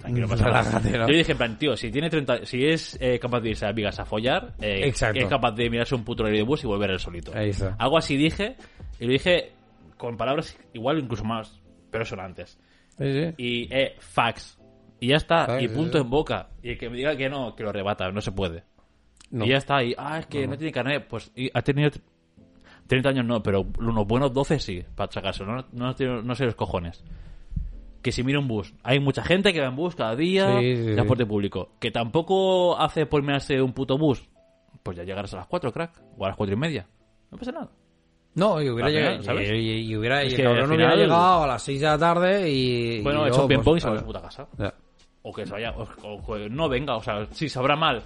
[0.00, 0.62] Tranquilo, pasa nada".
[0.62, 1.08] Relájate, ¿no?
[1.08, 3.72] Yo dije en plan, tío, si tiene 30, si es eh, capaz de irse a
[3.72, 5.20] Vigas a follar, eh, Exacto.
[5.20, 7.32] es capaz de mirarse un puto horario de bus y volver él solito.
[7.34, 7.76] Ahí está.
[7.78, 8.56] Algo así dije,
[8.98, 9.52] y lo dije
[9.96, 12.58] con palabras igual incluso más, pero sonantes.
[12.98, 13.34] Sí, sí.
[13.38, 14.58] Y, eh, fax.
[15.00, 16.04] Y ya está, Fax, y punto sí.
[16.04, 16.48] en boca.
[16.62, 18.64] Y el que me diga que no, que lo rebata, no se puede.
[19.30, 19.44] No.
[19.44, 21.90] Y ya está, y, ah, es que no, tiene carnet, pues y ha tenido
[22.86, 26.54] 30 años no, pero unos buenos 12 sí, para sacarse, no, no, no sé los
[26.54, 27.02] cojones.
[28.02, 30.76] Que si mira un bus, hay mucha gente que va en bus cada día, Sí,
[30.76, 30.92] sí, sí.
[30.94, 34.28] transporte público, que tampoco hace por mirarse un puto bus,
[34.82, 36.86] pues ya llegarás a las 4, crack, o a las 4 y media,
[37.30, 37.70] no pasa nada.
[38.34, 39.50] No, y hubiera final, llegado, ¿sabes?
[39.50, 41.62] y, y- y hubiera, Es y el que cabrón al hubiera final- llegado a las
[41.62, 43.00] 6 de la tarde y...
[43.00, 44.48] Bueno, y he hecho un ping-pong y pues, se va a su puta casa.
[45.22, 48.02] O que se vaya, o, no venga, o sea, sí, sabrá mal.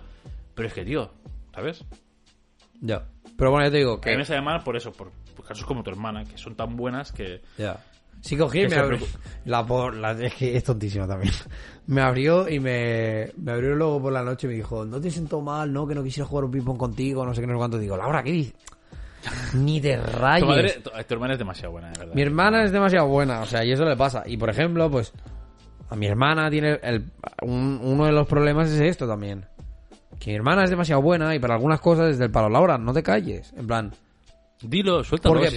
[0.55, 1.11] Pero es que, tío,
[1.53, 1.85] ¿sabes?
[2.81, 3.05] Ya.
[3.39, 5.47] Pero bueno, ya te digo Que a mí me sabe mal por eso, por, por
[5.47, 7.41] casos como tu hermana, que son tan buenas que...
[7.57, 7.79] Ya.
[8.21, 8.99] Sí cogí y me abrió...
[9.45, 11.33] La, por- la- Es que es tontísima también.
[11.87, 13.31] Me abrió y me...
[13.39, 15.87] Me abrió luego por la noche y me dijo, no te siento mal, ¿no?
[15.87, 17.79] Que no quisiera jugar un ping-pong contigo, no sé qué, no sé cuánto.
[17.79, 18.55] Digo, Laura, ¿qué dices?
[19.55, 20.49] Ni de Tu, rayos.
[20.49, 22.15] madre, tu, tu hermana es demasiado buena, de verdad.
[22.15, 24.25] Mi hermana es demasiado buena, o sea, y eso le pasa.
[24.27, 25.13] Y por ejemplo, pues,
[25.89, 27.05] a mi hermana tiene el,
[27.43, 29.47] un- uno de los problemas es esto también.
[30.19, 32.49] Que mi hermana es demasiado buena y para algunas cosas es del palo.
[32.49, 33.53] Laura, no te calles.
[33.57, 33.93] En plan,
[34.61, 35.35] Dilo, suéltalo.
[35.35, 35.57] porque, si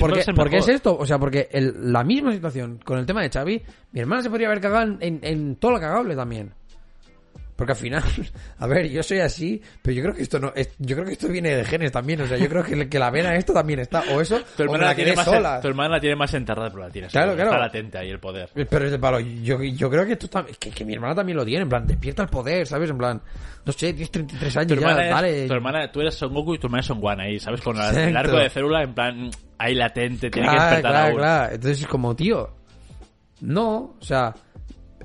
[0.57, 3.99] es esto, o sea, porque el- la misma situación con el tema de Xavi, mi
[3.99, 6.51] hermana se podría haber cagado en, en, en todo lo cagable también.
[7.61, 8.01] Porque al final,
[8.57, 11.13] a ver, yo soy así, pero yo creo que esto no, es- yo creo que
[11.13, 13.77] esto viene de genes también, o sea, yo creo que, que la vena esto también
[13.81, 15.61] está, o eso, Tu hermana, la la tiene más, sola.
[15.61, 17.11] tu hermana la tiene más enterrada, pero la tienes.
[17.11, 17.59] Claro, Está claro.
[17.59, 18.49] latente ahí el poder.
[18.67, 21.37] Pero es de palo, yo, yo creo que esto también, que, que mi hermana también
[21.37, 22.89] lo tiene, en plan, despierta el poder, ¿sabes?
[22.89, 23.21] En plan,
[23.63, 25.47] no sé, tienes 33 Tu años ya, hermana, es- dale.
[25.47, 27.61] tu hermana, tú eres Son Goku y tu hermana es Son Gohan ahí, ¿sabes?
[27.61, 31.17] Con la- el arco de célula en plan ahí latente, tiene que despertar claro, aún.
[31.17, 31.53] claro.
[31.53, 32.49] Entonces es como, tío,
[33.41, 34.33] no, o sea,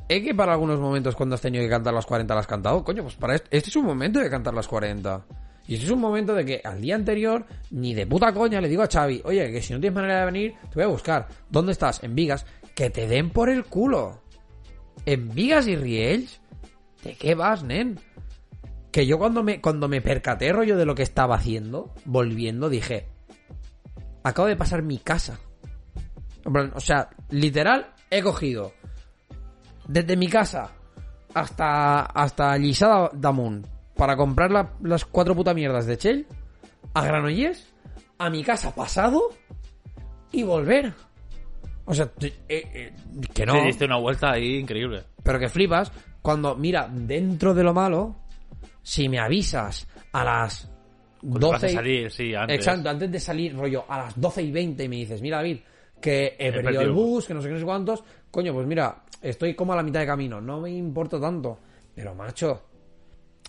[0.09, 2.85] es que para algunos momentos cuando has tenido que cantar las 40 las has cantado,
[2.85, 5.27] coño, pues para este, este es un momento de cantar las 40.
[5.69, 8.69] Y este es un momento de que al día anterior, ni de puta coña, le
[8.69, 11.27] digo a Xavi, oye, que si no tienes manera de venir, te voy a buscar.
[11.51, 12.03] ¿Dónde estás?
[12.05, 12.47] En Vigas.
[12.75, 14.23] Que te den por el culo.
[15.07, 16.41] En Vigas y Riells.
[17.03, 17.99] ¿De qué vas, nen?
[18.93, 23.09] Que yo cuando me, cuando me percaté rollo de lo que estaba haciendo, volviendo, dije,
[24.23, 25.41] acabo de pasar mi casa.
[26.75, 28.73] O sea, literal, he cogido
[29.89, 30.71] desde mi casa
[31.35, 33.67] hasta, hasta Llisada Damunt
[33.97, 36.27] para comprar la- las cuatro puta mierdas de Shell
[36.95, 37.73] a Granollers,
[38.19, 39.23] a mi casa pasado
[40.33, 40.93] y volver.
[41.85, 42.93] O sea, eh, eh,
[43.33, 45.05] que no, Sí, diste una vuelta ahí increíble.
[45.23, 48.17] pero que flipas cuando, mira, dentro de lo malo,
[48.83, 50.71] si me avisas a las
[51.21, 52.57] Cuando vas a 12 y- salir, sí, antes.
[52.57, 55.59] Exacto, antes de salir, rollo, a las 12 y 20 y me dices, mira David,
[56.01, 59.05] que he, perdido el bus, que no sé qué, no sé cuántos, coño, pues mira,
[59.23, 61.59] estoy como a la mitad de camino, no me importa tanto,
[61.95, 62.63] pero macho,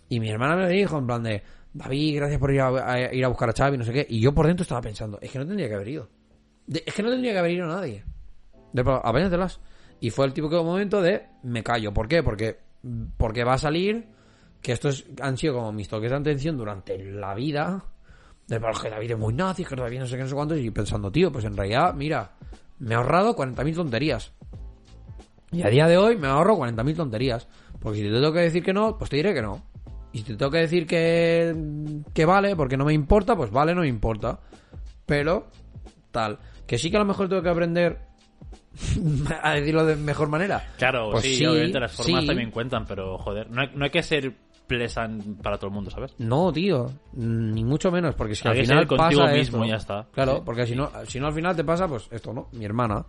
[0.09, 1.41] y mi hermana me dijo en plan de,
[1.73, 4.19] David, gracias por ir a, a- ir a buscar a Xavi, no sé qué, y
[4.19, 6.09] yo por dentro estaba pensando, es que no tendría que haber ido,
[6.67, 8.03] es que no tendría que haber ido nadie,
[8.73, 9.59] de, apáñatelas,
[9.99, 12.21] y fue el típico momento de, me callo, ¿por qué?
[12.23, 12.57] Porque,
[13.17, 14.07] porque va a salir,
[14.61, 17.83] que estos han sido como mis toques de atención durante la vida,
[18.47, 20.71] de que David es muy nazi, que David no sé qué, no sé cuántos, y
[20.71, 22.31] pensando, tío, pues en realidad, mira,
[22.79, 24.31] me he ahorrado 40.000 tonterías.
[25.51, 27.47] Y a día de hoy me ahorro 40.000 tonterías.
[27.79, 29.63] Porque si te tengo que decir que no, pues te diré que no.
[30.11, 31.55] Y si te tengo que decir que,
[32.13, 34.39] que vale, porque no me importa, pues vale, no me importa.
[35.05, 35.47] Pero,
[36.11, 36.39] tal.
[36.65, 37.99] Que sí que a lo mejor tengo que aprender
[39.41, 40.63] a decirlo de mejor manera.
[40.77, 42.27] Claro, Pues sí, sí, obviamente las formas sí.
[42.27, 44.33] también cuentan, pero joder, no hay, no hay que ser
[44.67, 46.13] pleasant para todo el mundo, ¿sabes?
[46.17, 49.69] No, tío, ni mucho menos, porque que Hay al final ser contigo pasa mismo esto.
[49.69, 50.07] ya está.
[50.11, 50.41] Claro, Sí.
[50.45, 52.49] porque si no, si no al final te pasa, pues esto, ¿no?
[52.51, 53.05] Mi hermana,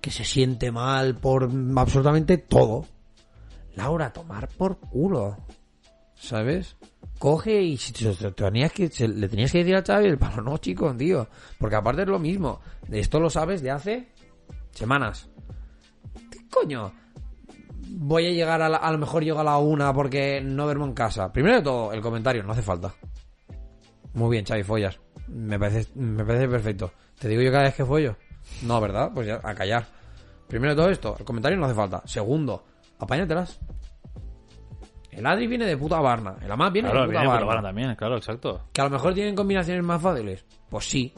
[0.00, 2.86] que se siente mal por absolutamente todo.
[3.76, 5.36] Laura, tomar por culo.
[6.14, 6.76] ¿Sabes?
[7.18, 10.18] Coge y si te, te tenías que, se- le tenías que decir a Xavi, el
[10.18, 11.28] palo, no, chico, tío.
[11.58, 12.60] Porque aparte es lo mismo.
[12.90, 14.08] Esto lo sabes de hace
[14.72, 15.28] semanas.
[16.30, 16.92] ¿Qué coño?
[17.92, 20.84] Voy a llegar a la, a lo mejor llego a la una porque no duermo
[20.86, 21.32] en casa.
[21.32, 22.94] Primero de todo, el comentario, no hace falta.
[24.14, 24.98] Muy bien, Xavi, follas.
[25.28, 26.92] Me parece, me parece perfecto.
[27.18, 28.16] ¿Te digo yo cada vez que follo?
[28.62, 29.10] No, ¿verdad?
[29.14, 29.84] Pues ya, a callar.
[30.48, 32.02] Primero de todo esto, el comentario no hace falta.
[32.06, 32.64] Segundo,
[32.98, 33.60] apáñatelas.
[35.10, 36.36] El Adri viene de puta Barna.
[36.42, 37.62] El Amad viene Claro, de puta viene por Barna.
[37.68, 38.68] también, claro, exacto.
[38.72, 40.44] Que a lo mejor tienen combinaciones más fáciles.
[40.68, 41.12] Pues sí.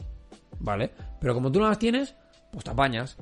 [0.59, 0.91] ¿Vale?
[1.19, 2.15] Pero como tú no las tienes,
[2.51, 3.17] pues te apañas.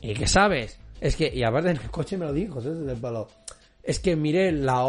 [0.00, 0.78] Y que sabes.
[1.00, 2.60] Es que, y aparte en el coche me lo dijo.
[3.82, 4.82] Es que miré la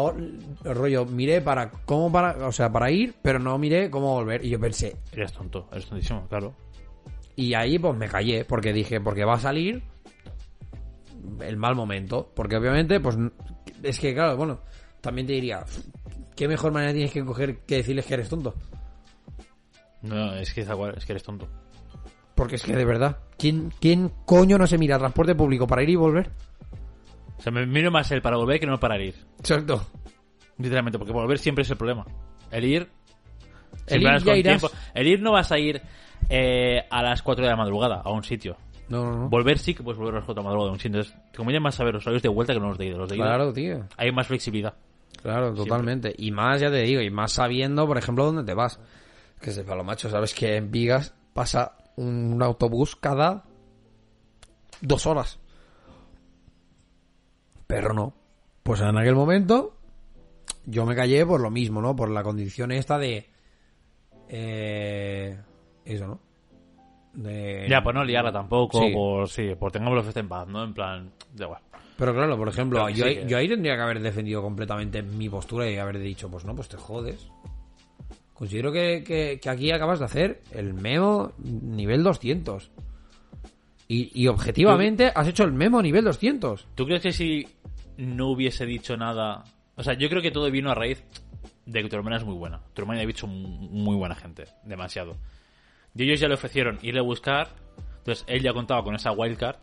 [0.64, 4.44] el rollo, miré para cómo para, o sea, para ir, pero no miré cómo volver.
[4.44, 6.54] Y yo pensé, Eres tonto, eres tontísimo, claro.
[7.36, 9.82] Y ahí pues me callé, porque dije, porque va a salir
[11.40, 12.32] el mal momento.
[12.34, 13.16] Porque obviamente, pues,
[13.82, 14.60] es que claro, bueno,
[15.00, 15.64] también te diría,
[16.36, 18.54] ¿qué mejor manera tienes que coger que decirles que eres tonto?
[20.02, 21.48] No, es que, es que eres tonto.
[22.34, 25.90] Porque es que de verdad, ¿quién, quién coño no se mira transporte público para ir
[25.90, 26.30] y volver?
[27.36, 29.14] O sea, me miro más el para volver que no el para ir.
[29.38, 29.86] Exacto.
[30.58, 32.04] Literalmente, porque volver siempre es el problema.
[32.50, 32.88] El ir.
[33.86, 33.96] Ya
[34.36, 34.66] irás.
[34.94, 35.80] El ir no vas a ir
[36.28, 38.56] eh, a las 4 de la madrugada a un sitio.
[38.88, 39.28] No, no, no.
[39.28, 41.00] Volver sí que puedes volver a las 4 de la madrugada a un sitio.
[41.00, 42.96] Entonces, como ya más saber los horarios de vuelta que no los de ida.
[42.96, 43.86] Los de ida Claro, tío.
[43.96, 44.74] hay más flexibilidad.
[45.22, 46.14] Claro, totalmente.
[46.16, 48.80] Y más, ya te digo, y más sabiendo, por ejemplo, dónde te vas.
[49.40, 53.44] Que sepa lo macho, sabes que en Vigas pasa un autobús cada
[54.80, 55.38] dos horas.
[57.66, 58.14] Pero no.
[58.62, 59.76] Pues en aquel momento
[60.66, 61.94] yo me callé por lo mismo, ¿no?
[61.96, 63.28] Por la condición esta de...
[64.28, 65.38] Eh,
[65.84, 66.20] eso, ¿no?
[67.12, 67.66] De...
[67.68, 68.92] Ya, pues no liarla tampoco, Sí.
[68.92, 70.62] por sí, por tengamos fiesta en paz, ¿no?
[70.62, 71.60] En plan, da igual.
[71.96, 74.40] Pero claro, por ejemplo, Pero yo, sí ahí- que- yo ahí tendría que haber defendido
[74.42, 77.28] completamente mi postura y haber dicho, pues no, pues te jodes.
[78.32, 82.70] Considero que, que- que aquí acabas de hacer el memo nivel 200.
[83.88, 86.66] Y, y objetivamente has hecho el memo nivel 200.
[86.76, 87.46] ¿Tú crees que si
[87.98, 89.42] no hubiese dicho nada...
[89.76, 91.02] O sea, yo creo que todo vino a raíz
[91.66, 92.60] de que tu hermana es muy buena.
[92.72, 95.16] Tu hermana y David son muy buena gente, demasiado.
[95.94, 97.48] Y ellos ya le ofrecieron irle a buscar,
[97.98, 99.56] entonces él ya contaba con esa wildcard,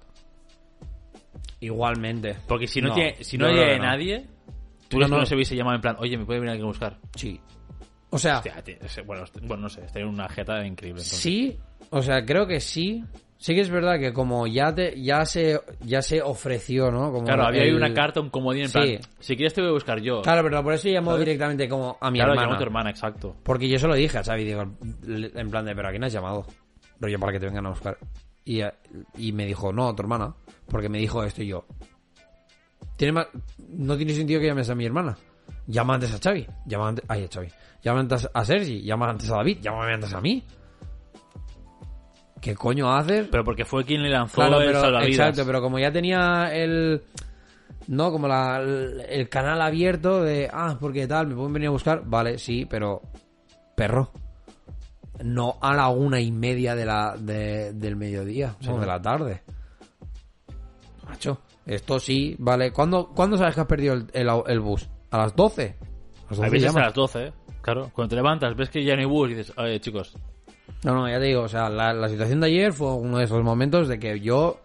[1.60, 2.36] Igualmente.
[2.48, 3.86] porque si no, No, tiene, si no creo hay no.
[3.86, 4.26] nadie,
[4.90, 5.18] tú No, no.
[5.20, 6.98] no se hubiese llamado en plan, oye, ¿me puede venir aquí a buscar?
[7.16, 7.40] Sí.
[8.10, 11.02] O sea, Hostia, tío, ese- bueno, este- bueno, no sé, estaría una jeta increíble.
[11.02, 11.20] entonces.
[11.20, 11.58] sí.
[11.90, 13.04] O sea, creo que sí.
[13.40, 17.12] Sí que es verdad que como ya te, ya se, ya se ofreció, ¿no?
[17.12, 18.74] Como Claro, había ahí el- una carta, un comodín en Sí.
[18.74, 20.24] plan, si quieres te voy a buscar yo.
[20.24, 21.26] Claro, pero por eso llamó ¿Sabes?
[21.28, 22.48] directamente como a mi Claro, hermana.
[22.48, 23.36] llamó a tu hermana, exacto.
[23.44, 24.64] Porque yo se lo dije a Xavi, digo,
[25.08, 26.46] en plan de, pero ¿a quién has llamado?
[27.00, 27.98] Rollo para que te vengan a buscar.
[28.44, 28.62] Y,
[29.18, 30.34] y me dijo, no, tu hermana.
[30.68, 31.66] Porque me dijo esto y yo.
[32.96, 33.28] ¿Tiene más...
[33.70, 35.16] No tiene sentido que llames a mi hermana.
[35.68, 36.48] Llama antes a Xavi.
[36.66, 37.06] Llama antes...
[37.08, 37.50] Ay, a Xavi.
[37.84, 38.82] Llama antes a Sergi.
[38.82, 39.60] Llama antes a David.
[39.62, 40.44] Llámame antes a mí.
[42.42, 43.28] ¿Qué coño haces?
[43.32, 45.10] Pero porque fue quien le lanzó Claro, el pero, salvavidas.
[45.12, 47.02] exacto, pero como ya tenía el...
[47.88, 50.50] No, como la, el, el canal abierto de...
[50.52, 52.04] Ah, porque tal, me pueden venir a buscar.
[52.06, 53.02] Vale, sí, pero...
[53.76, 54.12] Perro.
[55.24, 58.56] No a la una y media de la, de- del mediodía.
[58.70, 59.42] o de la tarde.
[61.08, 62.72] Macho, esto sí, vale.
[62.72, 64.88] ¿Cuándo, ¿cuándo sabes que has perdido el, el, el bus?
[65.12, 65.76] ¿A las 12?
[65.80, 67.34] A las A 12 veces a las 12, ¿eh?
[67.62, 67.90] Claro.
[67.94, 70.16] Cuando te levantas, ves que ya no hay bus y dices, oye, chicos,
[70.84, 73.24] No, no, ya te digo, o sea, la, la situación de ayer fue uno de
[73.26, 74.60] esos momentos de que yo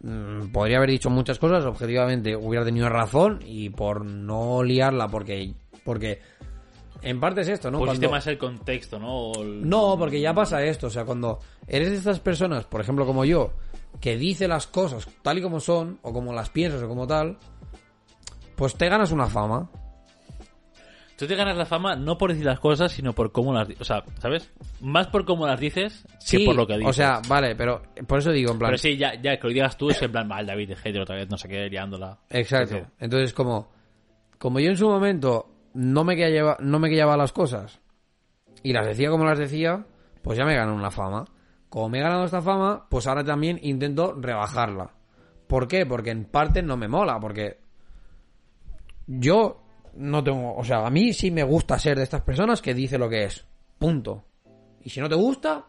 [0.00, 5.52] mm, podría haber dicho muchas cosas, objetivamente hubiera tenido razón y por no liarla, porque,
[5.84, 6.20] porque
[7.02, 7.78] en parte es esto, ¿no?
[7.78, 9.32] pusiste Cuando- más el contexto, ¿no?
[9.40, 13.04] El- no, porque ya pasa esto, o sea, cuando eres de estas personas, por ejemplo
[13.06, 13.52] como yo,
[14.00, 17.38] que dice las cosas tal y como son, o como las piensas o como tal,
[18.56, 19.70] pues te ganas una fama.
[21.16, 23.82] Tú te ganas la fama no por decir las cosas, sino por cómo las dices.
[23.82, 24.52] O sea, ¿sabes?
[24.80, 26.90] Más por cómo las dices que Sí, por lo que dices.
[26.90, 28.70] o sea, vale, pero por eso digo, en plan...
[28.70, 31.00] Pero sí, ya, ya que lo digas tú, es en plan, mal, David, de hater
[31.00, 32.18] otra vez, no sé qué, liándola.
[32.28, 32.86] Exacto.
[33.00, 33.70] Entonces, como,
[34.38, 37.80] como yo en su momento no me callaba, no me callaba las cosas
[38.62, 39.86] y las decía como las decía,
[40.22, 41.24] pues ya me ganó una fama.
[41.68, 44.90] Como me he ganado esta fama, pues ahora también intento rebajarla.
[45.46, 45.86] ¿Por qué?
[45.86, 47.58] Porque en parte no me mola, porque
[49.06, 49.65] yo
[49.96, 52.98] no tengo, o sea, a mí sí me gusta ser de estas personas que dice
[52.98, 53.44] lo que es.
[53.78, 54.24] Punto.
[54.82, 55.64] Y si no te gusta,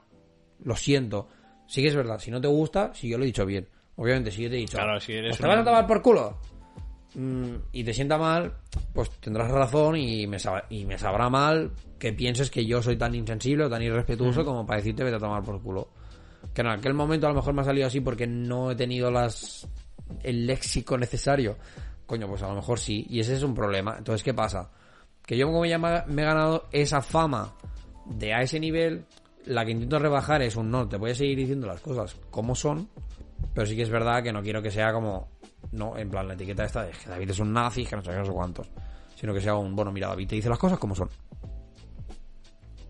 [0.64, 1.28] lo siento.
[1.68, 3.68] Sí que es verdad, si no te gusta, si yo lo he dicho bien.
[3.95, 6.02] Obviamente, si yo te he dicho, Claro, si eres "Pues te vas a tomar por
[6.02, 6.38] culo
[7.16, 8.54] mm, y te sienta mal,
[8.94, 12.95] pues tendrás razón y me, sab- y me sabrá mal que pienses que yo soy
[12.95, 15.90] tan insensible o tan irrespetuoso como para decirte vete a tomar por culo.
[16.54, 19.10] Que en aquel momento a lo mejor me ha salido así porque no he tenido
[19.10, 19.68] las
[20.24, 21.58] el léxico necesario.
[22.07, 23.05] Coño, pues a lo mejor sí.
[23.09, 23.95] Y ese es un problema.
[23.97, 24.71] Entonces, ¿qué pasa?
[25.23, 27.53] Que yo como ya me he ganado esa fama
[28.05, 29.05] de a ese nivel,
[29.45, 32.55] la que intento rebajar es un no, te voy a seguir diciendo las cosas como
[32.55, 32.89] son,
[33.53, 35.29] pero sí que es verdad que no quiero que sea como,
[35.71, 38.15] no, en plan la etiqueta esta de que David es un nazi, que no sé
[38.15, 38.69] no sé cuántos,
[39.15, 41.09] sino que sea un, bueno, mira, David te dice las cosas como son.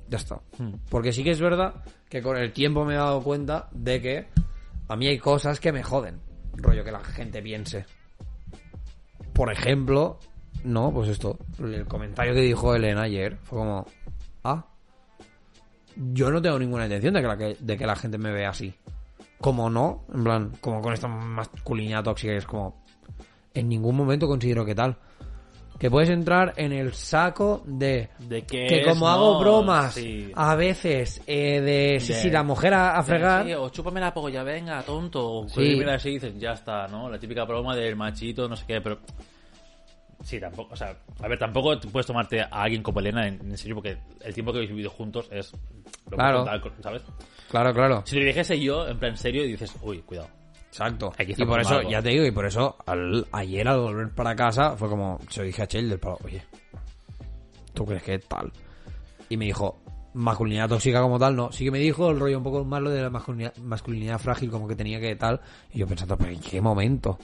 [0.10, 0.40] Ya está.
[0.58, 0.76] Hmm.
[0.90, 4.28] Porque sí que es verdad que con el tiempo me he dado cuenta de que
[4.88, 6.22] a mí hay cosas que me joden.
[6.54, 7.86] Rollo que la gente piense.
[9.38, 10.18] Por ejemplo,
[10.64, 11.38] no, pues esto.
[11.60, 13.86] El comentario que dijo Elena ayer fue como,
[14.44, 14.66] ah,
[15.96, 18.74] yo no tengo ninguna intención de que la, de que la gente me vea así.
[19.40, 22.84] Como no, en plan, como con esta masculinidad tóxica es como,
[23.54, 24.98] en ningún momento considero que tal.
[25.80, 30.32] Que puedes entrar en el saco de De que, es, como no, hago bromas sí.
[30.34, 34.00] a veces eh, de sí, De- sí, la mujer a, a fregar Sí, o chúpame
[34.00, 35.46] la polla, venga, tonto.
[35.50, 35.72] Sí.
[35.72, 35.76] Sí.
[35.78, 37.10] Mira así dices, ya está, ¿no?
[37.10, 39.00] La típica broma del machito, no sé qué, pero...
[40.24, 43.40] Sí, tampoco, o sea, a ver, tampoco te puedes tomarte a alguien como Elena en,
[43.40, 45.52] en serio porque el tiempo que habéis vivido juntos es...
[46.10, 46.44] lo Claro.
[46.82, 47.04] ¿Sabes?
[47.50, 48.02] Claro, claro.
[48.06, 50.30] Si lo dijese yo, en plan serio, y dices, uy, cuidado.
[50.70, 51.12] Exacto.
[51.44, 54.76] Y por eso, ya te digo, y por eso al- ayer al volver para casa
[54.78, 56.44] fue como, se lo dije a Chel del palo, oye,
[57.74, 58.52] ¿tú crees que es tal?
[59.30, 59.80] Y me dijo,
[60.14, 61.52] masculinidad tóxica como tal, no.
[61.52, 64.50] Sí que me dijo el rollo un poco más lo de la masculinidad, masculinidad frágil
[64.50, 65.42] como que tenía que tal.
[65.74, 67.18] Y yo pensando, pero ¿en qué momento?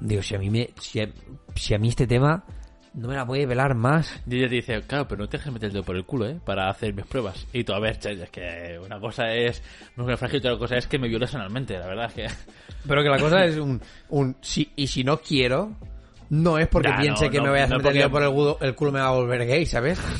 [0.00, 1.08] Digo, si a mí me, si a,
[1.54, 2.44] si a mí este tema
[2.94, 4.20] no me la puede velar más.
[4.28, 6.26] Y ella te dice, claro, pero no te dejes meter el dedo por el culo,
[6.28, 6.38] ¿eh?
[6.44, 7.46] Para hacer mis pruebas.
[7.52, 9.62] Y tú, a ver, che, es que una cosa es
[9.96, 12.26] mujer frágil y otra cosa es que me violes analmente, la verdad es que...
[12.88, 15.76] Pero que la cosa es un, un si, y si no quiero,
[16.30, 18.02] no es porque Ya, piense no, que no, me voy a no meter porque- el
[18.02, 19.98] dedo por el culo, el culo me va a volver gay, ¿sabes?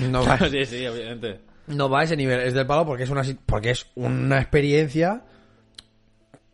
[0.00, 1.40] No va, sí, sí, obviamente.
[1.66, 5.22] no va a ese nivel, es del palo porque es una porque es una experiencia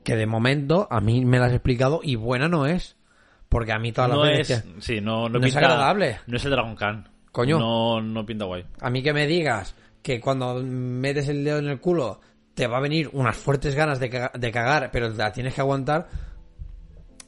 [0.02, 2.96] que de momento a mí me la has explicado y buena no es.
[3.48, 4.62] Porque a mí todas las No veces es...
[4.62, 5.58] que- Sí, no, no, no es pinta...
[5.60, 6.18] agradable.
[6.26, 7.08] No es el Dragon Khan.
[7.32, 7.58] Coño.
[7.58, 8.64] No, no pinta guay.
[8.80, 12.20] A mí que me digas que cuando metes el dedo en el culo
[12.54, 15.60] te va a venir unas fuertes ganas de, caga- de cagar, pero la tienes que
[15.60, 16.08] aguantar,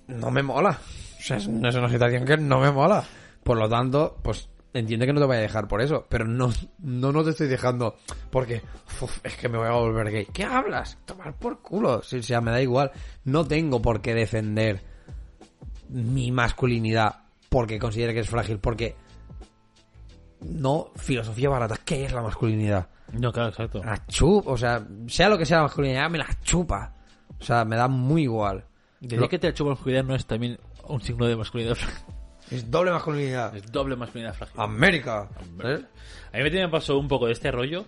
[0.09, 0.79] no me mola.
[1.19, 3.05] O sea, es una, es una situación que no me mola.
[3.45, 6.51] Por lo tanto, pues entiende que no te voy a dejar por eso, pero no,
[6.79, 7.97] no, no te estoy dejando
[8.31, 8.63] porque
[9.01, 10.27] uf, es que me voy a volver gay.
[10.33, 10.99] ¿Qué hablas?
[11.05, 12.03] Tomar por culo.
[12.03, 12.91] Si, o sea, me da igual.
[13.25, 14.83] No tengo por qué defender
[15.91, 17.17] mi masculinidad
[17.49, 18.95] porque considere que es frágil, porque
[20.41, 21.77] no filosofía barata.
[21.85, 22.89] ¿Qué es la masculinidad?
[23.12, 23.83] No, claro, exacto.
[23.83, 26.95] La chupa, o sea, sea lo que sea la masculinidad, me la chupa.
[27.39, 28.65] O sea, me da muy igual.
[29.01, 32.05] Decir que te ha hecho masculinidad no es también un signo de masculinidad frágil.
[32.51, 33.57] Es doble masculinidad.
[33.57, 34.61] Es doble masculinidad frágil.
[34.61, 35.29] América.
[35.65, 35.85] ¿Eh?
[36.33, 37.85] A mí me pasó un poco de este rollo.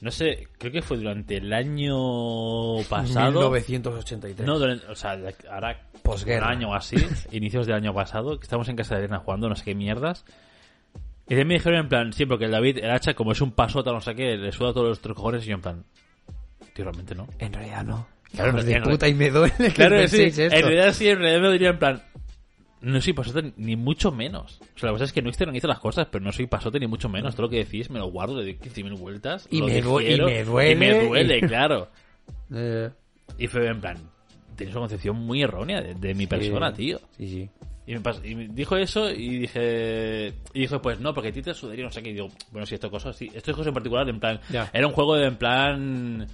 [0.00, 1.94] No sé, creo que fue durante el año
[2.88, 3.50] pasado.
[3.50, 4.46] 1983.
[4.46, 5.18] No, durante- o sea,
[5.50, 6.46] ahora Posguerra.
[6.46, 6.96] un año o así,
[7.32, 10.24] inicios del año pasado, que estamos en casa de Elena jugando no sé qué mierdas.
[11.28, 13.52] Y de me dijeron en plan, sí, porque el David, el hacha, como es un
[13.52, 15.84] pasota, no sé qué, le suda todos los tres cojones y yo en plan,
[16.74, 17.28] tío, realmente no.
[17.38, 18.06] En realidad no.
[18.32, 20.66] Claro, en de puta y me duele que Claro, sí, penséis en esto.
[20.68, 22.02] realidad sí, en realidad me diría en plan,
[22.82, 24.60] no soy pasote ni mucho menos.
[24.74, 26.86] O sea, la cosa es que no externalizo las cosas, pero no soy pasote ni
[26.86, 27.34] mucho menos.
[27.34, 29.46] Todo lo que decís me lo guardo, le doy 15.000 vueltas.
[29.50, 31.88] Y lo me digiero, y me duele, Y me duele, claro.
[32.54, 32.90] Eh,
[33.38, 33.96] Y fue en plan,
[34.56, 36.98] tienes una concepción muy errónea de, de mi persona, tío.
[37.16, 37.50] Sí, sí.
[37.86, 41.32] Y me, pas- y me dijo eso y dije, y dije, pues no, porque a
[41.32, 42.10] ti te sudaría no sé qué.
[42.10, 44.70] Y digo, bueno, si esto cosas, sí, esto es cosa en particular, en plan, Ya.
[44.72, 46.26] era un juego de en plan,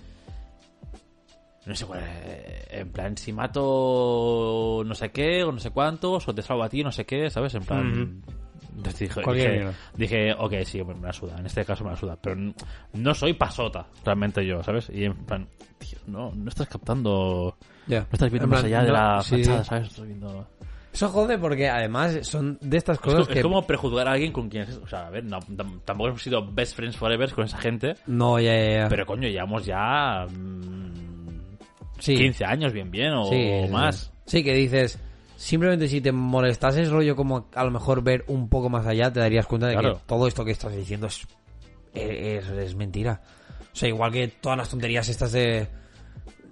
[1.66, 6.26] no sé cuál, eh, en plan, si mato no sé qué o no sé cuántos,
[6.28, 7.55] o te salvo a ti, no sé qué, ¿sabes?
[7.55, 8.22] En plan,
[8.76, 9.74] entonces dije, Cualquier dije, mierda.
[9.97, 12.36] dije, ok, sí, me la suda, en este caso me la suda, pero
[12.93, 14.90] no soy pasota, realmente yo, ¿sabes?
[14.93, 15.48] Y en plan,
[15.78, 17.56] tío, no, no estás captando,
[17.88, 19.36] no estás viendo En más plan, allá de no, la sí.
[19.43, 19.88] fachada, ¿sabes?
[19.88, 20.47] Estás viendo...
[20.93, 23.38] Eso jode porque además son de estas Es cosas como, que...
[23.40, 24.66] es como prejuzgar a alguien con quien...
[24.82, 25.40] O sea, a ver, no-
[25.84, 27.97] tampoco hemos sido best friends forever con esa gente.
[28.06, 28.88] No, ya, ya, ya.
[28.88, 30.26] Pero coño, llevamos ya...
[30.26, 30.85] mm,
[31.98, 32.16] sí.
[32.16, 34.12] 15 años bien bien o, Sí, o sí, más.
[34.27, 34.98] Sí, que dices,
[35.36, 39.20] simplemente si te molestases rollo como a lo mejor ver un poco más allá, te
[39.20, 39.94] darías cuenta de Claro.
[39.94, 41.27] que todo esto que estás diciendo es,
[41.94, 43.23] es, es mentira.
[43.73, 45.68] O sea, igual que todas las tonterías estas de...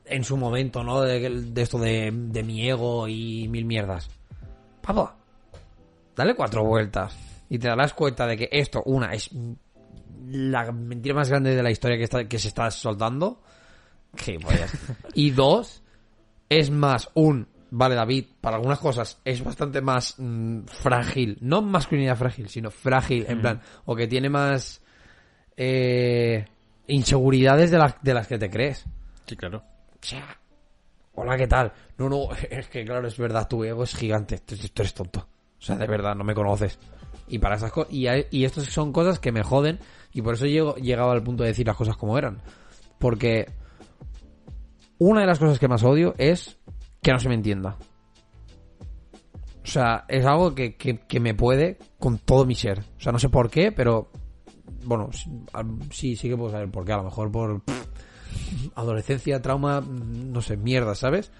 [0.06, 1.00] En su momento, ¿no?
[1.00, 4.10] De, de esto de, de mi ego y mil mierdas.
[4.82, 5.16] Papá,
[6.14, 7.16] dale cuatro vueltas
[7.48, 9.30] y te darás cuenta de que esto, una, es
[10.28, 13.40] la mentira más grande de la historia que, está, que se está soltando.
[14.16, 14.72] Gilipollas.
[15.14, 15.82] y dos,
[16.48, 21.36] es más un vale David para algunas cosas es bastante más mm, frágil.
[21.40, 24.80] No masculinidad frágil sino frágil en plan o que tiene más
[25.56, 26.44] eh,
[26.86, 28.84] inseguridades de las de las que te crees.
[29.26, 29.58] Sí, claro.
[29.58, 30.38] o sea,
[31.14, 34.38] hola qué tal no no es que claro es verdad tu ego es gigante.
[34.38, 35.28] Tú, tú eres tonto.
[35.58, 36.78] O sea de verdad no me conoces.
[37.26, 39.80] Y para esas cosas y, y estas son cosas que me joden
[40.12, 42.40] y por eso llego llegaba al punto de decir las cosas como eran.
[43.00, 43.48] Porque
[44.98, 46.58] una de las cosas que más odio es
[47.02, 47.76] que no se me entienda.
[49.62, 52.80] O sea, es algo que, que, que me puede con todo mi ser.
[52.80, 54.10] O sea, no sé por qué, pero
[54.84, 55.10] bueno,
[55.90, 56.92] sí, sí, que puedo saber por qué.
[56.92, 57.86] A lo mejor por pff,
[58.74, 61.32] adolescencia, trauma, no sé, mierda, ¿sabes?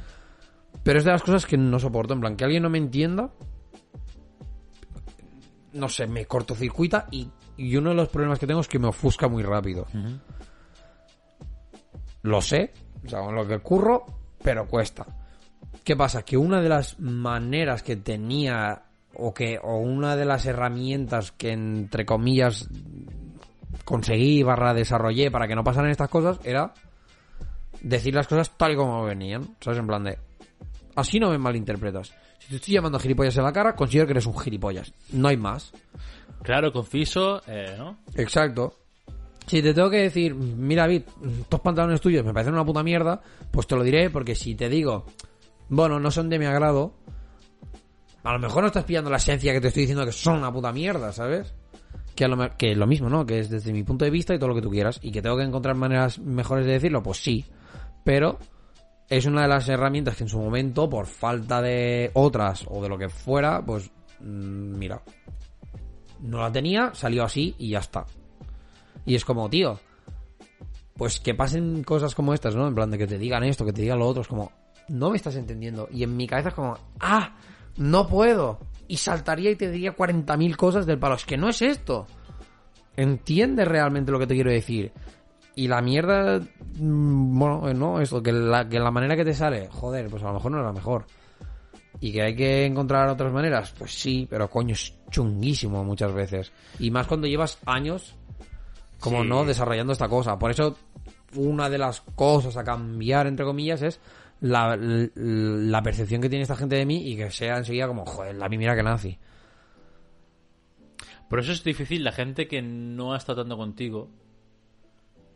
[0.82, 2.14] Pero es de las cosas que no soporto.
[2.14, 3.30] En plan, que alguien no me entienda,
[5.72, 8.88] no sé, me cortocircuita y, y uno de los problemas que tengo es que me
[8.88, 9.86] ofusca muy rápido.
[12.22, 12.72] Lo sé,
[13.04, 14.06] o sea, con lo que curro,
[14.42, 15.06] pero cuesta.
[15.82, 16.22] ¿Qué pasa?
[16.22, 18.82] Que una de las maneras que tenía
[19.16, 22.68] o que o una de las herramientas que entre comillas
[23.84, 26.72] conseguí barra desarrollé para que no pasaran estas cosas era
[27.80, 29.78] decir las cosas tal y como venían, ¿sabes?
[29.78, 30.18] En plan de
[30.96, 32.14] así no me malinterpretas.
[32.38, 34.92] Si te estoy llamando gilipollas en la cara, considero que eres un gilipollas.
[35.12, 35.72] No hay más.
[36.42, 37.98] Claro, conciso, eh, ¿no?
[38.16, 38.83] Exacto.
[39.46, 41.02] Si te tengo que decir, mira, David,
[41.40, 44.68] estos pantalones tuyos me parecen una puta mierda, pues te lo diré porque si te
[44.68, 45.04] digo,
[45.68, 46.94] bueno, no son de mi agrado,
[48.22, 50.50] a lo mejor no estás pillando la esencia que te estoy diciendo que son una
[50.50, 51.54] puta mierda, ¿sabes?
[52.16, 53.26] Que, a lo, que es lo mismo, ¿no?
[53.26, 54.98] Que es desde mi punto de vista y todo lo que tú quieras.
[55.02, 57.44] Y que tengo que encontrar maneras mejores de decirlo, pues sí.
[58.02, 58.38] Pero
[59.10, 62.88] es una de las herramientas que en su momento, por falta de otras o de
[62.88, 63.90] lo que fuera, pues
[64.20, 65.02] mm, mira,
[66.20, 68.06] no la tenía, salió así y ya está.
[69.06, 69.78] Y es como, tío,
[70.96, 72.66] pues que pasen cosas como estas, ¿no?
[72.66, 74.52] En plan de que te digan esto, que te digan lo otro, es como,
[74.88, 75.88] no me estás entendiendo.
[75.90, 77.36] Y en mi cabeza es como, ah,
[77.76, 78.60] no puedo.
[78.86, 81.16] Y saltaría y te diría 40.000 cosas del palo.
[81.16, 82.06] Es que no es esto.
[82.96, 84.92] Entiendes realmente lo que te quiero decir.
[85.56, 89.34] Y la mierda, mm, bueno, eh, no, eso, que la, que la manera que te
[89.34, 91.06] sale, joder, pues a lo mejor no es la mejor.
[92.00, 96.52] Y que hay que encontrar otras maneras, pues sí, pero coño, es chunguísimo muchas veces.
[96.80, 98.16] Y más cuando llevas años,
[99.04, 99.28] como Sí.
[99.28, 100.38] no, desarrollando esta cosa.
[100.38, 100.76] Por eso,
[101.36, 104.00] una de las cosas a cambiar, entre comillas, es
[104.40, 108.34] la, la percepción que tiene esta gente de mí y que sea enseguida como, joder,
[108.36, 109.18] la mira que nazi.
[111.28, 114.10] Por eso es difícil la gente que no ha estado tanto contigo.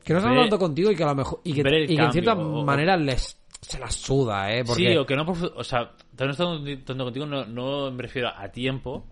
[0.05, 2.03] Que no están Ver- hablando contigo y que a lo mejor, y que, y que
[2.03, 4.90] en cierta o- manera les, se las suda, eh, porque...
[4.93, 5.24] Sí, o que no.
[5.57, 9.05] O sea, no estando tanto contigo, no, no me refiero a tiempo.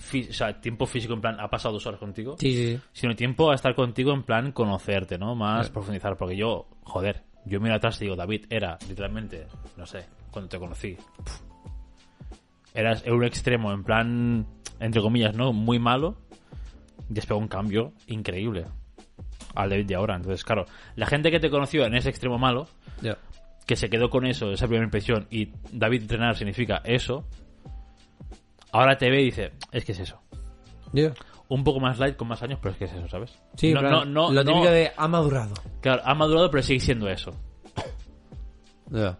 [0.00, 2.36] Fí- o sea, tiempo físico en plan, ha pasado dos horas contigo.
[2.38, 2.80] sí, sí, sí.
[2.92, 5.34] Sino tiempo a estar contigo en plan conocerte, ¿no?
[5.34, 6.16] Más profundizar.
[6.16, 9.46] Porque yo, joder, yo miro atrás y digo, David era literalmente,
[9.76, 10.96] no sé, cuando te conocí.
[12.74, 14.46] eras un extremo, en plan,
[14.78, 15.52] entre comillas, ¿no?
[15.52, 16.16] Muy malo.
[17.12, 18.66] Y has pegado un cambio increíble
[19.54, 20.14] al David de ahora.
[20.16, 20.64] Entonces, claro,
[20.94, 22.68] la gente que te conoció en ese extremo malo,
[23.66, 27.26] que se quedó con eso, esa primera impresión, y David entrenar significa eso,
[28.72, 30.20] ahora te ve y dice, es que es eso.
[30.92, 31.12] Ya.
[31.48, 33.36] Un poco más light con más años, pero es que es eso, ¿sabes?
[33.56, 35.54] Sí, no, no, no, lo típico no- de ha madurado.
[35.80, 37.32] Claro, ha madurado, pero sigue siendo eso.
[38.90, 39.18] Ya.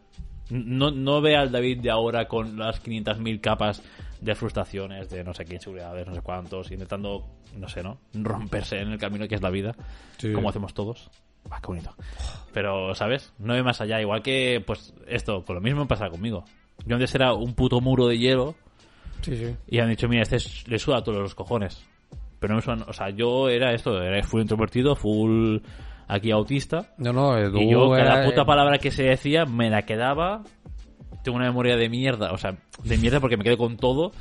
[0.51, 3.82] No, no ve al David de ahora con las 500.000 capas
[4.20, 7.98] de frustraciones, de no sé qué inseguridades, no sé cuántos, intentando, no sé, ¿no?
[8.12, 9.74] Romperse en el camino que es la vida,
[10.18, 10.32] Sí.
[10.32, 11.09] como hacemos todos.
[11.51, 11.94] Ah, qué bonito.
[12.52, 13.32] Pero, ¿sabes?
[13.39, 14.01] No ve más allá.
[14.01, 16.44] Igual que, pues, esto, con lo mismo pasa conmigo.
[16.85, 18.56] Yo antes era un puto muro de hielo
[19.22, 19.55] Sí, sí.
[19.68, 21.84] y han dicho, mira, este es- le suda a todos los cojones.
[22.38, 25.59] Pero no me sudan, o sea, yo era esto, era full introvertido, full
[26.09, 26.92] aquí autista.
[26.98, 30.42] No, no, tú Y yo, cada era- puta palabra que se decía, me la quedaba.
[31.22, 34.12] Tengo una memoria de mierda, o sea, de mierda porque me quedo con todo.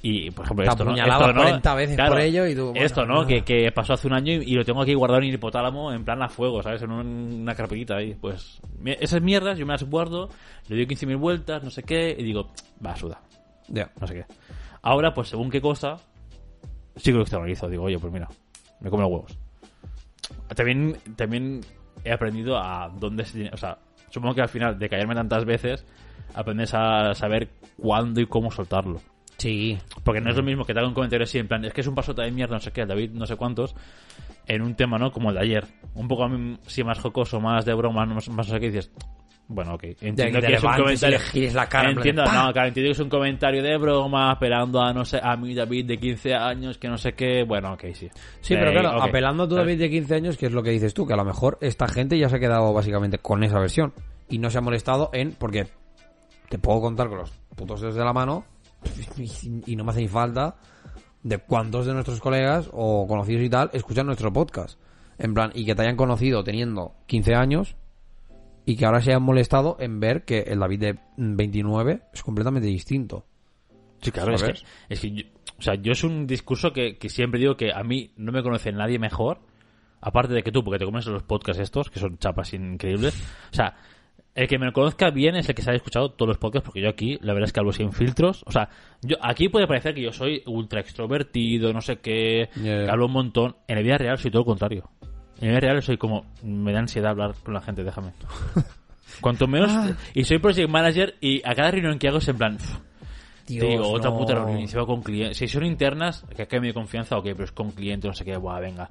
[0.00, 0.94] Y, por ejemplo, Te esto, ¿no?
[0.94, 1.40] Esto, ¿no?
[1.42, 3.26] 40 veces Claro, por ello y tú, bueno, esto, ¿no?
[3.26, 5.92] Que, que pasó hace un año y, y lo tengo aquí guardado en el hipotálamo
[5.92, 6.80] en plan a fuego, ¿sabes?
[6.82, 8.14] En un- una carpetita ahí.
[8.14, 8.60] Pues
[9.00, 10.28] esas mierdas yo me las guardo,
[10.68, 12.52] le doy 15.000 vueltas, no sé qué, y digo,
[12.86, 13.20] va, suda,
[13.68, 13.90] Ya.
[14.00, 14.24] no sé qué.
[14.82, 15.96] Ahora, pues según qué cosa,
[16.96, 17.68] sí que lo externalizo.
[17.68, 18.28] Digo, oye, pues mira,
[18.80, 19.38] me como los huevos.
[20.54, 21.60] También, también
[22.04, 23.50] he aprendido a dónde se tiene.
[23.52, 23.78] O sea,
[24.10, 25.84] supongo que al final de callarme tantas veces,
[26.34, 29.00] aprendes a saber cuándo y cómo soltarlo.
[29.38, 29.78] Sí.
[30.04, 31.80] Porque no es lo mismo que te haga un comentario así, en plan, es que
[31.80, 33.74] es un pasote de mierda, no sé qué, David, no sé cuántos,
[34.46, 35.12] en un tema, ¿no?
[35.12, 35.66] Como el de ayer.
[35.94, 36.28] Un poco
[36.66, 38.90] sí más jocoso, más de broma, más, más no sé qué, dices,
[39.48, 39.84] bueno, ok.
[40.00, 41.18] Entiendo que te que es un comentario.
[41.32, 42.44] le la cara en plan, Entiendo, ¡pa!
[42.46, 45.54] no, claro, entiendo que es un comentario de broma, apelando a, no sé, a mi
[45.54, 48.10] David de 15 años, que no sé qué, bueno, ok, sí.
[48.40, 49.08] Sí, Eh, pero claro, ok.
[49.08, 49.54] apelando a tu.
[49.54, 51.88] David de 15 años, que es lo que dices tú, que a lo mejor esta
[51.88, 53.94] gente ya se ha quedado básicamente con esa versión
[54.28, 55.66] y no se ha molestado en, porque
[56.50, 58.44] te puedo contar con los putos dedos de la mano
[59.16, 60.56] y, y no me hace ni falta
[61.22, 64.78] de cuántos de nuestros colegas o conocidos y tal escuchan nuestro podcast.
[65.18, 67.76] En plan, y que te hayan conocido teniendo 15 años
[68.68, 72.68] y que ahora se hayan molestado en ver que el David de 29 es completamente
[72.68, 73.24] distinto.
[74.02, 74.54] Sí, claro, es que,
[74.90, 75.24] es que yo,
[75.58, 78.42] o sea, yo es un discurso que, que siempre digo que a mí no me
[78.42, 79.40] conoce nadie mejor,
[80.02, 83.18] aparte de que tú, porque te comes los podcasts estos, que son chapas increíbles.
[83.50, 83.74] O sea,
[84.34, 86.82] el que me conozca bien es el que se haya escuchado todos los podcasts, porque
[86.82, 88.44] yo aquí, la verdad es que hablo sin filtros.
[88.46, 88.68] O sea,
[89.00, 93.12] yo aquí puede parecer que yo soy ultra extrovertido, no sé qué, que hablo un
[93.12, 93.56] montón.
[93.66, 94.90] En la vida real soy todo lo contrario.
[95.40, 98.12] En vida real soy como, me da ansiedad hablar con la gente, déjame.
[99.20, 99.90] Cuanto menos, Ah.
[100.14, 102.58] y soy project manager y a cada reunión que hago es en plan,
[103.46, 104.18] Dios, te digo, otra no.
[104.18, 104.68] puta reunión.
[104.86, 105.38] Con clientes.
[105.38, 108.36] Si son internas, que acá me confianza, ok, pero es con clientes, no sé qué,
[108.36, 108.88] buah, venga.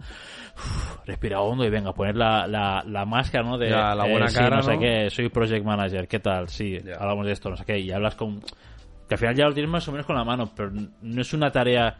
[0.55, 3.57] Uf, respira hondo y venga, poner la, la, la máscara, ¿no?
[3.57, 4.79] De, Ya, la eh, buena sí, cara, no sé ¿no?
[4.79, 6.49] qué, soy project manager, ¿qué tal?
[6.49, 6.95] Sí, Ya.
[6.95, 8.39] hablamos de esto, no sé qué, y hablas con.
[9.07, 10.71] Que al final ya lo tienes más o menos con la mano, pero
[11.01, 11.95] no es una tarea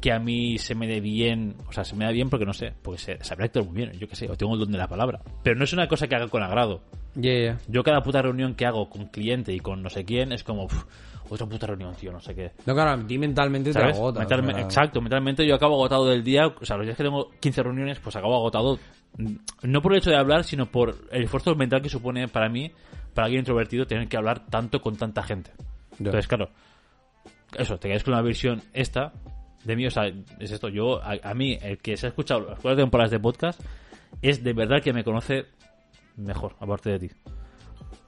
[0.00, 2.52] que a mí se me dé bien, o sea, se me da bien porque no
[2.52, 4.78] sé, porque se, sabrá actuar muy bien, yo qué sé, o tengo el don de
[4.78, 5.20] la palabra.
[5.42, 6.82] Pero no es una cosa que haga con agrado.
[7.14, 7.58] Yeah, yeah.
[7.68, 10.64] Yo cada puta reunión que hago con cliente y con no sé quién es como,
[10.64, 10.84] "Uf,
[11.32, 12.52] otra puta reunión, tío, no sé qué.
[12.66, 13.94] No, claro, a ti mentalmente ¿Sabes?
[13.94, 14.22] te agota.
[14.60, 17.98] Exacto, mentalmente yo acabo agotado del día, o sea, los días que tengo 15 reuniones,
[18.00, 18.78] pues acabo agotado,
[19.16, 22.48] mm, no por el hecho de hablar, sino por el esfuerzo mental que supone para
[22.48, 22.70] mí,
[23.14, 25.52] para alguien introvertido, tener que hablar tanto con tanta gente.
[25.98, 26.50] Entonces, claro,
[27.56, 29.12] eso, te quedas con una versión esta
[29.64, 30.06] de mí, o sea,
[30.38, 33.20] es esto, yo, a, a mí, el que se ha escuchado las cuatro temporadas de
[33.20, 33.60] podcast,
[34.20, 35.46] es de verdad que me conoce
[36.16, 37.10] mejor, aparte de ti.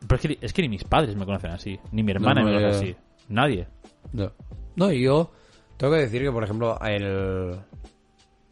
[0.06, 2.48] Pero es que, es que ni mis padres me conocen así, ni mi hermana No,
[2.48, 2.96] no, me conoce así,
[3.28, 3.66] nadie.
[4.12, 4.30] No.
[4.76, 5.30] No, y yo
[5.76, 7.56] tengo que decir que, por ejemplo, el...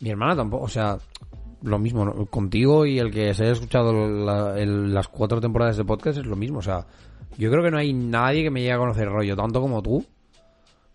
[0.00, 0.96] mi hermana tampoco, o sea,
[1.62, 2.26] lo mismo, ¿no?
[2.26, 6.26] contigo y el que se haya escuchado la- el- las cuatro temporadas de podcast es
[6.26, 6.86] lo mismo, o sea,
[7.38, 10.04] yo creo que no hay nadie que me llegue a conocer rollo tanto como tú,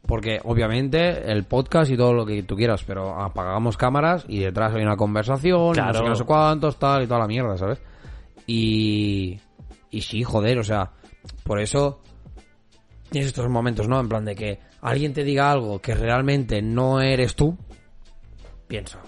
[0.05, 4.73] porque obviamente el podcast y todo lo que tú quieras, pero apagamos cámaras y detrás
[4.73, 6.07] hay una conversación, y no sé Claro.
[6.09, 7.81] no sé cuántos, tal y toda la mierda, ¿sabes?
[8.45, 9.39] Y,
[9.91, 10.91] y sí, joder, o sea,
[11.43, 12.01] por eso
[13.09, 13.99] tienes estos momentos, ¿no?
[13.99, 17.57] En plan de que alguien te diga algo que realmente no eres tú,
[18.67, 18.99] pienso,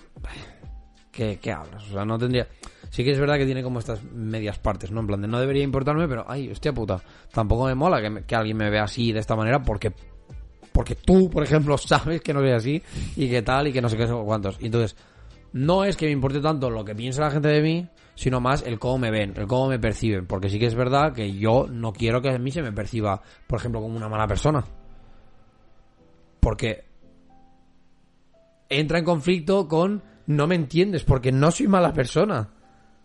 [1.11, 1.83] ¿qué, qué hablas?
[1.89, 2.47] O sea, no tendría...
[2.91, 4.99] Sí que es verdad que tiene como estas medias partes, ¿no?
[5.01, 6.97] En plan de no debería importarme, pero, ay, hostia puta,
[7.31, 9.93] tampoco me mola que, me- que alguien me vea así de esta manera porque
[10.71, 12.83] porque tú, por ejemplo, sabes que no soy así
[13.15, 14.57] y que tal y que no sé qué, cuántos.
[14.61, 14.95] Entonces,
[15.53, 18.63] no es que me importe tanto lo que piensa la gente de mí, sino más
[18.63, 20.25] el cómo me ven, el cómo me perciben.
[20.25, 23.21] Porque sí que es verdad que yo no quiero que a mí se me perciba,
[23.47, 24.63] por ejemplo, como una mala persona.
[26.39, 26.85] Porque
[28.69, 32.49] entra en conflicto con no me entiendes, porque no soy mala persona.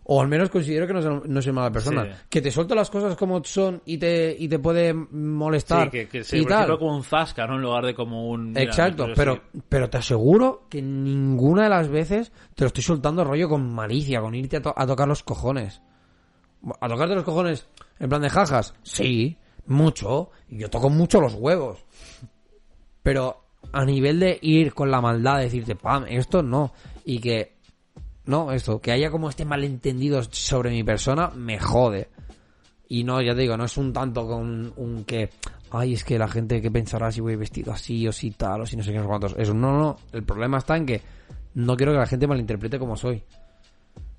[0.07, 2.05] O al menos considero que no soy, no soy mala persona.
[2.05, 2.11] Sí.
[2.29, 5.87] Que te suelto las cosas como son y te, y te puede molestar.
[5.87, 6.79] Sí, que, que se y tal.
[6.79, 7.55] como un zasca, ¿no?
[7.57, 8.49] En lugar de como un...
[8.49, 9.61] mira, Exacto, pero, sí.
[9.69, 14.21] pero te aseguro que ninguna de las veces te lo estoy soltando rollo con malicia,
[14.21, 15.81] con irte a, to- a tocar los cojones.
[16.81, 17.67] ¿A tocarte los cojones
[17.99, 18.75] en plan de jajas?
[18.83, 20.31] Sí, mucho.
[20.51, 21.83] Y yo toco mucho los huevos.
[23.03, 26.73] Pero a nivel de ir con la maldad, de decirte, pam, esto no.
[27.05, 27.54] Y que,
[28.27, 32.09] no, esto, que haya como este malentendido sobre mi persona, me jode.
[32.89, 35.31] Y no, ya te digo, no es un tanto con un que,
[35.71, 38.67] ay, es que la gente que pensará si voy vestido así o si tal o
[38.67, 39.35] si no sé qué, no cuántos.
[39.39, 41.03] Eso, no, no, el problema está en que
[41.55, 43.23] no quiero que la gente malinterprete como soy.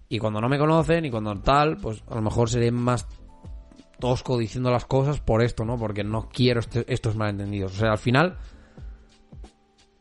[0.10, 3.08] Y cuando no me conocen y cuando tal, pues a lo mejor seré más
[4.00, 5.78] tosco diciendo las cosas por esto, ¿no?
[5.78, 7.74] Porque no quiero este- estos malentendidos.
[7.74, 8.38] O sea, al final,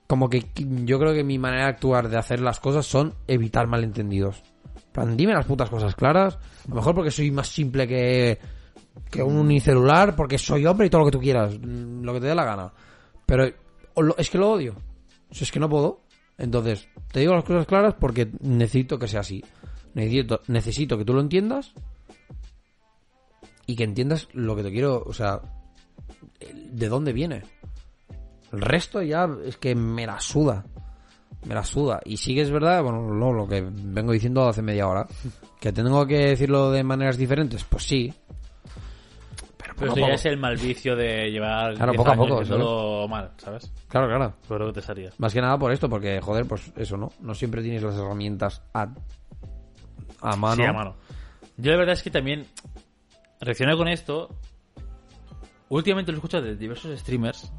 [0.07, 0.47] como que
[0.85, 4.43] yo creo que mi manera de actuar, de hacer las cosas, son evitar malentendidos.
[4.77, 6.37] En plan, dime las putas cosas claras.
[6.37, 8.39] A lo mejor porque soy más simple que,
[9.11, 12.27] que un unicelular, porque soy hombre y todo lo que tú quieras, lo que te
[12.27, 12.73] dé la gana.
[13.27, 13.47] Pero
[14.17, 14.75] es que lo odio.
[15.31, 16.03] Es que no puedo.
[16.37, 19.43] Entonces, te digo las cosas claras porque necesito que sea así.
[19.95, 21.73] Necesito, necesito que tú lo entiendas
[23.67, 25.41] y que entiendas lo que te quiero, o sea,
[26.41, 27.43] de dónde viene.
[28.55, 30.65] El resto ya es que me la suda.
[31.47, 32.01] Me la suda.
[32.05, 35.07] Y sí que es verdad, bueno, lo, lo que vengo diciendo hace media hora,
[35.61, 38.15] que tengo que decirlo de maneras diferentes, pues sí.
[39.59, 42.41] Pero Pero eso ya es el mal vicio de llevar Claro, 10 poco a poco,
[42.41, 43.73] haciéndolo mal, ¿sabes?
[43.89, 44.67] Claro, claro.
[44.67, 45.11] Que te salía.
[45.19, 47.11] Más que nada por esto, porque, joder, pues eso, ¿no?
[47.21, 48.89] No siempre tienes las herramientas a,
[50.21, 50.57] a mano.
[50.57, 50.97] Sí, a mano.
[51.57, 52.47] Yo la verdad es que también
[53.41, 54.29] reaccioné con esto.
[55.69, 57.53] Últimamente lo escucho de diversos streamers.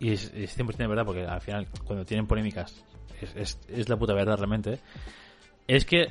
[0.00, 2.84] Y es, es 100% de verdad, porque al final, cuando tienen polémicas,
[3.20, 4.78] es, es, es la puta verdad realmente.
[5.66, 6.08] Es que.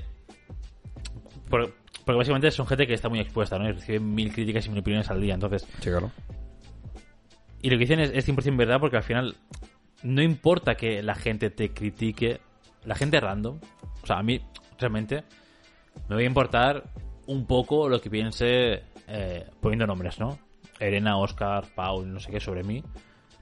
[1.50, 1.74] por-
[2.06, 3.68] porque básicamente son gente que está muy expuesta, ¿no?
[3.68, 5.34] Y reciben mil críticas y mil opiniones al día.
[5.34, 6.10] Entonces, Sí, claro.
[7.62, 9.36] y lo que dicen es, es 100% verdad porque al final
[10.04, 12.40] no importa que la gente te critique,
[12.86, 13.60] la gente random,
[14.04, 14.40] o sea, a mí
[14.80, 15.24] realmente
[16.08, 16.84] me va a importar
[17.26, 20.40] un poco lo que piense eh, poniendo nombres, ¿no?
[20.80, 22.82] Elena, Oscar, Paul, no sé qué sobre mí.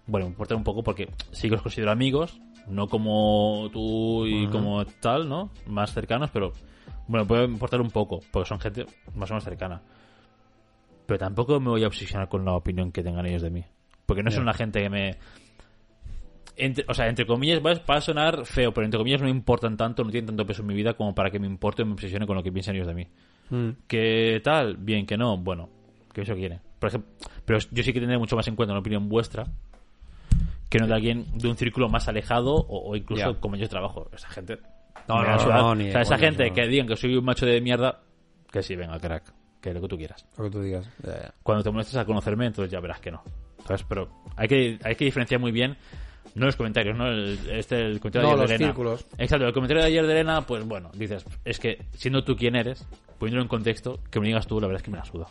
[0.07, 4.47] Bueno, me importa un poco porque sí que los considero amigos, no como tú y
[4.47, 5.49] como tal, ¿no?
[5.67, 6.51] Más cercanos, pero
[7.07, 9.81] bueno, puede importar un poco porque son gente más o menos cercana.
[11.05, 13.63] Pero tampoco me voy a obsesionar con la opinión que tengan ellos de mí.
[14.05, 14.35] Porque no Ya.
[14.35, 15.15] son una gente que me...
[16.57, 19.31] Entre, o sea, entre comillas, va va a sonar feo, pero entre comillas no me
[19.31, 21.85] importan tanto, no tienen tanto peso en mi vida como para que me importe o
[21.85, 23.07] me obsesione con lo que piensan ellos de mí.
[23.49, 23.69] Mm.
[23.87, 24.77] ¿Qué tal?
[24.77, 25.69] Bien, que no, bueno,
[26.13, 26.61] que eso quiere.
[26.79, 27.11] Por ejemplo,
[27.43, 29.43] pero yo sí que tendré mucho más en cuenta una opinión vuestra
[30.69, 33.39] que no de alguien de un círculo más alejado o, o incluso Ya.
[33.39, 34.09] como yo trabajo.
[34.13, 34.59] Esa gente.
[35.07, 37.45] No, no, no, no, ni o sea, esa gente que digan que soy un macho
[37.45, 38.01] de mierda,
[38.51, 39.31] que sí, venga, crack,
[39.61, 40.25] que lo que tú quieras.
[40.37, 40.89] Lo que tú digas.
[41.03, 41.33] Ya, ya.
[41.43, 43.21] Cuando te molestes a conocerme, entonces ya verás que no.
[43.67, 43.83] ¿Sabes?
[43.87, 45.77] Pero hay que, hay que diferenciar muy bien,
[46.33, 47.07] no los comentarios, ¿no?
[47.07, 48.67] El, este, el comentario No, de ayer los de Elena.
[48.71, 49.05] círculos.
[49.17, 52.55] Exacto, el comentario de ayer de Elena, pues bueno, dices, es que siendo tú quien
[52.55, 52.87] eres,
[53.19, 55.27] poniéndolo en contexto, que me digas tú, la verdad es que me la suda.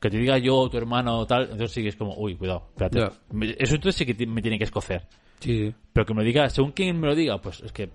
[0.00, 2.66] Que te diga yo, tu hermano o tal, entonces sí que es como, uy, cuidado,
[2.70, 2.98] espérate.
[3.00, 3.12] Ya.
[3.32, 5.06] Me- Eso entonces sí que me tiene que escocer.
[5.40, 5.74] Sí, sí.
[5.92, 7.90] Pero que me lo diga, según quien me lo diga, pues es que,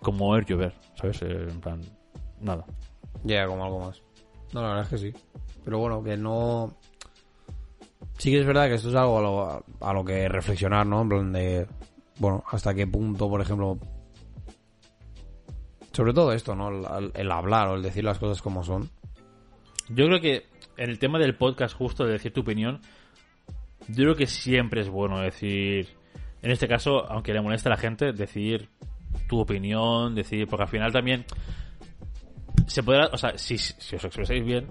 [0.00, 1.22] como el llover, ¿sabes?
[1.22, 1.80] Eh, En plan,
[2.40, 2.64] nada.
[3.24, 4.00] Llega como algo más.
[4.52, 5.12] No, la verdad es que sí.
[5.64, 6.76] Pero bueno, que no...
[8.18, 11.02] Sí que es verdad que esto es algo a lo, a lo que reflexionar, ¿no?
[11.02, 11.66] En plan de...
[12.20, 13.76] Bueno, hasta qué punto, por ejemplo...
[15.92, 16.68] Sobre todo esto, ¿no?
[16.98, 18.90] El, el hablar o el decir las cosas como son.
[19.90, 22.80] Yo creo que en el tema del podcast justo de decir tu opinión,
[23.88, 25.88] yo creo que siempre es bueno decir,
[26.42, 28.68] en este caso, aunque le moleste a la gente, decir
[29.28, 31.24] tu opinión, decir, porque al final también
[32.66, 34.68] se podrá, o sea, si, si os expresáis bien,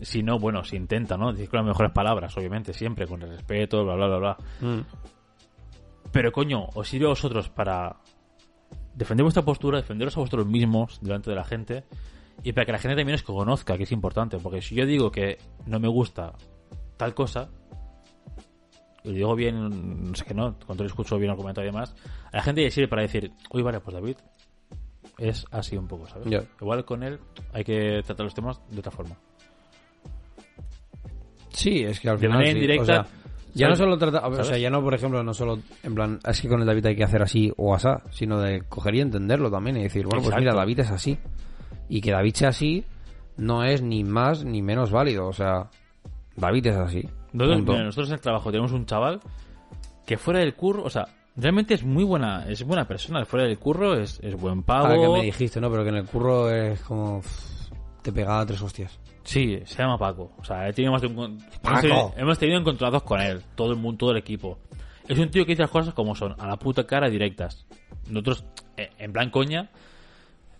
[0.00, 1.32] si no, bueno, se intenta, ¿no?
[1.32, 4.36] Decir con las mejores palabras, obviamente, siempre, con respeto, bla, bla, bla, bla.
[4.60, 4.80] Mm.
[6.12, 7.96] Pero coño, os sirve a vosotros para
[8.94, 11.84] defender vuestra postura, defenderos a vosotros mismos delante de la gente
[12.42, 14.38] y para que la gente también os conozca, que es importante.
[14.38, 16.32] Porque si yo digo que no me gusta
[16.96, 17.48] tal cosa,
[19.02, 21.72] y lo digo bien, no sé qué no, cuando lo escucho bien el comentario y
[21.72, 21.94] demás,
[22.32, 24.16] a la gente le sirve para decir, uy, vale, pues David
[25.18, 26.26] es así un poco, ¿sabes?
[26.60, 27.18] Igual con él
[27.52, 29.16] hay que tratar los temas de otra forma.
[31.50, 32.38] Sí, es que al De final.
[32.38, 32.58] manera sí.
[32.58, 33.06] indirecta, O sea,
[33.54, 34.26] ya no solo trata.
[34.26, 35.60] O sea, ya no, por ejemplo, no solo.
[35.82, 38.62] En plan, es que con el David hay que hacer así o asá, sino de
[38.68, 41.16] coger y entenderlo también y decir, bueno, pues mira, David es así.
[41.88, 42.84] Y que David sea así
[43.36, 45.26] no es ni más ni menos válido.
[45.26, 45.68] O sea,
[46.36, 47.08] David es así.
[47.32, 47.72] Nosotros, Punto.
[47.72, 49.20] mira, nosotros en el trabajo tenemos un chaval
[50.06, 51.06] que fuera del curro, o sea,
[51.36, 53.24] realmente es muy buena, es buena persona.
[53.24, 55.16] Fuera del curro es, es buen Ahora que pavo.
[55.16, 55.70] me dijiste, ¿no?
[55.70, 57.22] Pero que en el curro es como.
[58.02, 58.98] Te pegaba tres hostias.
[59.22, 60.32] Sí, se llama Paco.
[60.38, 61.68] O sea, he tenido más de un Paco.
[61.68, 64.58] Hemos, tenido, hemos tenido encontrados con él, todo el mundo, todo el equipo.
[65.08, 67.66] Es un tío que dice las cosas como son, a la puta cara directas.
[68.08, 68.44] Nosotros,
[68.76, 69.70] eh, en plan coña,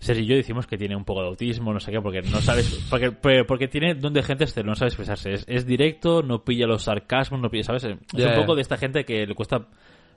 [0.05, 2.41] Sergio y yo decimos que tiene un poco de autismo, no sé qué, porque no
[2.41, 5.33] sabes, porque, tiene don de gente este, no sabe expresarse.
[5.33, 7.85] Es, es directo, no pilla los sarcasmos, no pilla, ¿sabes?
[7.85, 9.69] Es un poco de esta gente que le cuesta,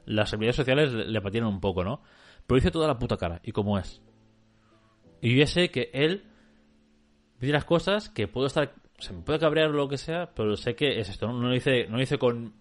[0.05, 2.01] las habilidades sociales le, le patinan un poco, ¿no?
[2.45, 4.01] Pero dice toda la puta cara, y cómo es.
[5.21, 6.23] Y yo ya sé que él
[7.39, 10.55] dice las cosas que puedo estar, se me puede cabrear o lo que sea, pero
[10.57, 12.53] sé que es esto, no, no lo dice, no lo dice con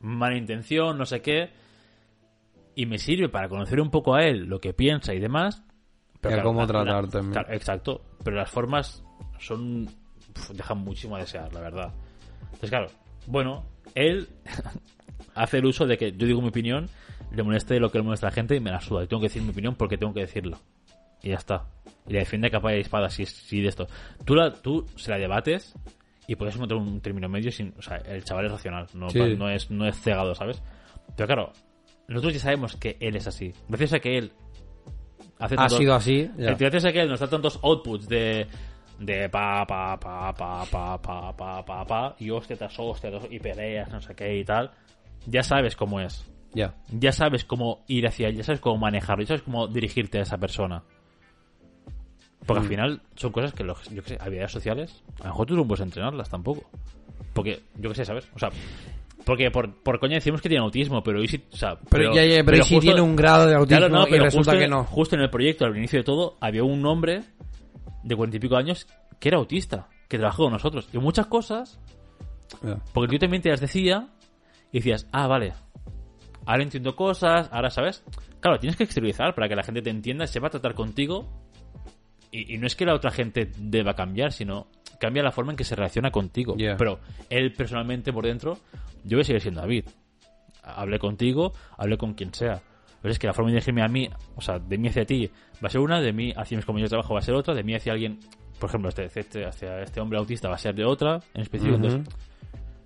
[0.00, 1.50] mala intención, no sé qué,
[2.74, 5.62] y me sirve para conocer un poco a él, lo que piensa y demás.
[6.30, 9.04] Y a cómo la- tratar la- claro, exacto, pero las formas
[9.38, 9.88] son
[10.52, 11.92] dejan muchísimo a desear, la verdad.
[12.44, 12.86] Entonces, claro,
[13.26, 13.64] bueno,
[13.94, 14.28] él
[15.34, 16.88] hace el uso de que yo digo mi opinión,
[17.32, 19.04] le moleste lo que le molesta a la gente y me la suda.
[19.04, 20.58] Y tengo que decir mi opinión porque tengo que decirlo.
[21.22, 21.66] Y ya está.
[22.06, 23.86] Y la defiende capa y espada si, si de esto.
[24.24, 25.74] Tú, la, tú se la debates
[26.26, 27.74] y puedes encontrar un término medio sin...
[27.78, 29.18] O sea, el chaval es racional, no, Sí.
[29.36, 30.62] no, es, no es cegado, ¿sabes?
[31.16, 31.52] Pero claro,
[32.08, 33.52] nosotros ya sabemos que él es así.
[33.68, 34.32] Gracias a que él
[35.38, 36.30] hace Ha sido así.
[36.36, 38.46] Gracias a que nos da tantos outputs de
[38.98, 43.26] de pa pa pa pa pa pa pa pa pa y hostia tras hostia tras-
[43.30, 44.70] y peleas no sé qué y tal
[45.26, 46.24] ya sabes cómo es
[46.54, 46.72] Ya.
[46.92, 50.22] ya sabes cómo ir hacia él ya sabes cómo manejarlo ya sabes cómo dirigirte a
[50.22, 50.84] esa persona
[52.46, 52.68] porque al Mm.
[52.68, 55.66] final son cosas que los, yo que sé habilidades sociales a lo mejor tú no
[55.66, 56.62] puedes entrenarlas tampoco
[57.32, 58.50] porque yo que sé sabes o sea
[59.24, 62.24] porque por, por coña decimos que tiene autismo pero y si, o sea, Pero, ya,
[62.24, 64.52] ya, pero, ¿y si justo- tiene un grado de autismo Claro, no, y pero resulta
[64.52, 64.84] justo, que no.
[64.84, 67.22] justo en el proyecto, al inicio de todo, había un hombre
[68.02, 68.86] de cuarenta y pico años
[69.18, 70.88] que era autista, que trabajó con nosotros.
[70.92, 71.80] Y muchas cosas,
[72.62, 72.78] Ya.
[72.92, 74.08] porque tú también te las decía
[74.70, 75.54] y decías, ah, vale,
[76.46, 78.04] ahora entiendo cosas, ahora sabes.
[78.40, 81.26] Claro, tienes que exteriorizar para que la gente te entienda, sepa tratar contigo.
[82.30, 84.66] Y, y no es que la otra gente deba cambiar, sino
[84.98, 86.54] cambia la forma en que se relaciona contigo.
[86.56, 86.76] Ya.
[86.76, 87.00] Pero
[87.30, 88.58] él personalmente por dentro,
[89.04, 89.86] yo voy a seguir siendo David.
[90.62, 92.60] Hablé contigo, hablé con quien sea.
[93.02, 95.30] Pero es que la forma de dirigirme a mí, o sea, de mí hacia ti
[95.62, 97.52] va a ser una, de mí hacia mis compañeros de trabajo va a ser otra,
[97.52, 98.18] de mí hacia alguien,
[98.58, 101.76] por ejemplo, este, este, hacia este hombre autista va a ser de otra, en específico.
[101.76, 101.86] Ujú.
[101.86, 102.14] Entonces,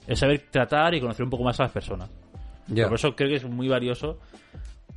[0.08, 2.10] es saber tratar y conocer un poco más a las personas.
[2.66, 2.88] Ya.
[2.88, 4.18] Por eso creo que es muy valioso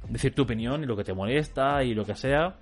[0.10, 2.56] decir tu opinión y lo que te molesta y lo que sea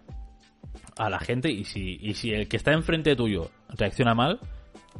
[0.98, 1.52] a la gente.
[1.52, 4.40] Y si, y si el que está enfrente tuyo reacciona mal,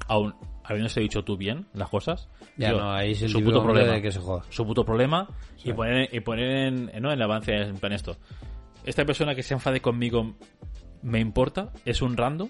[0.08, 0.34] aún
[0.64, 3.94] habiéndose dicho tú bien las cosas, Ya, no, ahí es el su puto problema.
[3.94, 4.44] de que se joda.
[4.50, 5.28] Su puto problema
[5.64, 7.10] y poner, y poner en, ¿no?
[7.12, 8.18] en el avance en plan esto.
[8.86, 10.36] Esta persona que se enfade conmigo
[11.02, 12.50] me importa, es un random,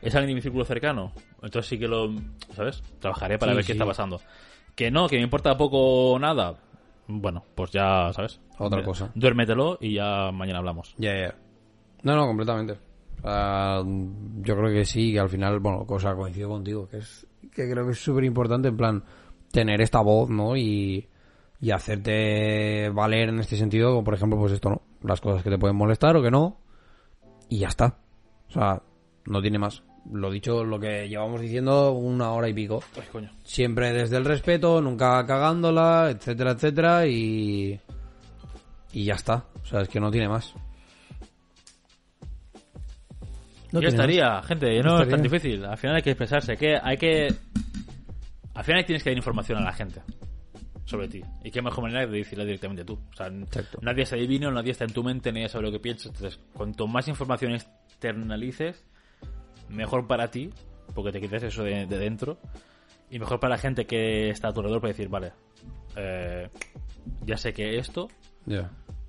[0.00, 1.12] es alguien de mi círculo cercano.
[1.42, 2.10] Entonces sí que lo,
[2.54, 2.82] ¿sabes?
[2.98, 4.20] Trabajaré para Sí, ver qué está pasando.
[4.74, 6.54] Que no, que me importa poco o nada.
[7.06, 8.40] Bueno, pues ya, ¿sabes?
[8.58, 9.12] Otra Mira, cosa.
[9.14, 10.94] Duérmetelo y ya mañana hablamos.
[10.96, 11.34] Ya, ya.
[12.04, 12.78] No, no, completamente.
[13.20, 17.70] Sea, yo creo que sí, que al final, bueno, cosa coincido contigo, que es que
[17.70, 19.04] creo que es súper importante, en plan,
[19.50, 20.56] tener esta voz, ¿no?
[20.56, 21.08] Y,
[21.60, 24.82] y hacerte valer en este sentido, como por ejemplo, pues esto, ¿no?
[25.02, 26.58] Las cosas que te pueden molestar o que no.
[27.48, 27.98] Y ya está.
[28.48, 28.82] O sea,
[29.26, 29.82] no tiene más.
[30.12, 32.82] Lo dicho, lo que llevamos diciendo una hora y pico.
[32.96, 33.30] Ay, coño.
[33.42, 37.80] Siempre desde el respeto, nunca cagándola, etcétera, etcétera, y.
[38.92, 39.46] Y ya está.
[39.62, 40.54] O sea, es que no tiene más.
[43.74, 45.64] No ya tiene estaría, gente, no es tan difícil.
[45.64, 47.26] Al final hay que expresarse, que hay que...
[48.54, 50.00] Al final tienes que dar información a la gente
[50.84, 51.20] sobre ti.
[51.42, 52.94] Y qué mejor manera de decirla directamente tú.
[52.94, 53.80] O sea, Exacto.
[53.82, 56.06] nadie es adivino, nadie está en tu mente, nadie sabe lo que piensas.
[56.06, 58.86] Entonces, cuanto más información externalices,
[59.68, 60.50] mejor para ti,
[60.94, 62.38] porque te quitas eso de, de dentro.
[63.10, 65.32] Y mejor para la gente que está a tu alrededor para decir, vale,
[65.96, 66.48] eh,
[67.26, 68.08] ya sé que esto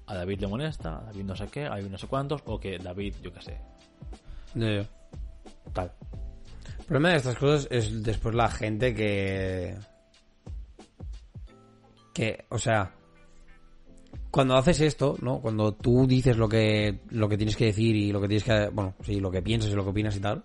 [0.08, 2.60] a David le molesta, a David no sé qué, a David no sé cuántos, o
[2.60, 3.58] que David, yo qué sé,
[4.56, 4.88] Ya.
[5.74, 5.92] tal.
[6.80, 9.76] El problema de estas cosas es después la gente que.
[12.14, 12.92] Que, o sea.
[14.32, 15.40] Cuando haces esto, ¿no?
[15.40, 18.70] Cuando tú dices lo que, lo que tienes que decir y lo que tienes que.
[18.72, 20.44] Bueno, sí, lo que piensas y lo que opinas y tal.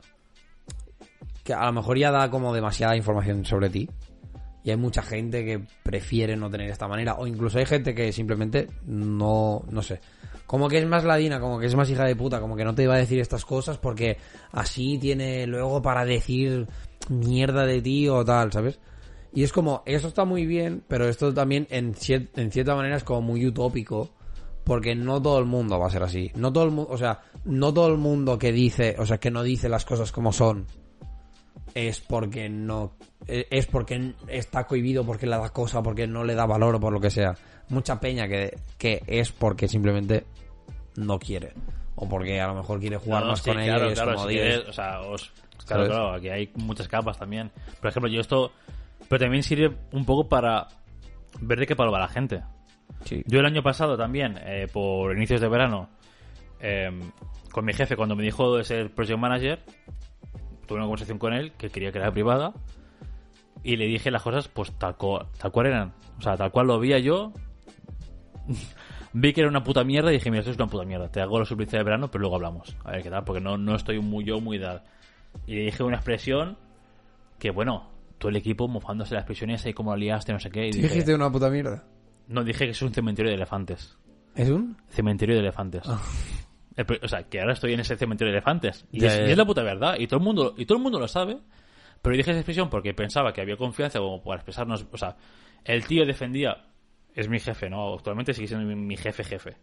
[1.45, 3.89] Que a lo mejor ya da como demasiada información sobre ti.
[4.63, 7.15] Y hay mucha gente que prefiere no tener esta manera.
[7.15, 9.65] O incluso hay gente que simplemente no.
[9.71, 10.01] No sé.
[10.51, 12.75] Como que es más ladina, como que es más hija de puta, como que no
[12.75, 14.17] te iba a decir estas cosas porque
[14.51, 16.67] así tiene luego para decir
[17.09, 18.81] mierda de ti o tal, ¿sabes?
[19.33, 22.97] Y es como, eso está muy bien, pero esto también en, cier- en cierta manera
[22.97, 24.11] es como muy utópico,
[24.65, 26.33] porque no todo el mundo va a ser así.
[26.35, 29.31] No todo el mundo, o sea, no todo el mundo que dice, o sea, que
[29.31, 30.67] no dice las cosas como son,
[31.77, 32.97] es porque no,
[33.29, 36.81] e- es porque está cohibido, porque le da cosa, porque no le da valor o
[36.81, 37.37] por lo que sea.
[37.69, 40.25] Mucha peña que, que es porque simplemente
[41.01, 41.53] no quiere.
[41.97, 43.93] O porque a lo mejor quiere jugar No, no, más sí, con claro, ella y
[43.93, 45.33] es claro, como, si o sea, os-
[45.67, 47.51] claro, claro, aquí hay muchas capas también.
[47.81, 48.53] Por ejemplo, yo esto,
[49.09, 50.69] pero también sirve un poco para
[51.41, 52.43] ver de qué palo va la gente.
[53.05, 53.23] Sí.
[53.27, 55.89] Yo el año pasado también, eh, por inicios de verano,
[56.61, 56.91] eh,
[57.53, 59.59] con mi jefe, cuando me dijo de ser project manager,
[60.67, 62.53] tuve una conversación con él que quería que era privada
[63.63, 65.93] y le dije las cosas pues tal cual, tal cual eran.
[66.19, 67.33] O sea, tal cual lo veía yo.
[69.13, 71.09] Vi que era una puta mierda y dije, mira, esto es una puta mierda.
[71.09, 72.77] Te hago la publicidad de verano, pero luego hablamos.
[72.85, 74.83] A ver qué tal, porque no, no estoy muy yo muy dado.
[75.47, 76.57] Y le dije una expresión
[77.39, 77.89] que, bueno,
[78.19, 80.69] todo el equipo mofándose la expresión esa y cómo la liaste, no sé qué.
[80.69, 81.85] Y ¿Sí dije, dijiste una puta mierda?
[82.29, 83.97] no, dije que es un cementerio de elefantes.
[84.37, 84.77] ¿Es un?
[84.89, 85.83] Cementerio de elefantes.
[86.77, 88.87] El pro- O sea, que ahora estoy en ese cementerio de elefantes.
[88.93, 89.97] Y, es, y es la puta verdad.
[89.99, 91.39] Y todo el mundo, y todo el mundo lo sabe.
[92.01, 94.87] Pero dije esa expresión porque pensaba que había confianza como para expresarnos.
[94.93, 95.17] O sea,
[95.65, 96.57] el tío defendía.
[97.15, 97.95] Es mi jefe, ¿no?
[97.95, 99.57] Actualmente sigue siendo mi, mi jefe, jefe.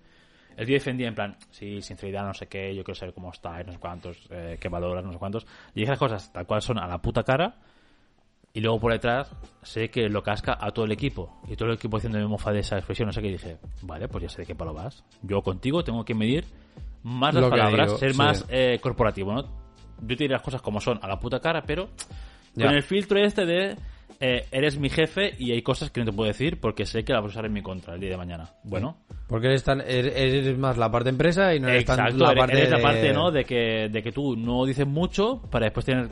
[0.56, 3.62] El tío defendía en plan, sí, sinceridad, no sé qué, yo quiero saber cómo está,
[3.64, 5.46] no sé cuántos, eh, qué valoras, no sé cuántos.
[5.76, 7.56] Y dije las cosas tal cual son a la puta cara.
[8.54, 9.30] Y luego por detrás
[9.62, 11.40] sé que lo casca a todo el equipo.
[11.48, 13.28] Y todo el equipo haciendo mofa de esa expresión, no sé qué.
[13.28, 15.04] Y dije, vale, pues ya sé de qué palo vas.
[15.22, 16.46] Yo contigo tengo que medir
[17.04, 18.18] más las Lo palabras, digo, ser sí.
[18.18, 19.44] más eh, corporativo, ¿no?
[19.44, 21.90] Yo te diré las cosas como son, a la puta cara, pero
[22.56, 22.66] Ya.
[22.66, 23.76] con el filtro este de
[24.20, 27.14] eh, eres mi jefe y hay cosas que no te puedo decir porque sé que
[27.14, 28.50] la vas a usar en mi contra el día de mañana.
[28.64, 32.24] Bueno, Porque eres, tan, eres, eres más la parte empresa y no eres tan Exacto,
[32.24, 33.32] la eres- parte eres la de- parte, ¿no?
[33.32, 36.10] De que, de que tú no dices mucho para después tener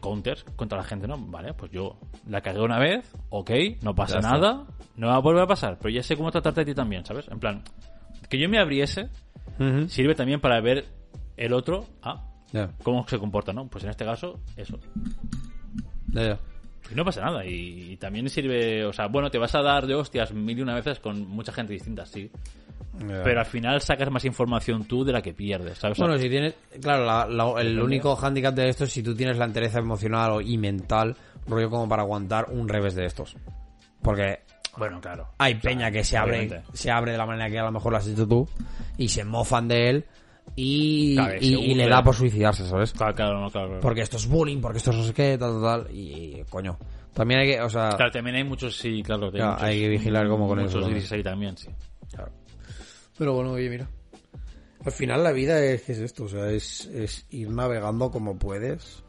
[0.00, 1.16] counters contra la gente, ¿no?
[1.18, 1.98] Vale, pues yo
[2.28, 3.50] la cagué una vez, ok,
[3.82, 4.66] no pasa nada,
[4.96, 7.28] no va a volver a pasar, pero ya sé cómo tratarte a ti también, ¿sabes?
[7.28, 7.62] En plan,
[8.28, 9.08] que yo me abriese
[9.88, 10.84] sirve también para ver
[11.36, 12.24] el otro, ah,
[12.82, 13.68] cómo se comporta, ¿no?
[13.68, 14.80] Pues en este caso, eso.
[16.12, 16.38] ya, ya.
[16.90, 19.86] Y no pasa nada, y, y también sirve, o sea, bueno, te vas a dar
[19.86, 22.30] de hostias mil y una veces con mucha gente distinta, sí.
[22.96, 25.98] Pero al final sacas más información tú de la que pierdes, ¿sabes?
[25.98, 29.36] Bueno, si tienes, claro, la- la- el único hándicap de esto es si tú tienes
[29.36, 31.16] la entereza emocional o- y mental,
[31.48, 33.36] rollo como para aguantar un revés de estos.
[34.00, 34.40] Porque
[34.76, 35.26] bueno, claro.
[35.38, 36.62] hay O sea, peña que se abre, obviamente.
[36.72, 38.48] se abre de la manera que a lo mejor lo has hecho tú
[38.96, 40.04] y se mofan de él
[40.56, 42.92] y, Claro, y- se y le da por suicidarse, ¿sabes?
[42.92, 43.66] Claro, claro, no, claro.
[43.68, 43.80] claro.
[43.80, 45.94] Porque esto es bullying, porque esto es no sé qué, tal, tal, tal.
[45.96, 46.78] Y, coño,
[47.12, 49.30] también hay que, o sea, Claro, también hay muchos, sí, claro.
[49.30, 51.68] Claro, muchos- hay que vigilar cómo con muchos eso grises ahí también, sí.
[52.12, 52.30] Claro.
[53.18, 53.88] Pero bueno, oye, mira.
[54.84, 58.38] Al final la vida es que es esto, o sea, es, es ir navegando como
[58.38, 59.02] puedes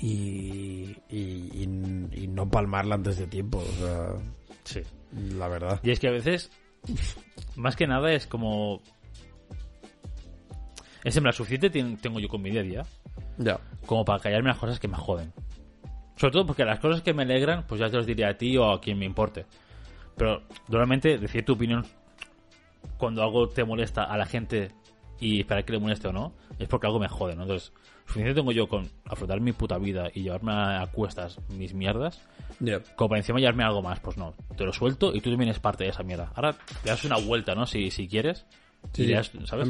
[0.00, 1.16] y, y,
[1.52, 4.06] y- y no palmarla antes de tiempo, o sea,
[4.64, 4.80] Sí.
[5.36, 5.80] la verdad.
[5.82, 6.50] Y es que a veces,
[7.56, 8.80] más que nada, es como...
[11.04, 12.82] Es en suficiente tengo yo con mi día a día
[13.38, 13.60] Ya.
[13.86, 15.32] como para callarme las cosas que me joden.
[16.16, 18.56] Sobre todo porque las cosas que me alegran, pues ya te los diré a ti
[18.56, 19.46] o a quien me importe.
[20.16, 21.84] Pero normalmente decir tu opinión
[22.98, 24.70] cuando algo te molesta a la gente
[25.20, 27.42] y esperar que le moleste o no, es porque algo me jode, ¿no?
[27.42, 27.72] Entonces,
[28.06, 32.20] suficiente tengo yo con afrontar mi puta vida y llevarme a, cuestas mis mierdas,
[32.60, 32.80] Ya.
[32.96, 35.60] como para encima llevarme algo más, pues no, te lo suelto y tú también eres
[35.60, 36.32] parte de esa mierda.
[36.34, 37.66] Ahora te das una vuelta, ¿no?
[37.66, 38.46] Si, si quieres.
[38.92, 39.06] Sí,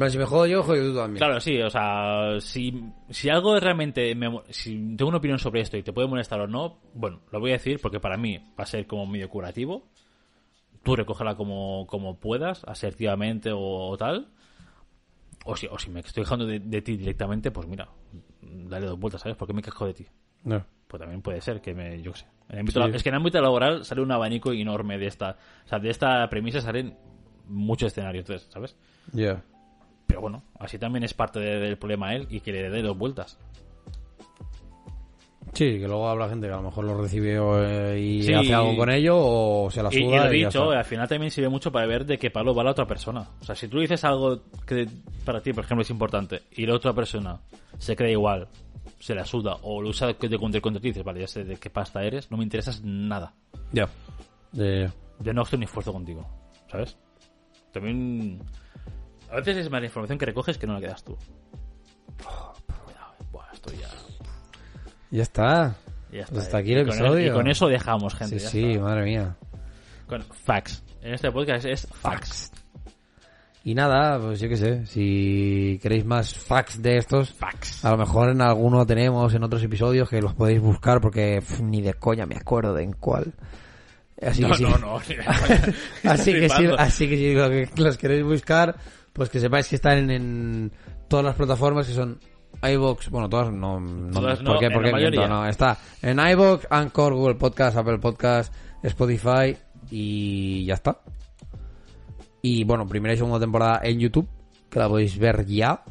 [0.09, 1.17] si me jodo yo, jodo tú también.
[1.17, 5.77] Claro, sí, o sea, si, si algo realmente, me si tengo una opinión sobre esto
[5.77, 8.63] y te puede molestar o no, bueno, lo voy a decir porque para mí va
[8.63, 9.87] a ser como medio curativo.
[10.83, 14.27] Tú recógela como, como puedas, asertivamente o, o tal.
[15.45, 17.87] O si, o si me estoy dejando de, de ti directamente, pues mira,
[18.41, 19.37] dale dos vueltas, ¿sabes?
[19.37, 20.05] ¿Por qué me quejo de ti?
[20.43, 20.65] Ya.
[20.87, 22.25] Pues también puede ser que me, yo qué sé.
[22.49, 22.89] En el ámbito Sí.
[22.91, 25.79] la- Es que en el ámbito laboral sale un abanico enorme de esta, o sea,
[25.79, 26.95] de esta premisa salen
[27.47, 28.75] muchos escenarios, entonces, ¿sabes?
[29.13, 29.43] Ya.
[30.07, 32.97] Pero bueno, así también es parte de- del problema él y que le dé dos
[32.97, 33.37] vueltas.
[35.53, 38.33] Sí, que luego habrá gente que a lo mejor lo recibe eh, y Sí.
[38.33, 40.83] hace algo con ello o se la Y, y suda lo y, ya dicho, al
[40.83, 43.25] final también sirve mucho para ver de qué palo va la otra persona.
[43.39, 44.85] O sea, si tú dices algo que
[45.23, 47.39] para ti, por ejemplo, es importante y la otra persona
[47.77, 48.49] se cree igual,
[48.99, 51.55] se la suda o lo usa de contra contra ti, dices, vale, ya sé de
[51.55, 53.33] qué pasta eres, no me interesas nada.
[53.71, 53.87] Ya.
[54.51, 54.91] De-
[55.21, 56.27] Yo no estoy ni esfuerzo contigo,
[56.69, 56.97] ¿sabes?
[57.71, 58.41] También...
[59.35, 61.17] A veces es más la información que recoges que no la quedas tú.
[63.31, 63.87] Buah, esto ya...
[65.11, 65.75] Ya está.
[66.11, 66.61] ya está, Pues hasta eh.
[66.61, 67.27] aquí el Y con episodio.
[67.27, 68.39] y con eso dejamos, gente.
[68.39, 68.83] Sí, ya sí, está.
[68.83, 69.35] madre mía.
[70.07, 70.83] Con facts.
[71.01, 72.51] En este podcast es facts.
[73.63, 77.83] Y nada, pues yo qué sé, si queréis más facts de estos, Facts.
[77.83, 81.81] a lo mejor en alguno tenemos en otros episodios que los podéis buscar porque ni
[81.81, 83.33] de coña me acuerdo de en cuál.
[84.21, 84.63] Así No, que sí.
[84.65, 84.95] no, no.
[84.97, 85.25] así que
[86.77, 88.75] así que si los queréis buscar,
[89.15, 90.71] pues que sepáis que están en, en
[91.07, 92.19] todas las plataformas que son
[92.61, 94.59] iVoox, bueno, todas no, no Todas no.
[94.59, 99.55] No, está en iVoox, Anchor, Google Podcast, Apple Podcast, Spotify
[99.89, 100.99] y ya está.
[102.41, 104.27] Y bueno, primera y segunda temporada en YouTube,
[104.69, 105.81] que la podéis ver ya.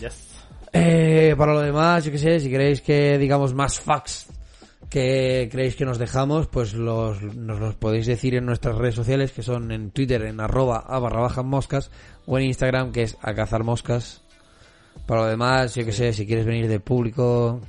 [0.00, 0.38] Yes.
[0.72, 4.28] Eh, para lo demás, yo qué sé, si queréis que digamos más facts
[4.94, 9.32] que creéis que nos dejamos, pues los, nos los podéis decir en nuestras redes sociales,
[9.32, 11.90] que son en Twitter, en arroba a barra baja moscas,
[12.26, 14.22] o en Instagram, que es a cazar moscas.
[15.06, 17.60] Para lo demás, yo qué sé, si quieres venir de público,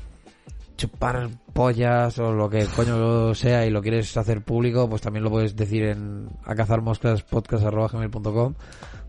[0.78, 5.30] chupar pollas o lo que coño sea y lo quieres hacer público, pues también lo
[5.30, 8.54] puedes decir en a cazar moscas podcast arroba gmail.com,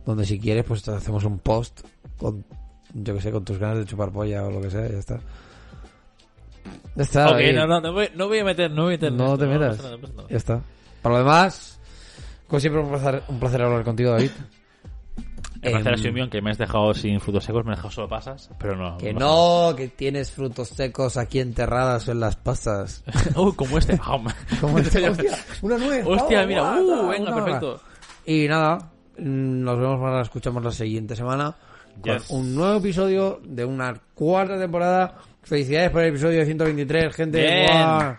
[0.05, 1.81] donde si quieres, pues hacemos un post
[2.17, 2.45] con,
[2.95, 5.21] yo que sé, con tus ganas de chupar polla o lo que sea, ya está.
[6.95, 7.25] Ya está.
[7.31, 9.13] no, no, no voy, no voy a meter, no voy a meter.
[9.13, 9.83] No esto, te metas.
[10.31, 10.61] Ya está.
[11.03, 11.79] Para lo demás,
[12.49, 14.31] como siempre, un placer, un placer hablar contigo, David.
[15.63, 18.51] Sido Em, mío, que me has dejado sin frutos secos, me has dejado solo pasas,
[18.59, 18.99] pero no.
[18.99, 23.03] Que no, que tienes frutos secos aquí enterrados en las pasas.
[23.57, 23.99] como este.
[24.03, 24.19] Ah,
[24.61, 26.05] Como este, hostia, una nuez.
[26.07, 27.81] Hostia, oh, mira, uh, venga, perfecto.
[28.27, 28.79] Y nada,
[29.19, 31.55] mm, nos vemos, la escuchamos la siguiente semana
[32.01, 32.31] con Yes.
[32.31, 35.17] un nuevo episodio de una cuarta temporada.
[35.43, 37.41] Felicidades por el episodio 123, gente.
[37.41, 38.19] Bien.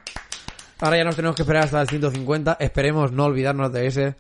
[0.80, 2.57] Ahora ya nos tenemos que esperar hasta el 150.
[2.60, 4.15] Esperemos no olvidarnos de ese.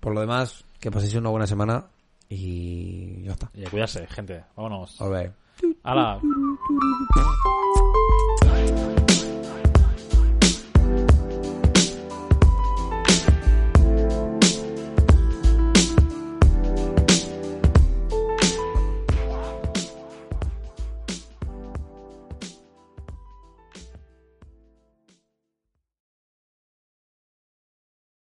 [0.00, 1.84] Por lo demás, que paséis una buena semana
[2.34, 3.50] y ya está.
[3.54, 4.44] Y a cuidarse, gente.
[4.56, 5.00] Vámonos.
[5.00, 5.32] All right.
[5.82, 6.20] Hala.